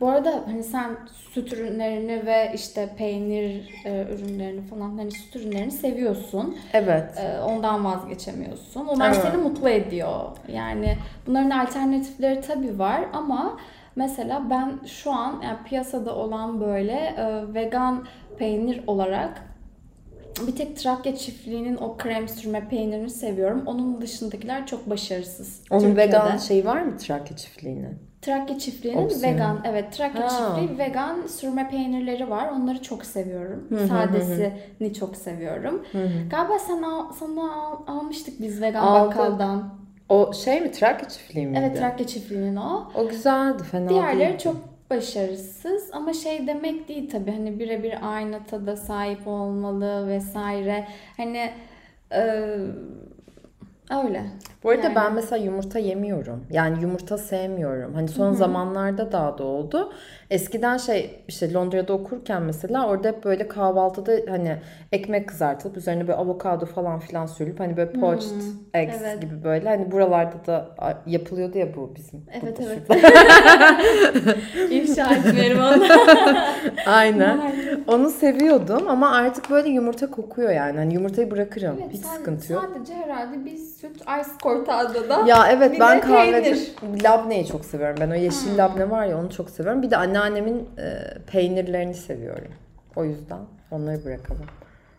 bu 0.00 0.08
arada 0.08 0.42
hani 0.46 0.62
sen 0.64 0.90
süt 1.34 1.52
ürünlerini 1.52 2.26
ve 2.26 2.52
işte 2.54 2.88
peynir 2.98 3.70
e, 3.84 4.06
ürünlerini 4.14 4.62
falan 4.66 4.98
hani 4.98 5.10
süt 5.10 5.36
ürünlerini 5.36 5.70
seviyorsun. 5.70 6.56
Evet. 6.72 7.18
E, 7.18 7.40
ondan 7.40 7.84
vazgeçemiyorsun. 7.84 8.86
Onlar 8.86 9.06
Evet. 9.12 9.22
seni 9.22 9.36
mutlu 9.36 9.68
ediyor. 9.68 10.20
Yani 10.48 10.96
bunların 11.26 11.50
alternatifleri 11.50 12.40
tabii 12.40 12.78
var 12.78 13.00
ama 13.12 13.58
mesela 13.96 14.50
ben 14.50 14.78
şu 14.86 15.12
an 15.12 15.40
yani 15.44 15.58
piyasada 15.64 16.14
olan 16.16 16.60
böyle 16.60 16.92
e, 16.92 17.54
vegan 17.54 18.04
peynir 18.38 18.82
olarak 18.86 19.42
bir 20.46 20.56
tek 20.56 20.76
Trakya 20.76 21.16
çiftliğinin 21.16 21.76
o 21.76 21.96
krem 21.96 22.28
sürme 22.28 22.68
peynirini 22.68 23.10
seviyorum. 23.10 23.62
Onun 23.66 24.00
dışındakiler 24.00 24.66
çok 24.66 24.90
başarısız. 24.90 25.62
Onun 25.70 25.80
Türkiye'de. 25.80 26.12
vegan 26.12 26.36
şeyi 26.36 26.64
var 26.64 26.82
mı 26.82 26.96
Trakya 26.96 27.36
çiftliğinin? 27.36 27.98
Trakya 28.22 28.58
çiftliğinin 28.58 29.04
Opsiyon. 29.04 29.32
vegan, 29.34 29.60
evet 29.64 29.92
Trakya 29.92 30.22
Ha. 30.24 30.28
çiftliği 30.28 30.78
vegan 30.78 31.26
sürme 31.26 31.68
peynirleri 31.70 32.30
var. 32.30 32.48
Onları 32.56 32.82
çok 32.82 33.04
seviyorum. 33.04 33.68
Sadesini 33.88 34.94
çok 34.94 35.16
seviyorum. 35.16 35.82
Galiba 36.30 36.58
sana 36.58 37.08
al- 37.62 37.82
almıştık 37.86 38.40
biz 38.40 38.62
vegan 38.62 38.82
Aldık. 38.82 39.16
bakkaldan. 39.18 39.74
O 40.12 40.32
şey 40.32 40.60
mi 40.60 40.72
Trakya 40.72 41.08
çiftliği 41.08 41.46
miydi? 41.46 41.60
Evet 41.62 41.78
Trakya 41.78 42.06
çiftliğinin 42.06 42.56
o. 42.56 42.90
O 42.94 43.08
güzeldi 43.08 43.62
fena 43.62 43.88
Diğerleri 43.88 44.18
değildi. 44.28 44.42
çok 44.42 44.56
başarısız 44.90 45.90
ama 45.92 46.12
şey 46.12 46.46
demek 46.46 46.88
değil 46.88 47.10
tabii 47.10 47.30
hani 47.30 47.58
birebir 47.58 47.94
aynı 48.02 48.44
tada 48.44 48.76
sahip 48.76 49.26
olmalı 49.26 50.08
vesaire. 50.08 50.86
Hani 51.16 51.50
e, 52.12 52.48
öyle. 53.92 54.22
Bu 54.64 54.70
arada 54.70 54.82
Yani. 54.82 54.94
ben 54.96 55.14
mesela 55.14 55.44
yumurta 55.44 55.78
yemiyorum. 55.78 56.46
Yani 56.50 56.82
yumurta 56.82 57.18
sevmiyorum. 57.18 57.94
Hani 57.94 58.08
son 58.08 58.32
zamanlarda 58.32 59.12
daha 59.12 59.38
da 59.38 59.44
oldu. 59.44 59.92
Eskiden 60.30 60.76
şey 60.76 61.24
işte 61.28 61.52
Londra'da 61.52 61.92
okurken 61.92 62.42
mesela 62.42 62.86
orada 62.88 63.08
hep 63.08 63.24
böyle 63.24 63.48
kahvaltıda 63.48 64.12
hani 64.28 64.56
ekmek 64.92 65.28
kızartılıp 65.28 65.76
üzerine 65.76 66.00
böyle 66.00 66.14
avokado 66.14 66.66
falan 66.66 67.00
filan 67.00 67.26
sürülüp 67.26 67.60
hani 67.60 67.76
böyle 67.76 67.92
poached 67.92 68.42
eggs 68.74 68.96
evet. 69.02 69.20
gibi 69.20 69.44
böyle 69.44 69.68
hani 69.68 69.92
buralarda 69.92 70.46
da 70.46 70.68
yapılıyordu 71.06 71.58
ya 71.58 71.74
bu 71.76 71.92
bizim. 71.96 72.26
Evet 72.42 72.58
evet. 72.60 72.82
İfşa 74.70 75.14
etmeyelim 75.14 75.58
onu. 75.58 75.84
Aynen. 76.86 77.51
Onu 77.86 78.10
seviyordum 78.10 78.88
ama 78.88 79.10
artık 79.10 79.50
böyle 79.50 79.68
yumurta 79.68 80.10
kokuyor 80.10 80.50
yani. 80.50 80.78
Hani 80.78 80.94
yumurtayı 80.94 81.30
bırakırım. 81.30 81.76
Evet, 81.82 81.92
Hiç 81.92 82.00
sadece- 82.00 82.18
sıkıntı 82.18 82.52
yok. 82.52 82.68
Sadece 82.74 82.94
herhalde 82.94 83.44
bir 83.44 83.56
süt 83.56 83.96
ice 83.96 84.30
cortado'da. 84.42 85.22
Ya 85.26 85.48
evet 85.52 85.72
Bir 85.72 85.80
ben 85.80 85.96
de 85.96 86.00
kahvede 86.00 86.56
labneyi 87.04 87.46
çok 87.46 87.64
seviyorum. 87.64 87.96
Ben 88.00 88.10
o 88.10 88.14
yeşil 88.14 88.58
labne 88.58 88.90
var 88.90 89.06
ya 89.06 89.18
onu 89.18 89.30
çok 89.30 89.50
seviyorum. 89.50 89.82
Bir 89.82 89.90
de 89.90 89.96
anneannemin 89.96 90.68
e, 90.78 91.18
peynirlerini 91.26 91.94
seviyorum. 91.94 92.52
O 92.96 93.04
yüzden 93.04 93.38
onları 93.70 94.04
bırakalım. 94.04 94.46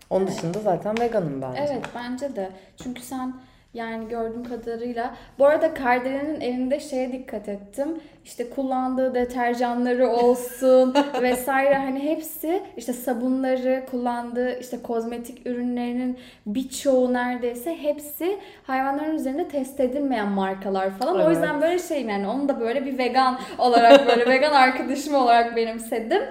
Onun 0.10 0.28
dışında 0.28 0.60
zaten 0.60 1.00
veganım 1.00 1.42
bence. 1.42 1.68
Evet 1.72 1.84
bence 1.96 2.36
de. 2.36 2.50
Çünkü 2.84 3.02
sen 3.02 3.34
yani 3.74 4.08
gördüğüm 4.08 4.44
kadarıyla 4.44 5.16
bu 5.40 5.46
arada 5.46 5.74
Kardelen'in 5.74 6.42
evinde 6.42 6.80
şeye 6.80 7.12
dikkat 7.12 7.50
ettim. 7.50 7.88
İşte 8.26 8.50
kullandığı 8.50 9.16
deterjanları 9.16 10.10
olsun 10.10 10.96
vesaire 11.22 11.76
hani 11.76 12.00
hepsi 12.00 12.64
işte 12.78 12.94
sabunları 12.94 13.84
kullandığı 13.92 14.60
işte 14.60 14.78
kozmetik 14.84 15.48
ürünlerinin 15.48 16.20
birçoğu 16.46 17.14
neredeyse 17.14 17.78
hepsi 17.82 18.38
hayvanların 18.68 19.16
üzerinde 19.16 19.48
test 19.48 19.80
edilmeyen 19.80 20.28
markalar 20.28 20.90
falan. 21.00 21.16
O 21.16 21.22
Evet. 21.22 21.30
yüzden 21.32 21.62
böyle 21.62 21.80
şeyim 21.80 22.10
yani 22.10 22.28
onu 22.28 22.50
da 22.50 22.60
böyle 22.60 22.86
bir 22.86 22.98
vegan 22.98 23.40
olarak 23.58 24.08
böyle 24.08 24.26
vegan 24.30 24.54
arkadaşım 24.54 25.16
olarak 25.16 25.56
benimsedim. 25.56 26.22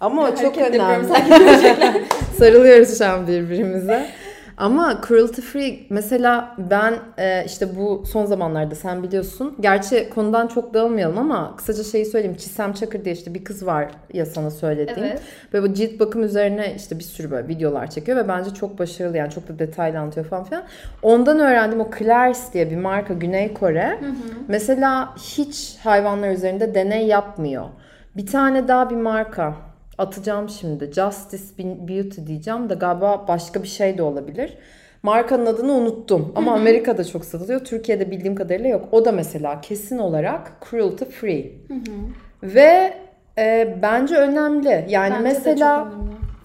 Ama 0.00 0.22
o 0.28 0.36
çok 0.36 0.58
önemli. 0.58 1.08
sanki. 1.08 2.04
Sarılıyoruz 2.38 2.98
şu 2.98 3.06
an 3.06 3.26
birbirimize. 3.26 4.06
Ama 4.58 5.00
cruelty 5.08 5.40
free 5.40 5.78
mesela 5.90 6.54
ben 6.70 6.94
e, 7.18 7.44
işte 7.44 7.76
bu 7.76 8.04
son 8.06 8.26
zamanlarda 8.26 8.74
sen 8.74 9.02
biliyorsun. 9.02 9.54
Gerçi 9.60 10.10
konudan 10.10 10.46
çok 10.46 10.74
dağılmayalım 10.74 11.18
ama 11.18 11.56
kısaca 11.56 11.84
şeyi 11.84 12.06
söyleyeyim. 12.06 12.36
Çisem 12.36 12.72
Çakır 12.72 13.04
diye 13.04 13.14
işte 13.14 13.34
bir 13.34 13.44
kız 13.44 13.66
var 13.66 13.88
ya 14.12 14.26
sana 14.26 14.50
söylediğim. 14.50 15.08
Evet. 15.08 15.20
Böyle 15.52 15.70
bu 15.70 15.74
cilt 15.74 16.00
bakım 16.00 16.22
üzerine 16.22 16.74
işte 16.76 16.98
bir 16.98 17.04
sürü 17.04 17.30
böyle 17.30 17.48
videolar 17.48 17.90
çekiyor 17.90 18.16
ve 18.16 18.28
bence 18.28 18.50
çok 18.50 18.78
başarılı 18.78 19.16
yani 19.16 19.30
çok 19.30 19.48
da 19.48 19.58
detaylı 19.58 19.98
anlatıyor 19.98 20.26
falan 20.26 20.44
filan. 20.44 20.64
Ondan 21.02 21.38
öğrendim 21.38 21.80
o 21.80 21.90
Claire's 21.98 22.52
diye 22.52 22.70
bir 22.70 22.76
marka 22.76 23.14
Güney 23.14 23.54
Kore. 23.54 23.98
Mesela 24.48 25.14
hiç 25.16 25.76
hayvanlar 25.84 26.30
üzerinde 26.30 26.74
deney 26.74 27.06
yapmıyor. 27.06 27.64
Bir 28.16 28.26
tane 28.26 28.68
daha 28.68 28.90
bir 28.90 28.96
marka 28.96 29.54
atacağım 29.98 30.48
şimdi. 30.48 30.92
Justice 30.92 31.44
Beauty 31.88 32.26
diyeceğim 32.26 32.70
de 32.70 32.74
galiba 32.74 33.24
başka 33.28 33.62
bir 33.62 33.68
şey 33.68 33.98
de 33.98 34.02
olabilir. 34.02 34.58
Markanın 35.02 35.46
adını 35.46 35.72
unuttum 35.72 36.32
ama 36.34 36.52
Amerika'da 36.54 37.04
çok 37.04 37.24
satılıyor. 37.24 37.64
Türkiye'de 37.64 38.10
bildiğim 38.10 38.34
kadarıyla 38.34 38.70
yok. 38.70 38.88
O 38.92 39.04
da 39.04 39.12
mesela 39.12 39.60
kesin 39.60 39.98
olarak 39.98 40.52
cruelty 40.70 41.04
free. 41.04 41.52
Ve 42.42 42.94
e, 43.38 43.78
bence 43.82 44.14
önemli. 44.14 44.86
Yani 44.88 45.14
Bence 45.14 45.22
mesela. 45.22 45.92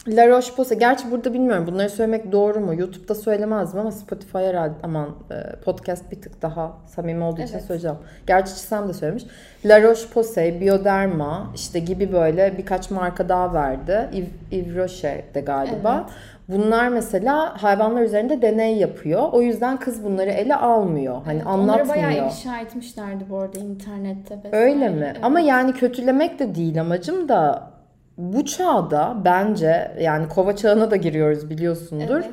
La 0.07 0.27
Roche-Posay. 0.27 0.79
Gerçi 0.79 1.11
burada 1.11 1.33
bilmiyorum 1.33 1.67
bunları 1.67 1.89
söylemek 1.89 2.31
doğru 2.31 2.59
mu? 2.59 2.73
YouTube'da 2.75 3.15
söylemezdim 3.15 3.79
ama 3.79 3.91
Spotify 3.91 4.37
herhalde 4.37 4.73
aman 4.83 5.09
e, 5.31 5.55
podcast 5.65 6.11
bir 6.11 6.21
tık 6.21 6.41
daha 6.41 6.71
samimi 6.87 7.23
olduğu 7.23 7.41
için 7.41 7.53
Evet. 7.53 7.65
söyleyeceğim. 7.65 7.97
Gerçi 8.27 8.53
Çisem 8.55 8.89
de 8.89 8.93
söylemiş. 8.93 9.23
La 9.65 9.79
Roche-Posay, 9.81 10.59
Bioderma 10.61 11.51
işte 11.55 11.79
gibi 11.79 12.13
böyle 12.13 12.57
birkaç 12.57 12.91
marka 12.91 13.29
daha 13.29 13.53
verdi. 13.53 14.09
Yves, 14.13 14.29
Yves 14.51 14.75
Rocher 14.75 15.21
de 15.33 15.41
galiba. 15.41 16.09
Bunlar 16.49 16.87
mesela 16.87 17.63
hayvanlar 17.63 18.01
üzerinde 18.01 18.41
deney 18.41 18.77
yapıyor. 18.77 19.21
O 19.31 19.41
yüzden 19.41 19.77
kız 19.77 20.03
bunları 20.03 20.29
ele 20.29 20.55
almıyor. 20.55 21.21
Hani 21.25 21.37
Evet, 21.37 21.47
Onları 21.47 21.89
bayağı 21.89 22.05
anlatmıyor. 22.07 22.31
ifşa 22.31 22.59
etmişlerdi 22.59 23.23
bu 23.29 23.37
arada 23.37 23.59
internette. 23.59 24.37
vesaire. 24.37 24.57
Öyle 24.57 24.89
mi? 24.89 25.03
Evet. 25.05 25.17
Ama 25.21 25.39
yani 25.39 25.73
kötülemek 25.73 26.39
de 26.39 26.55
değil 26.55 26.81
amacım 26.81 27.29
da 27.29 27.72
bu 28.17 28.45
çağda 28.45 29.17
bence 29.25 29.91
yani 30.01 30.27
kova 30.29 30.55
çağına 30.55 30.91
da 30.91 30.95
giriyoruz 30.95 31.49
biliyorsundur. 31.49 32.15
Evet. 32.15 32.29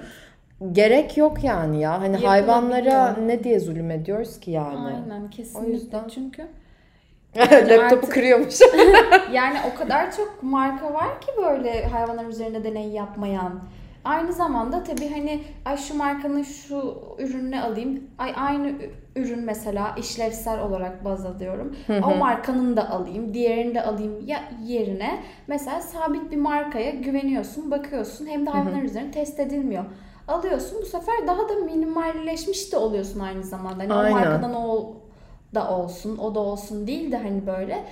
Gerek 0.73 1.17
yok 1.17 1.45
yani 1.45 1.81
ya. 1.81 2.01
Hani 2.01 2.17
hayvanlara 2.17 3.13
ne 3.27 3.45
diye 3.45 3.61
zulüm 3.61 3.91
ediyoruz 3.91 4.41
ki 4.41 4.51
yani. 4.51 4.79
Aynen 4.79 5.31
kesinlikle. 5.31 5.71
O 5.71 5.73
yüzden- 5.73 6.09
Çünkü 6.15 6.43
Laptopu 7.39 7.81
artık- 7.83 8.13
kırıyormuş. 8.13 8.55
yani 9.33 9.59
o 9.75 9.79
kadar 9.79 10.17
çok 10.17 10.43
marka 10.43 10.95
var 10.95 11.21
ki 11.21 11.27
böyle 11.43 11.87
hayvanlar 11.87 12.25
üzerinde 12.25 12.65
deney 12.65 12.89
yapmayan. 12.89 13.61
Aynı 14.05 14.33
zamanda 14.33 14.83
tabii 14.83 15.11
hani 15.11 15.41
ay 15.65 15.77
şu 15.77 15.97
markanın 15.97 16.43
şu 16.43 16.95
ürününü 17.19 17.61
alayım. 17.61 18.01
Ay 18.19 18.33
aynı 18.37 18.73
ürün 19.17 19.45
mesela 19.45 19.95
işlevsel 19.99 20.61
olarak 20.61 21.05
baz 21.05 21.27
alıyorum. 21.27 21.77
O 22.05 22.15
markanın 22.15 22.77
da 22.77 22.91
alayım, 22.91 23.35
diğerini 23.35 23.75
de 23.75 23.83
alayım 23.83 24.27
ya 24.27 24.41
yerine 24.65 25.23
mesela 25.47 25.81
sabit 25.81 26.31
bir 26.31 26.37
markaya 26.37 26.91
güveniyorsun, 26.91 27.71
bakıyorsun 27.71 28.27
hem 28.27 28.47
de 28.47 28.51
hayvanlar 28.51 28.83
üzerinde 28.83 29.11
test 29.11 29.41
edilmiyor. 29.41 29.85
Alıyorsun 30.29 30.79
bu 30.83 30.87
sefer 30.87 31.27
daha 31.27 31.49
da 31.49 31.55
minimalleşmiş 31.55 32.73
de 32.73 32.77
oluyorsun 32.77 33.21
aynı 33.21 33.43
zamanda. 33.43 33.83
Hani 33.83 33.95
Aynen. 33.95 34.17
o 34.17 34.21
markadan 34.21 34.55
o 34.55 34.95
da 35.55 35.71
olsun, 35.71 36.19
o 36.19 36.35
da 36.35 36.41
olsun 36.41 36.87
değil 36.87 37.13
de 37.13 37.17
hani 37.17 37.47
böyle 37.47 37.85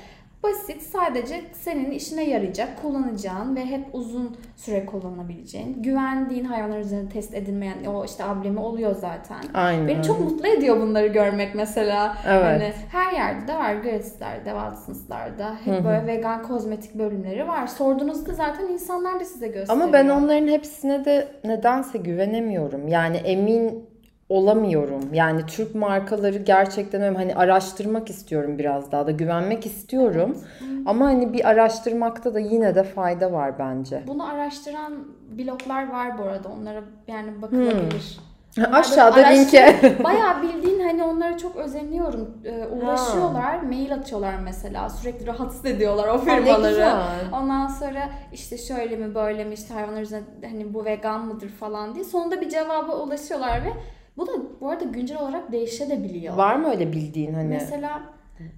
basit 0.43 0.83
sadece 0.83 1.41
senin 1.53 1.91
işine 1.91 2.25
yarayacak, 2.25 2.83
kullanacağın 2.83 3.57
ve 3.57 3.67
hep 3.67 3.87
uzun 3.93 4.37
süre 4.57 4.87
kullanabileceğin, 4.87 5.83
güvendiğin 5.83 6.45
hayvanlar 6.45 6.79
üzerinde 6.79 7.09
test 7.09 7.35
edilmeyen 7.35 7.85
o 7.85 8.05
işte 8.05 8.25
ablemi 8.25 8.59
oluyor 8.59 8.95
zaten. 8.95 9.39
Aynen. 9.55 9.89
Beni 9.89 10.03
çok 10.03 10.21
mutlu 10.21 10.49
ediyor 10.49 10.81
bunları 10.81 11.07
görmek 11.07 11.55
mesela. 11.55 12.17
Evet. 12.29 12.45
Hani 12.45 12.73
her 12.93 13.13
yerde 13.13 13.49
de 13.49 13.55
var. 13.55 13.75
Gratis'lerde, 13.75 14.51
Watson's'larda 14.51 15.57
hep 15.65 15.85
böyle 15.85 16.07
vegan 16.07 16.43
kozmetik 16.43 16.95
bölümleri 16.95 17.49
var. 17.49 17.67
Sorduğunuzda 17.67 18.33
zaten 18.33 18.69
insanlar 18.69 19.21
da 19.21 19.25
size 19.25 19.47
gösteriyor. 19.47 19.83
Ama 19.85 19.93
ben 19.93 20.09
onların 20.09 20.49
hepsine 20.49 21.05
de 21.05 21.29
nedense 21.45 21.99
güvenemiyorum. 21.99 22.89
Yani 22.89 23.17
emin 23.17 23.89
olamıyorum. 24.29 25.15
Yani 25.15 25.47
Türk 25.47 25.75
markaları 25.75 26.39
gerçekten 26.39 27.03
öyle 27.03 27.17
hani 27.17 27.35
araştırmak 27.35 28.11
istiyorum 28.11 28.59
biraz 28.59 28.93
daha 28.93 29.07
da 29.07 29.11
güvenmek 29.11 29.67
istiyorum. 29.67 30.39
Ama 30.87 31.07
hani 31.07 31.33
bir 31.33 31.49
araştırmakta 31.49 32.35
da 32.35 32.39
yine 32.39 32.75
de 32.75 32.83
fayda 32.83 33.33
var 33.33 33.59
bence. 33.59 34.03
Bunu 34.07 34.29
araştıran 34.29 34.93
bloglar 35.39 35.93
var 35.93 36.19
bu 36.19 36.23
arada. 36.23 36.49
Onlara 36.49 36.81
yani 37.09 37.43
bakılabilir. 37.43 38.19
Onlar 38.59 38.73
Aşağıda 38.73 39.15
araştırıp 39.15 40.05
Bayağı 40.05 40.43
bildiğin 40.43 40.81
hani 40.81 41.03
onlara 41.03 41.39
çok 41.39 41.57
özeniyorum. 41.57 42.31
Ee, 42.45 42.67
uğraşıyorlar, 42.67 43.63
mail 43.63 43.95
atıyorlar 43.95 44.35
mesela. 44.45 44.89
Sürekli 44.89 45.27
rahatsız 45.27 45.65
ediyorlar 45.65 46.09
o 46.09 46.19
firmaları. 46.19 46.93
Ondan 47.33 47.67
sonra 47.67 48.09
işte 48.33 48.59
şöyle 48.59 48.97
mi 48.97 49.15
böyle 49.15 49.45
mi 49.45 49.55
işte 49.55 49.75
hayvanlar 49.75 50.01
üzerine 50.01 50.27
hani 50.43 50.75
bu 50.75 50.85
vegan 50.85 51.27
mıdır 51.27 51.49
falan 51.49 51.95
diye. 51.95 52.05
Sonunda 52.05 52.41
bir 52.41 52.49
cevaba 52.49 52.97
ulaşıyorlar 52.97 53.65
ve 53.65 53.73
bu 54.19 54.27
da 54.27 54.33
bu 54.61 54.69
arada 54.69 54.85
güncel 54.85 55.21
olarak 55.21 55.53
değişebiliyor. 55.53 56.37
Var 56.37 56.57
mı 56.57 56.71
öyle 56.71 56.93
bildiğin 56.93 57.35
hani 57.35 57.49
Mesela 57.49 58.03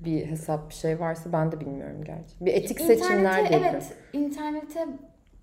bir 0.04 0.26
hesap 0.26 0.70
bir 0.70 0.74
şey 0.74 1.00
varsa 1.00 1.32
ben 1.32 1.52
de 1.52 1.60
bilmiyorum 1.60 2.04
gerçi. 2.04 2.34
Bir 2.40 2.54
etik 2.54 2.80
seçimler 2.80 3.18
internete 3.18 3.48
diye. 3.48 3.70
evet 3.70 3.92
internete 4.12 4.86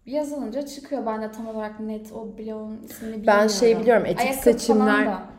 yazılınca 0.06 0.66
çıkıyor. 0.66 1.06
Ben 1.06 1.22
de 1.22 1.32
tam 1.32 1.48
olarak 1.48 1.80
net 1.80 2.12
o 2.12 2.38
blogun 2.38 2.80
ismini 2.84 3.14
bilmiyorum. 3.14 3.42
Ben 3.42 3.48
şey 3.48 3.80
biliyorum, 3.80 4.06
etik 4.06 4.20
Ayakkabı 4.20 4.44
seçimler-. 4.44 5.37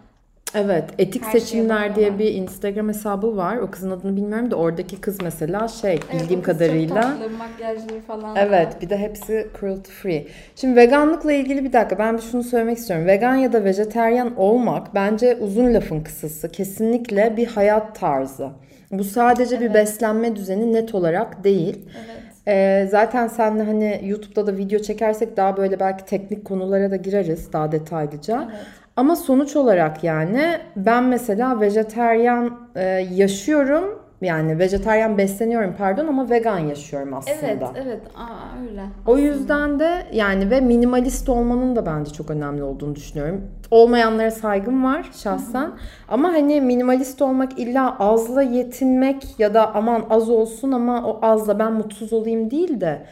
Evet, 0.55 0.85
etik 0.99 1.25
Her 1.25 1.33
seçimler 1.33 1.95
diye 1.97 2.19
bir 2.19 2.35
Instagram 2.35 2.89
hesabı 2.89 3.37
var. 3.37 3.57
O 3.57 3.71
kızın 3.71 3.91
adını 3.91 4.17
bilmiyorum 4.17 4.51
da 4.51 4.57
oradaki 4.57 5.01
kız 5.01 5.23
mesela 5.23 5.69
şey 5.69 5.91
Evet, 5.93 6.23
bildiğim 6.23 6.43
kadarıyla. 6.43 7.01
Tatlı, 7.01 7.31
makyajlı 7.31 8.01
falan. 8.07 8.37
da. 8.37 8.41
Evet, 8.41 8.83
bir 8.83 8.91
de 8.91 8.97
hepsi 8.99 9.47
cruelty 9.61 9.91
free. 9.91 10.27
Şimdi 10.57 10.77
veganlıkla 10.77 11.33
ilgili 11.33 11.65
bir 11.65 11.73
dakika 11.73 11.99
ben 11.99 12.17
bir 12.17 12.23
şunu 12.23 12.43
söylemek 12.43 12.79
istiyorum. 12.79 13.07
Vegan 13.07 13.35
ya 13.35 13.53
da 13.53 13.65
vejeteryan 13.65 14.37
olmak 14.37 14.95
bence 14.95 15.37
uzun 15.41 15.75
lafın 15.75 16.01
kısası. 16.01 16.49
Kesinlikle 16.53 17.37
bir 17.37 17.47
hayat 17.47 18.01
tarzı. 18.01 18.49
Bu 18.91 19.05
sadece 19.05 19.61
bir 19.61 19.65
Evet. 19.67 19.75
beslenme 19.75 20.37
düzeni 20.37 20.73
net 20.73 20.95
olarak 20.95 21.45
değil. 21.45 21.85
Evet. 21.97 22.23
Ee, 22.49 22.89
zaten 22.91 23.27
senle 23.29 23.63
hani 23.63 24.01
YouTube'da 24.05 24.47
da 24.47 24.57
video 24.57 24.79
çekersek 24.79 25.37
daha 25.37 25.57
böyle 25.57 25.81
belki 25.81 26.05
teknik 26.05 26.45
konulara 26.45 26.91
da 26.91 26.97
gireriz 26.97 27.53
daha 27.53 27.73
detaylıca. 27.73 28.49
Evet. 28.53 28.61
Ama 28.99 29.17
sonuç 29.17 29.57
olarak 29.57 30.05
yani 30.05 30.43
ben 30.77 31.05
mesela 31.05 31.61
vejeteryan 31.61 32.59
e, 32.75 32.85
yaşıyorum. 33.13 33.99
Yani 34.21 34.59
vejeteryan 34.59 35.19
besleniyorum 35.19 35.75
pardon 35.79 36.07
ama 36.07 36.31
vegan 36.31 36.59
yaşıyorum 36.59 37.15
aslında. 37.15 37.37
Evet, 37.43 37.63
evet. 37.77 38.01
Aa, 38.17 38.61
öyle. 38.71 38.83
O 39.07 39.19
yüzden 39.19 39.81
de 39.81 40.07
yani 40.13 40.51
ve 40.51 40.61
minimalist 40.61 41.29
olmanın 41.29 41.77
da 41.77 41.87
bence 41.87 42.13
çok 42.13 42.31
önemli 42.31 42.63
olduğunu 42.63 42.95
düşünüyorum. 42.95 43.51
Olmayanlara 43.71 44.31
saygım 44.31 44.85
var 44.85 45.11
şahsen. 45.13 45.71
Ama 46.09 46.29
hani 46.29 46.61
minimalist 46.61 47.23
olmak 47.23 47.59
illa 47.59 47.99
azla 47.99 48.43
yetinmek 48.43 49.41
ya 49.41 49.55
da 49.55 49.75
aman 49.75 50.05
az 50.11 50.31
olsun 50.31 50.73
ama 50.73 51.07
o 51.07 51.19
azla 51.23 51.59
ben 51.59 51.73
mutsuz 51.73 52.13
olayım 52.13 52.51
değil 52.51 52.81
de 52.81 53.07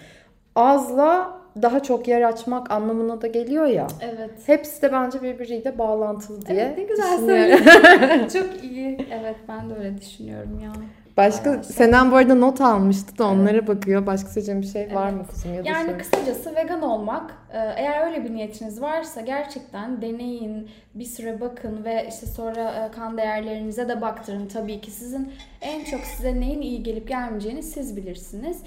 azla 0.55 1.37
daha 1.63 1.83
çok 1.83 2.09
yer 2.09 2.23
açmak 2.23 2.71
anlamına 2.71 3.21
da 3.23 3.27
geliyor 3.27 3.67
ya. 3.67 3.87
Evet. 4.01 4.31
Hepsi 4.47 4.83
de 4.83 4.93
bence 4.93 5.23
birbiriyle 5.23 5.79
bağlantılı 5.79 6.47
diye 6.47 6.63
Evet, 6.63 6.79
ne 6.79 6.85
güzel 6.85 7.19
söyledin. 7.19 8.29
Çok 8.41 8.65
iyi. 8.65 8.99
Evet, 9.11 9.37
ben 9.49 9.71
de 9.71 9.75
öyle 9.75 9.99
düşünüyorum 9.99 10.61
ya. 10.65 10.73
Başka 11.17 11.51
Bayağı 11.51 11.65
şey. 11.65 11.73
Senen 11.73 12.11
bu 12.11 12.17
arada 12.17 12.35
not 12.35 12.61
almıştı 12.61 13.19
da 13.19 13.27
onlara 13.27 13.67
bakıyor. 13.67 14.07
Başka 14.07 14.29
söyleyeceğim 14.29 14.63
bir 14.63 14.67
şey 14.67 14.95
var 14.95 15.11
mı 15.11 15.27
kızım? 15.27 15.55
Ya 15.55 15.63
Yani 15.65 15.85
söyle. 15.87 15.99
kısacası 15.99 16.57
vegan 16.57 16.83
olmak 16.83 17.35
e, 17.53 17.59
eğer 17.59 18.07
öyle 18.07 18.25
bir 18.25 18.35
niyetiniz 18.35 18.83
varsa 18.83 19.21
gerçekten 19.21 20.03
deneyin, 20.03 20.69
bir 20.95 21.05
süre 21.05 21.41
bakın 21.41 21.85
ve 21.85 22.07
işte 22.09 22.27
sonra 22.27 22.89
e, 22.89 22.97
kan 22.97 23.17
değerlerinize 23.17 23.89
de 23.89 24.01
baktırın. 24.01 24.47
Tabii 24.49 24.81
ki 24.81 24.91
sizin 24.91 25.33
en 25.61 25.85
çok 25.85 26.01
size 26.01 26.41
neyin 26.41 26.63
iyi 26.63 26.83
gelip 26.83 27.09
gelmeyeceğini 27.09 27.63
siz 27.63 27.97
bilirsiniz. 27.97 28.63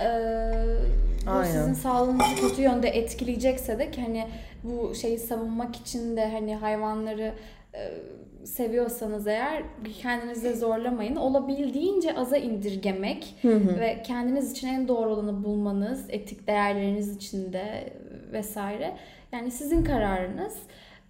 E, 0.00 0.06
Bu 1.26 1.30
Aynen. 1.30 1.44
sizin 1.52 1.72
sağlığınızı 1.74 2.36
kötü 2.40 2.62
yönde 2.62 2.88
etkileyecekse 2.88 3.78
de 3.78 3.90
hani 3.96 4.26
bu 4.64 4.94
şeyi 4.94 5.18
savunmak 5.18 5.76
için 5.76 6.16
de 6.16 6.30
hani 6.30 6.56
hayvanları 6.56 7.32
e, 7.74 7.90
seviyorsanız 8.46 9.26
eğer 9.26 9.62
kendinizi 10.02 10.54
zorlamayın. 10.54 11.16
Olabildiğince 11.16 12.16
aza 12.16 12.36
indirgemek 12.36 13.34
ve 13.44 14.02
kendiniz 14.06 14.52
için 14.52 14.68
en 14.68 14.88
doğru 14.88 15.10
olanı 15.10 15.44
bulmanız, 15.44 16.04
etik 16.08 16.46
değerleriniz 16.46 17.16
için 17.16 17.52
de 17.52 17.92
vesaire. 18.32 18.96
Yani 19.32 19.50
sizin 19.50 19.84
kararınız. 19.84 20.54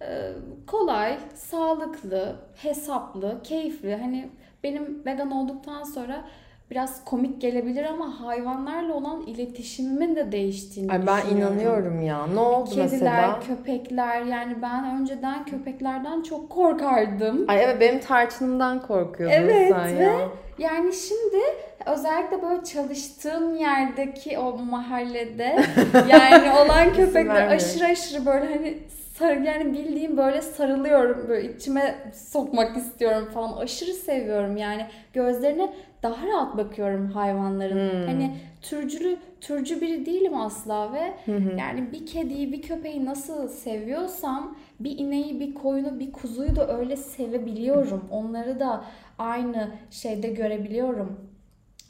Ee, 0.01 0.31
kolay, 0.67 1.17
sağlıklı, 1.35 2.35
hesaplı, 2.55 3.37
keyifli. 3.43 3.95
Hani 3.95 4.29
benim 4.63 5.05
vegan 5.05 5.31
olduktan 5.31 5.83
sonra 5.83 6.25
biraz 6.71 7.05
komik 7.05 7.41
gelebilir 7.41 7.85
ama 7.85 8.21
hayvanlarla 8.21 8.93
olan 8.93 9.21
iletişimimin 9.21 10.15
de 10.15 10.31
değiştiğini 10.31 10.91
Ay 10.91 11.07
ben 11.07 11.35
inanıyorum 11.35 12.01
ya. 12.01 12.27
Ne 12.27 12.39
oldu 12.39 12.69
Kediler, 12.69 12.89
mesela? 12.91 13.39
köpekler 13.47 14.21
yani 14.21 14.61
ben 14.61 15.01
önceden 15.01 15.45
köpeklerden 15.45 16.21
çok 16.21 16.49
korkardım. 16.49 17.45
Ay 17.47 17.63
evet 17.63 17.81
benim 17.81 17.99
tarçınımdan 17.99 18.81
korkuyordun 18.81 19.35
Evet 19.35 19.69
sen 19.71 19.97
ve 19.97 20.03
ya. 20.03 20.29
yani 20.57 20.93
şimdi 20.93 21.43
özellikle 21.85 22.41
böyle 22.41 22.63
çalıştığım 22.63 23.55
yerdeki 23.55 24.37
o 24.39 24.57
mahallede 24.57 25.55
yani 26.09 26.51
olan 26.51 26.93
köpekler 26.93 27.47
aşırı 27.47 27.85
aşırı 27.85 28.25
böyle 28.25 28.45
hani 28.55 28.77
sar, 29.17 29.37
yani 29.37 29.73
bildiğim 29.73 30.17
böyle 30.17 30.41
sarılıyorum 30.41 31.27
böyle 31.27 31.53
içime 31.53 31.95
sokmak 32.13 32.77
istiyorum 32.77 33.29
falan. 33.33 33.57
Aşırı 33.57 33.93
seviyorum 33.93 34.57
yani. 34.57 34.85
Gözlerine 35.13 35.73
daha 36.03 36.27
rahat 36.27 36.57
bakıyorum 36.57 37.07
hayvanların. 37.11 37.91
Hmm. 37.91 38.07
hani 38.07 38.35
türcülü 38.61 39.17
türcü 39.41 39.81
biri 39.81 40.05
değilim 40.05 40.37
asla 40.37 40.93
ve 40.93 41.13
yani 41.57 41.91
bir 41.91 42.05
kediyi 42.05 42.51
bir 42.51 42.61
köpeği 42.61 43.05
nasıl 43.05 43.47
seviyorsam 43.47 44.57
bir 44.79 44.97
ineği 44.97 45.39
bir 45.39 45.53
koyunu 45.53 45.99
bir 45.99 46.11
kuzuyu 46.11 46.55
da 46.55 46.77
öyle 46.77 46.95
sevebiliyorum. 46.95 48.03
Onları 48.11 48.59
da 48.59 48.83
aynı 49.19 49.69
şeyde 49.91 50.27
görebiliyorum. 50.27 51.19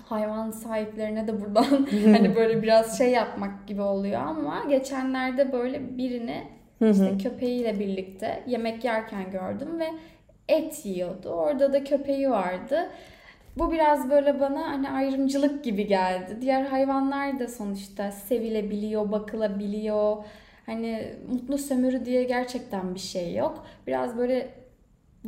Hayvan 0.03 0.51
sahiplerine 0.51 1.27
de 1.27 1.41
buradan 1.41 1.87
hani 2.03 2.35
böyle 2.35 2.63
biraz 2.63 2.97
şey 2.97 3.11
yapmak 3.11 3.67
gibi 3.67 3.81
oluyor 3.81 4.21
ama 4.21 4.63
geçenlerde 4.69 5.51
böyle 5.51 5.97
birini 5.97 6.54
işte 6.91 7.17
köpeğiyle 7.17 7.79
birlikte 7.79 8.43
yemek 8.47 8.83
yerken 8.83 9.31
gördüm 9.31 9.79
ve 9.79 9.87
et 10.47 10.85
yiyordu. 10.85 11.29
Orada 11.29 11.73
da 11.73 11.83
köpeği 11.83 12.29
vardı. 12.29 12.89
Bu 13.57 13.71
biraz 13.71 14.09
böyle 14.09 14.39
bana 14.39 14.71
hani 14.71 14.89
ayrımcılık 14.89 15.63
gibi 15.63 15.87
geldi. 15.87 16.37
Diğer 16.41 16.65
hayvanlar 16.65 17.39
da 17.39 17.47
sonuçta 17.47 18.11
sevilebiliyor, 18.11 19.11
bakılabiliyor. 19.11 20.17
Hani 20.65 21.13
mutlu 21.31 21.57
sömürü 21.57 22.05
diye 22.05 22.23
gerçekten 22.23 22.95
bir 22.95 22.99
şey 22.99 23.35
yok. 23.35 23.67
Biraz 23.87 24.17
böyle 24.17 24.49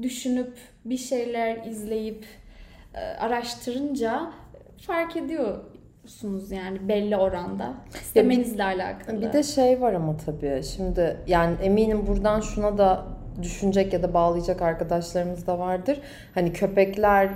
düşünüp 0.01 0.57
bir 0.85 0.97
şeyler 0.97 1.65
izleyip 1.65 2.25
e, 2.95 2.99
araştırınca 2.99 4.31
fark 4.81 5.15
ediyorsunuz 6.07 6.51
yani 6.51 6.87
belli 6.87 7.17
oranda. 7.17 7.73
İstemenizle 7.93 8.63
alakalı. 8.63 9.21
Bir 9.21 9.33
de 9.33 9.43
şey 9.43 9.81
var 9.81 9.93
ama 9.93 10.17
tabii 10.17 10.63
şimdi 10.63 11.17
yani 11.27 11.55
eminim 11.61 12.07
buradan 12.07 12.41
şuna 12.41 12.77
da 12.77 13.03
düşünecek 13.41 13.93
ya 13.93 14.03
da 14.03 14.13
bağlayacak 14.13 14.61
arkadaşlarımız 14.61 15.47
da 15.47 15.59
vardır. 15.59 15.99
Hani 16.33 16.53
köpekler 16.53 17.29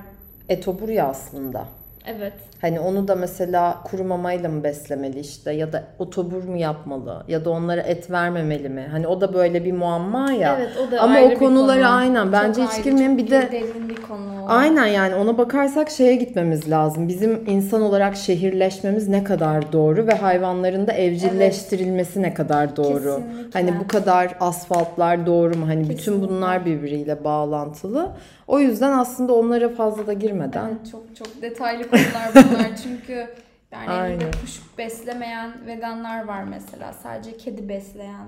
etobur 0.49 0.89
ya 0.89 1.07
aslında. 1.07 1.65
evet. 2.05 2.33
Hani 2.61 2.79
onu 2.79 3.07
da 3.07 3.15
mesela 3.15 3.77
kuru 3.83 4.03
mamayla 4.03 4.49
mı 4.49 4.63
beslemeli 4.63 5.19
işte 5.19 5.51
ya 5.51 5.73
da 5.73 5.83
otobur 5.99 6.43
mu 6.43 6.57
yapmalı 6.57 7.23
ya 7.27 7.45
da 7.45 7.49
onlara 7.49 7.81
et 7.81 8.11
vermemeli 8.11 8.69
mi? 8.69 8.87
Hani 8.91 9.07
o 9.07 9.21
da 9.21 9.33
böyle 9.33 9.65
bir 9.65 9.71
muamma 9.71 10.31
ya. 10.31 10.57
Evet 10.59 10.69
o 10.87 10.91
da 10.91 11.01
Ama 11.01 11.13
ayrı 11.15 11.27
o 11.27 11.29
bir 11.31 11.35
konulara 11.35 11.81
konu. 11.87 11.95
aynen 11.95 12.23
Çok 12.23 12.33
bence 12.33 12.61
hiç 12.63 12.71
ayrı, 12.71 12.83
girmeyelim. 12.83 13.17
çok 13.17 13.25
Bir 13.25 13.31
de 13.31 13.49
derin 13.51 13.89
bir 13.89 13.95
konu. 13.95 14.21
Aynen 14.47 14.85
yani 14.87 15.15
ona 15.15 15.37
bakarsak 15.37 15.89
şeye 15.89 16.15
gitmemiz 16.15 16.69
lazım. 16.69 17.07
Bizim 17.07 17.43
insan 17.47 17.81
olarak 17.81 18.15
şehirleşmemiz 18.15 19.07
ne 19.07 19.23
kadar 19.23 19.71
doğru 19.73 20.07
ve 20.07 20.13
hayvanların 20.13 20.87
da 20.87 20.91
evcilleştirilmesi 20.93 22.21
ne 22.21 22.33
kadar 22.33 22.75
doğru. 22.75 23.15
Kesinlikle. 23.15 23.59
Hani 23.59 23.79
bu 23.79 23.87
kadar 23.87 24.35
asfaltlar 24.39 25.25
doğru 25.25 25.57
mu? 25.57 25.67
Hani 25.67 25.81
bütün 25.83 25.95
Kesinlikle. 25.95 26.29
bunlar 26.29 26.65
birbiriyle 26.65 27.23
bağlantılı. 27.23 28.09
O 28.47 28.59
yüzden 28.59 28.91
aslında 28.91 29.33
onlara 29.33 29.69
fazla 29.69 30.07
da 30.07 30.13
girmeden 30.13 30.65
Evet 30.67 30.91
çok 30.91 31.01
çok 31.15 31.41
detaylı 31.41 31.83
konular 31.89 32.33
bunlar 32.51 32.75
çünkü 32.83 33.27
yani 33.71 33.89
Aynen. 33.89 34.31
kuş 34.41 34.61
beslemeyen 34.77 35.65
veganlar 35.67 36.23
var 36.25 36.43
mesela. 36.43 36.93
Sadece 36.93 37.37
kedi 37.37 37.69
besleyen. 37.69 38.27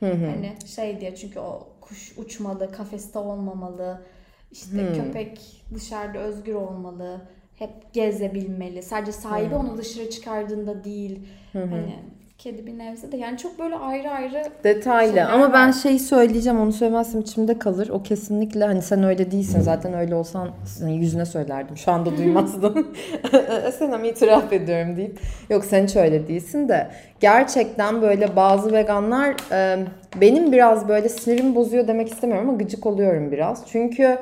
Hani 0.00 0.56
şey 0.66 1.00
diye 1.00 1.16
çünkü 1.16 1.38
o 1.38 1.68
kuş 1.80 2.18
uçmalı, 2.18 2.72
kafeste 2.72 3.18
olmamalı. 3.18 4.02
İşte 4.50 4.92
köpek 4.96 5.64
dışarıda 5.74 6.18
özgür 6.18 6.54
olmalı. 6.54 7.20
Hep 7.58 7.92
gezebilmeli. 7.92 8.82
Sadece 8.82 9.12
sahibi 9.12 9.54
onu 9.54 9.78
dışarı 9.78 10.10
çıkardığında 10.10 10.84
değil. 10.84 11.28
Hani 11.52 11.98
kedi 12.44 12.66
bir 12.66 12.78
nebze 12.78 13.12
de. 13.12 13.16
Yani 13.16 13.38
çok 13.38 13.58
böyle 13.58 13.76
ayrı 13.76 14.10
ayrı 14.10 14.44
Detaylı 14.64 15.24
ama 15.24 15.52
ben 15.52 15.68
var. 15.68 15.72
şeyi 15.72 15.98
söyleyeceğim 15.98 16.60
onu 16.60 16.72
söylemezsem 16.72 17.20
içimde 17.20 17.58
kalır. 17.58 17.88
O 17.88 18.02
kesinlikle 18.02 18.64
hani 18.64 18.82
sen 18.82 19.02
öyle 19.02 19.30
değilsin 19.30 19.60
zaten 19.60 19.94
öyle 19.94 20.14
olsan 20.14 20.50
senin 20.64 20.92
yüzüne 20.92 21.26
söylerdim. 21.26 21.76
Şu 21.76 21.92
anda 21.92 22.16
duymazdın. 22.16 22.96
Senem 23.78 24.04
itiraf 24.04 24.52
ediyorum 24.52 24.96
deyip. 24.96 25.20
Yok 25.50 25.64
sen 25.64 25.84
hiç 25.84 25.96
öyle 25.96 26.28
değilsin 26.28 26.68
de. 26.68 26.90
Gerçekten 27.20 28.02
böyle 28.02 28.36
bazı 28.36 28.72
veganlar 28.72 29.34
e, 29.52 29.86
benim 30.20 30.52
biraz 30.52 30.88
böyle 30.88 31.08
sinirimi 31.08 31.54
bozuyor 31.54 31.88
demek 31.88 32.08
istemiyorum 32.08 32.48
ama 32.48 32.58
gıcık 32.58 32.86
oluyorum 32.86 33.32
biraz. 33.32 33.62
Çünkü 33.66 34.18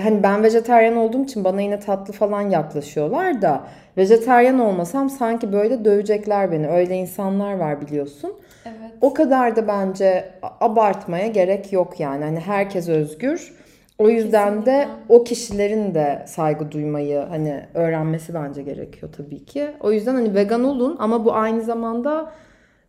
hani 0.00 0.22
ben 0.22 0.42
vejetaryen 0.42 0.96
olduğum 0.96 1.24
için 1.24 1.44
bana 1.44 1.60
yine 1.60 1.80
tatlı 1.80 2.12
falan 2.12 2.42
yaklaşıyorlar 2.50 3.42
da 3.42 3.60
vejetaryen 3.96 4.58
olmasam 4.58 5.10
sanki 5.10 5.52
böyle 5.52 5.84
dövecekler 5.84 6.52
beni. 6.52 6.68
Öyle 6.68 6.96
insanlar 6.96 7.56
var 7.56 7.80
biliyorsun. 7.80 8.32
evet. 8.64 8.92
O 9.00 9.14
kadar 9.14 9.56
da 9.56 9.68
bence 9.68 10.24
abartmaya 10.60 11.26
gerek 11.26 11.72
yok 11.72 12.00
yani. 12.00 12.24
Hani 12.24 12.40
herkes 12.40 12.88
özgür. 12.88 13.52
O 13.98 14.08
yüzden 14.08 14.66
de 14.66 14.78
Kesinlikle. 14.78 15.14
o 15.14 15.24
kişilerin 15.24 15.94
de 15.94 16.22
saygı 16.26 16.72
duymayı 16.72 17.18
hani 17.28 17.60
öğrenmesi 17.74 18.34
bence 18.34 18.62
gerekiyor 18.62 19.12
tabii 19.16 19.44
ki. 19.44 19.66
O 19.80 19.92
yüzden 19.92 20.14
hani 20.14 20.34
vegan 20.34 20.64
olun 20.64 20.96
ama 20.98 21.24
bu 21.24 21.34
aynı 21.34 21.62
zamanda 21.62 22.32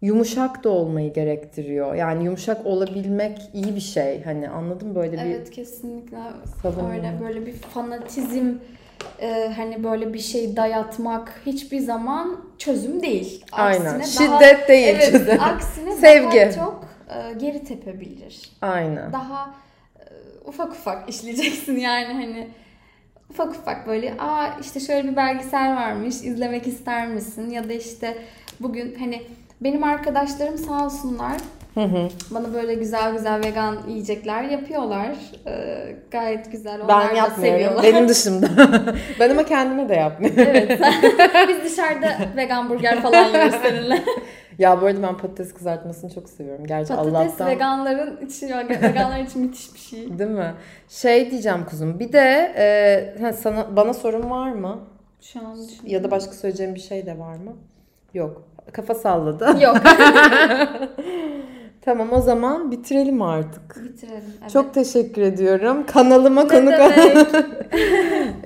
yumuşak 0.03 0.63
da 0.63 0.69
olmayı 0.69 1.13
gerektiriyor. 1.13 1.95
Yani 1.95 2.23
yumuşak 2.25 2.65
olabilmek 2.65 3.41
iyi 3.53 3.75
bir 3.75 3.81
şey. 3.81 4.23
Hani 4.23 4.49
anladın 4.49 4.87
mı? 4.87 4.95
böyle 4.95 5.11
bir 5.11 5.17
Evet 5.17 5.51
kesinlikle 5.51 6.17
savunma. 6.61 6.91
öyle 6.91 7.19
böyle 7.23 7.45
bir 7.45 7.53
fanatizm 7.53 8.53
e, 9.21 9.53
hani 9.55 9.83
böyle 9.83 10.13
bir 10.13 10.19
şey 10.19 10.55
dayatmak 10.55 11.41
hiçbir 11.45 11.79
zaman 11.79 12.45
çözüm 12.57 13.01
değil. 13.01 13.45
Aynen. 13.51 13.99
Aksine 13.99 14.27
Şiddet 14.27 14.69
değil 14.69 14.95
evet, 14.95 15.11
çözüm. 15.11 15.41
Aksine 15.41 15.91
Sevgi. 15.95 16.37
daha 16.37 16.51
çok 16.51 16.87
e, 17.09 17.33
geri 17.33 17.63
tepebilir. 17.63 18.51
Aynen. 18.61 19.13
Daha 19.13 19.55
e, 19.99 20.03
ufak 20.45 20.71
ufak 20.71 21.09
işleyeceksin 21.09 21.77
yani 21.77 22.13
hani 22.13 22.47
ufak 23.29 23.49
ufak 23.49 23.87
böyle 23.87 24.13
aa 24.19 24.59
işte 24.61 24.79
şöyle 24.79 25.11
bir 25.11 25.15
belgesel 25.15 25.75
varmış 25.75 26.15
izlemek 26.15 26.67
ister 26.67 27.07
misin 27.07 27.49
ya 27.49 27.69
da 27.69 27.73
işte 27.73 28.17
bugün 28.59 28.95
hani 28.99 29.21
benim 29.63 29.83
arkadaşlarım 29.83 30.57
sağ 30.57 30.85
olsunlar 30.85 31.37
Hı 31.73 31.79
hı. 31.81 32.07
bana 32.31 32.53
böyle 32.53 32.73
güzel 32.73 33.13
güzel 33.13 33.43
vegan 33.45 33.77
yiyecekler 33.87 34.43
yapıyorlar. 34.43 35.15
Ee, 35.47 35.95
gayet 36.11 36.51
güzel. 36.51 36.81
Onlar 36.81 37.09
Ben 37.09 37.15
yapmıyorum. 37.15 37.53
seviyorlar. 37.53 37.83
Benim 37.83 38.07
dışımda. 38.09 38.47
ben 39.19 39.29
ama 39.29 39.45
kendime 39.45 39.89
de 39.89 39.93
yapmıyorum. 39.95 40.39
evet. 40.47 40.79
Biz 41.49 41.71
dışarıda 41.71 42.07
vegan 42.37 42.69
burger 42.69 43.01
falan 43.01 43.25
yiyoruz 43.27 43.55
seninle. 43.63 44.03
Ya 44.59 44.81
bu 44.81 44.85
arada 44.85 45.03
ben 45.03 45.17
patates 45.17 45.53
kızartmasını 45.53 46.13
çok 46.13 46.29
seviyorum. 46.29 46.65
Gerçi 46.65 46.95
Patates 46.95 47.13
Allah'tan. 47.13 47.47
veganların 47.49 48.25
için 48.25 48.49
veganlar 48.83 49.19
için 49.19 49.41
müthiş 49.41 49.73
bir 49.73 49.79
şey. 49.79 50.19
Değil 50.19 50.29
mi? 50.29 50.53
Şey 50.89 51.31
diyeceğim 51.31 51.65
kuzum. 51.69 51.99
Bir 51.99 52.13
de 52.13 52.53
e, 53.21 53.33
sana 53.33 53.75
bana 53.75 53.93
sorun 53.93 54.29
var 54.29 54.51
mı? 54.51 54.79
Şu 55.21 55.39
an. 55.39 55.57
Ya 55.85 56.03
da 56.03 56.11
başka 56.11 56.31
söyleyeceğim 56.33 56.75
bir 56.75 56.79
şey 56.79 57.05
de 57.05 57.19
var 57.19 57.35
mı? 57.35 57.53
Yok. 58.13 58.41
Kafa 58.71 58.95
salladı. 58.95 59.63
Yok. 59.63 59.77
tamam 61.81 62.07
o 62.13 62.21
zaman 62.21 62.71
bitirelim 62.71 63.21
artık. 63.21 63.83
Bitirelim. 63.83 64.23
Evet. 64.41 64.51
Çok 64.51 64.73
teşekkür 64.73 65.21
ediyorum. 65.21 65.85
Kanalıma 65.85 66.47
konuk 66.47 66.73
demek? 66.73 67.27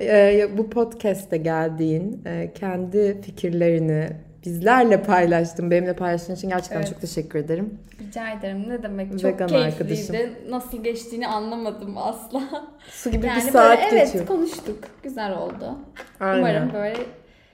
e, 0.00 0.48
bu 0.58 0.70
podcast'te 0.70 1.36
geldiğin, 1.36 2.22
e, 2.26 2.52
kendi 2.54 3.20
fikirlerini 3.22 4.08
bizlerle 4.44 5.02
paylaştın. 5.02 5.70
Benimle 5.70 5.92
paylaştığın 5.96 6.34
için 6.34 6.48
gerçekten 6.48 6.76
Evet. 6.76 6.88
çok 6.88 7.00
teşekkür 7.00 7.38
ederim. 7.38 7.78
Rica 8.00 8.28
ederim. 8.30 8.64
Ne 8.68 8.82
demek? 8.82 9.20
Çok 9.20 9.24
Vegan 9.32 9.48
keyifliydi. 9.48 10.30
Nasıl 10.50 10.84
geçtiğini 10.84 11.28
anlamadım 11.28 11.98
asla. 11.98 12.42
Su 12.90 13.10
gibi 13.10 13.26
Yani 13.26 13.36
bir 13.36 13.50
saat 13.50 13.78
böyle, 13.78 13.88
evet 13.92 14.06
geçiyor. 14.06 14.26
konuştuk. 14.26 14.78
Güzel 15.02 15.38
oldu. 15.38 15.78
Aynen. 16.20 16.38
Umarım 16.38 16.72
böyle 16.74 16.96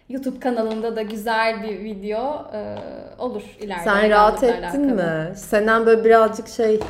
YouTube 0.08 0.40
kanalında 0.40 0.96
da 0.96 1.02
güzel 1.02 1.62
bir 1.62 1.84
video 1.84 2.46
e, 2.54 2.76
olur 3.18 3.42
ileride. 3.60 3.84
Sen 3.84 4.10
rahat 4.10 4.42
ettin 4.42 4.62
alakalı. 4.62 4.80
mi? 4.80 5.36
Senen 5.36 5.86
böyle 5.86 6.04
birazcık 6.04 6.48
şey 6.48 6.80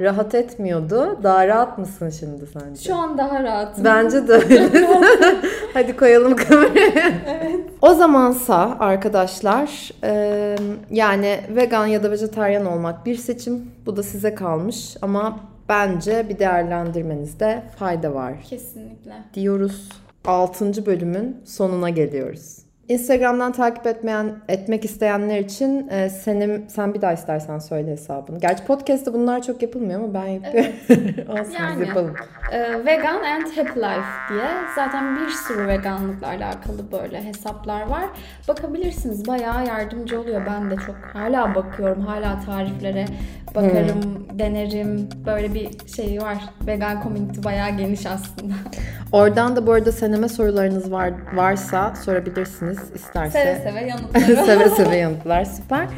rahat 0.00 0.34
etmiyordu. 0.34 1.18
Daha 1.22 1.48
rahat 1.48 1.78
mısın 1.78 2.10
şimdi 2.10 2.46
sence? 2.46 2.82
Şu 2.88 2.94
an 2.94 3.18
daha 3.18 3.42
rahatım. 3.42 3.84
Bence 3.84 4.28
de 4.28 4.32
öyle. 4.32 4.70
Hadi 5.74 5.96
koyalım 5.96 6.36
kamerayı. 6.36 7.66
O 7.82 7.94
zamansa 7.94 8.76
arkadaşlar 8.80 9.90
e, 10.04 10.56
yani 10.90 11.40
vegan 11.50 11.86
ya 11.86 12.02
da 12.02 12.10
vejetaryen 12.10 12.64
olmak 12.64 13.06
bir 13.06 13.16
seçim. 13.16 13.70
Bu 13.86 13.96
da 13.96 14.02
size 14.02 14.34
kalmış 14.34 14.96
ama 15.02 15.38
bence 15.68 16.26
bir 16.28 16.38
değerlendirmenizde 16.38 17.62
fayda 17.78 18.14
var 18.14 18.32
Kesinlikle. 18.50 19.12
diyoruz. 19.34 19.88
6. 20.26 20.86
bölümün 20.86 21.36
sonuna 21.44 21.90
geliyoruz. 21.90 22.65
Instagram'dan 22.88 23.52
takip 23.52 23.86
etmeyen 23.86 24.32
etmek 24.48 24.84
isteyenler 24.84 25.38
için 25.38 25.88
e, 25.88 26.10
senin 26.10 26.68
sen 26.68 26.94
bir 26.94 27.00
daha 27.00 27.12
istersen 27.12 27.58
söyle 27.58 27.90
hesabını. 27.90 28.38
Gerçi 28.38 28.64
podcast'te 28.64 29.12
bunlar 29.12 29.42
çok 29.42 29.62
yapılmıyor 29.62 30.00
ama 30.00 30.14
ben 30.14 30.26
yapıyorum. 30.26 30.72
Olsun 31.28 31.44
biz 31.46 31.54
Yani. 31.60 31.88
yapalım. 31.88 32.14
E, 32.52 32.84
vegan 32.86 33.22
and 33.22 33.46
Happy 33.56 33.80
Life 33.80 34.08
diye 34.30 34.48
zaten 34.76 35.16
bir 35.16 35.28
sürü 35.28 35.66
veganlıkla 35.68 36.26
alakalı 36.26 36.92
böyle 36.92 37.24
hesaplar 37.24 37.86
var. 37.88 38.04
Bakabilirsiniz. 38.48 39.28
Bayağı 39.28 39.66
yardımcı 39.66 40.20
oluyor. 40.20 40.42
Ben 40.46 40.70
de 40.70 40.74
çok 40.86 40.96
hala 41.12 41.54
bakıyorum. 41.54 42.02
Hala 42.02 42.40
tariflere 42.40 43.04
bakarım, 43.54 44.26
denerim. 44.38 45.08
Böyle 45.26 45.54
bir 45.54 45.88
şey 45.88 46.22
var. 46.22 46.36
Vegan 46.66 47.02
community 47.02 47.40
bayağı 47.44 47.70
geniş 47.70 48.06
aslında. 48.06 48.54
Oradan 49.12 49.56
da 49.56 49.66
bu 49.66 49.72
arada 49.72 49.92
seneme 49.92 50.28
sorularınız 50.28 50.92
var 50.92 51.12
varsa 51.34 51.94
sorabilirsiniz 51.94 52.75
dinleyicilerimiz 52.76 52.94
isterse 52.94 53.30
seve 53.30 53.56
seve 53.56 53.80
yanıtlar. 53.88 54.20
seve 54.20 54.70
seve 54.70 54.96
yanıtlar 54.96 55.44
süper. 55.44 55.88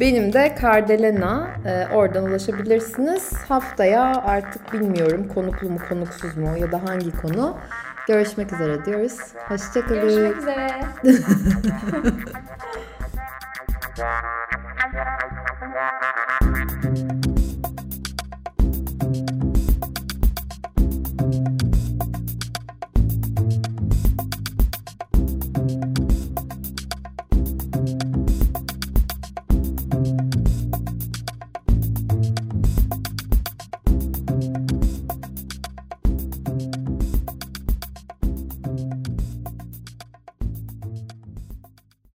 Benim 0.00 0.32
de 0.32 0.54
Kardelena 0.54 1.50
e, 1.66 1.94
oradan 1.94 2.24
ulaşabilirsiniz. 2.24 3.32
Haftaya 3.48 4.02
artık 4.02 4.72
bilmiyorum 4.72 5.28
konuklu 5.34 5.70
mu 5.70 5.78
konuksuz 5.88 6.36
mu 6.36 6.58
ya 6.58 6.72
da 6.72 6.82
hangi 6.84 7.10
konu. 7.10 7.58
Görüşmek 8.08 8.52
üzere 8.52 8.84
diyoruz. 8.84 9.18
Hoşçakalın. 9.48 10.00
Görüşmek 10.00 10.36
üzere. 10.36 10.68
Thank. 16.80 17.12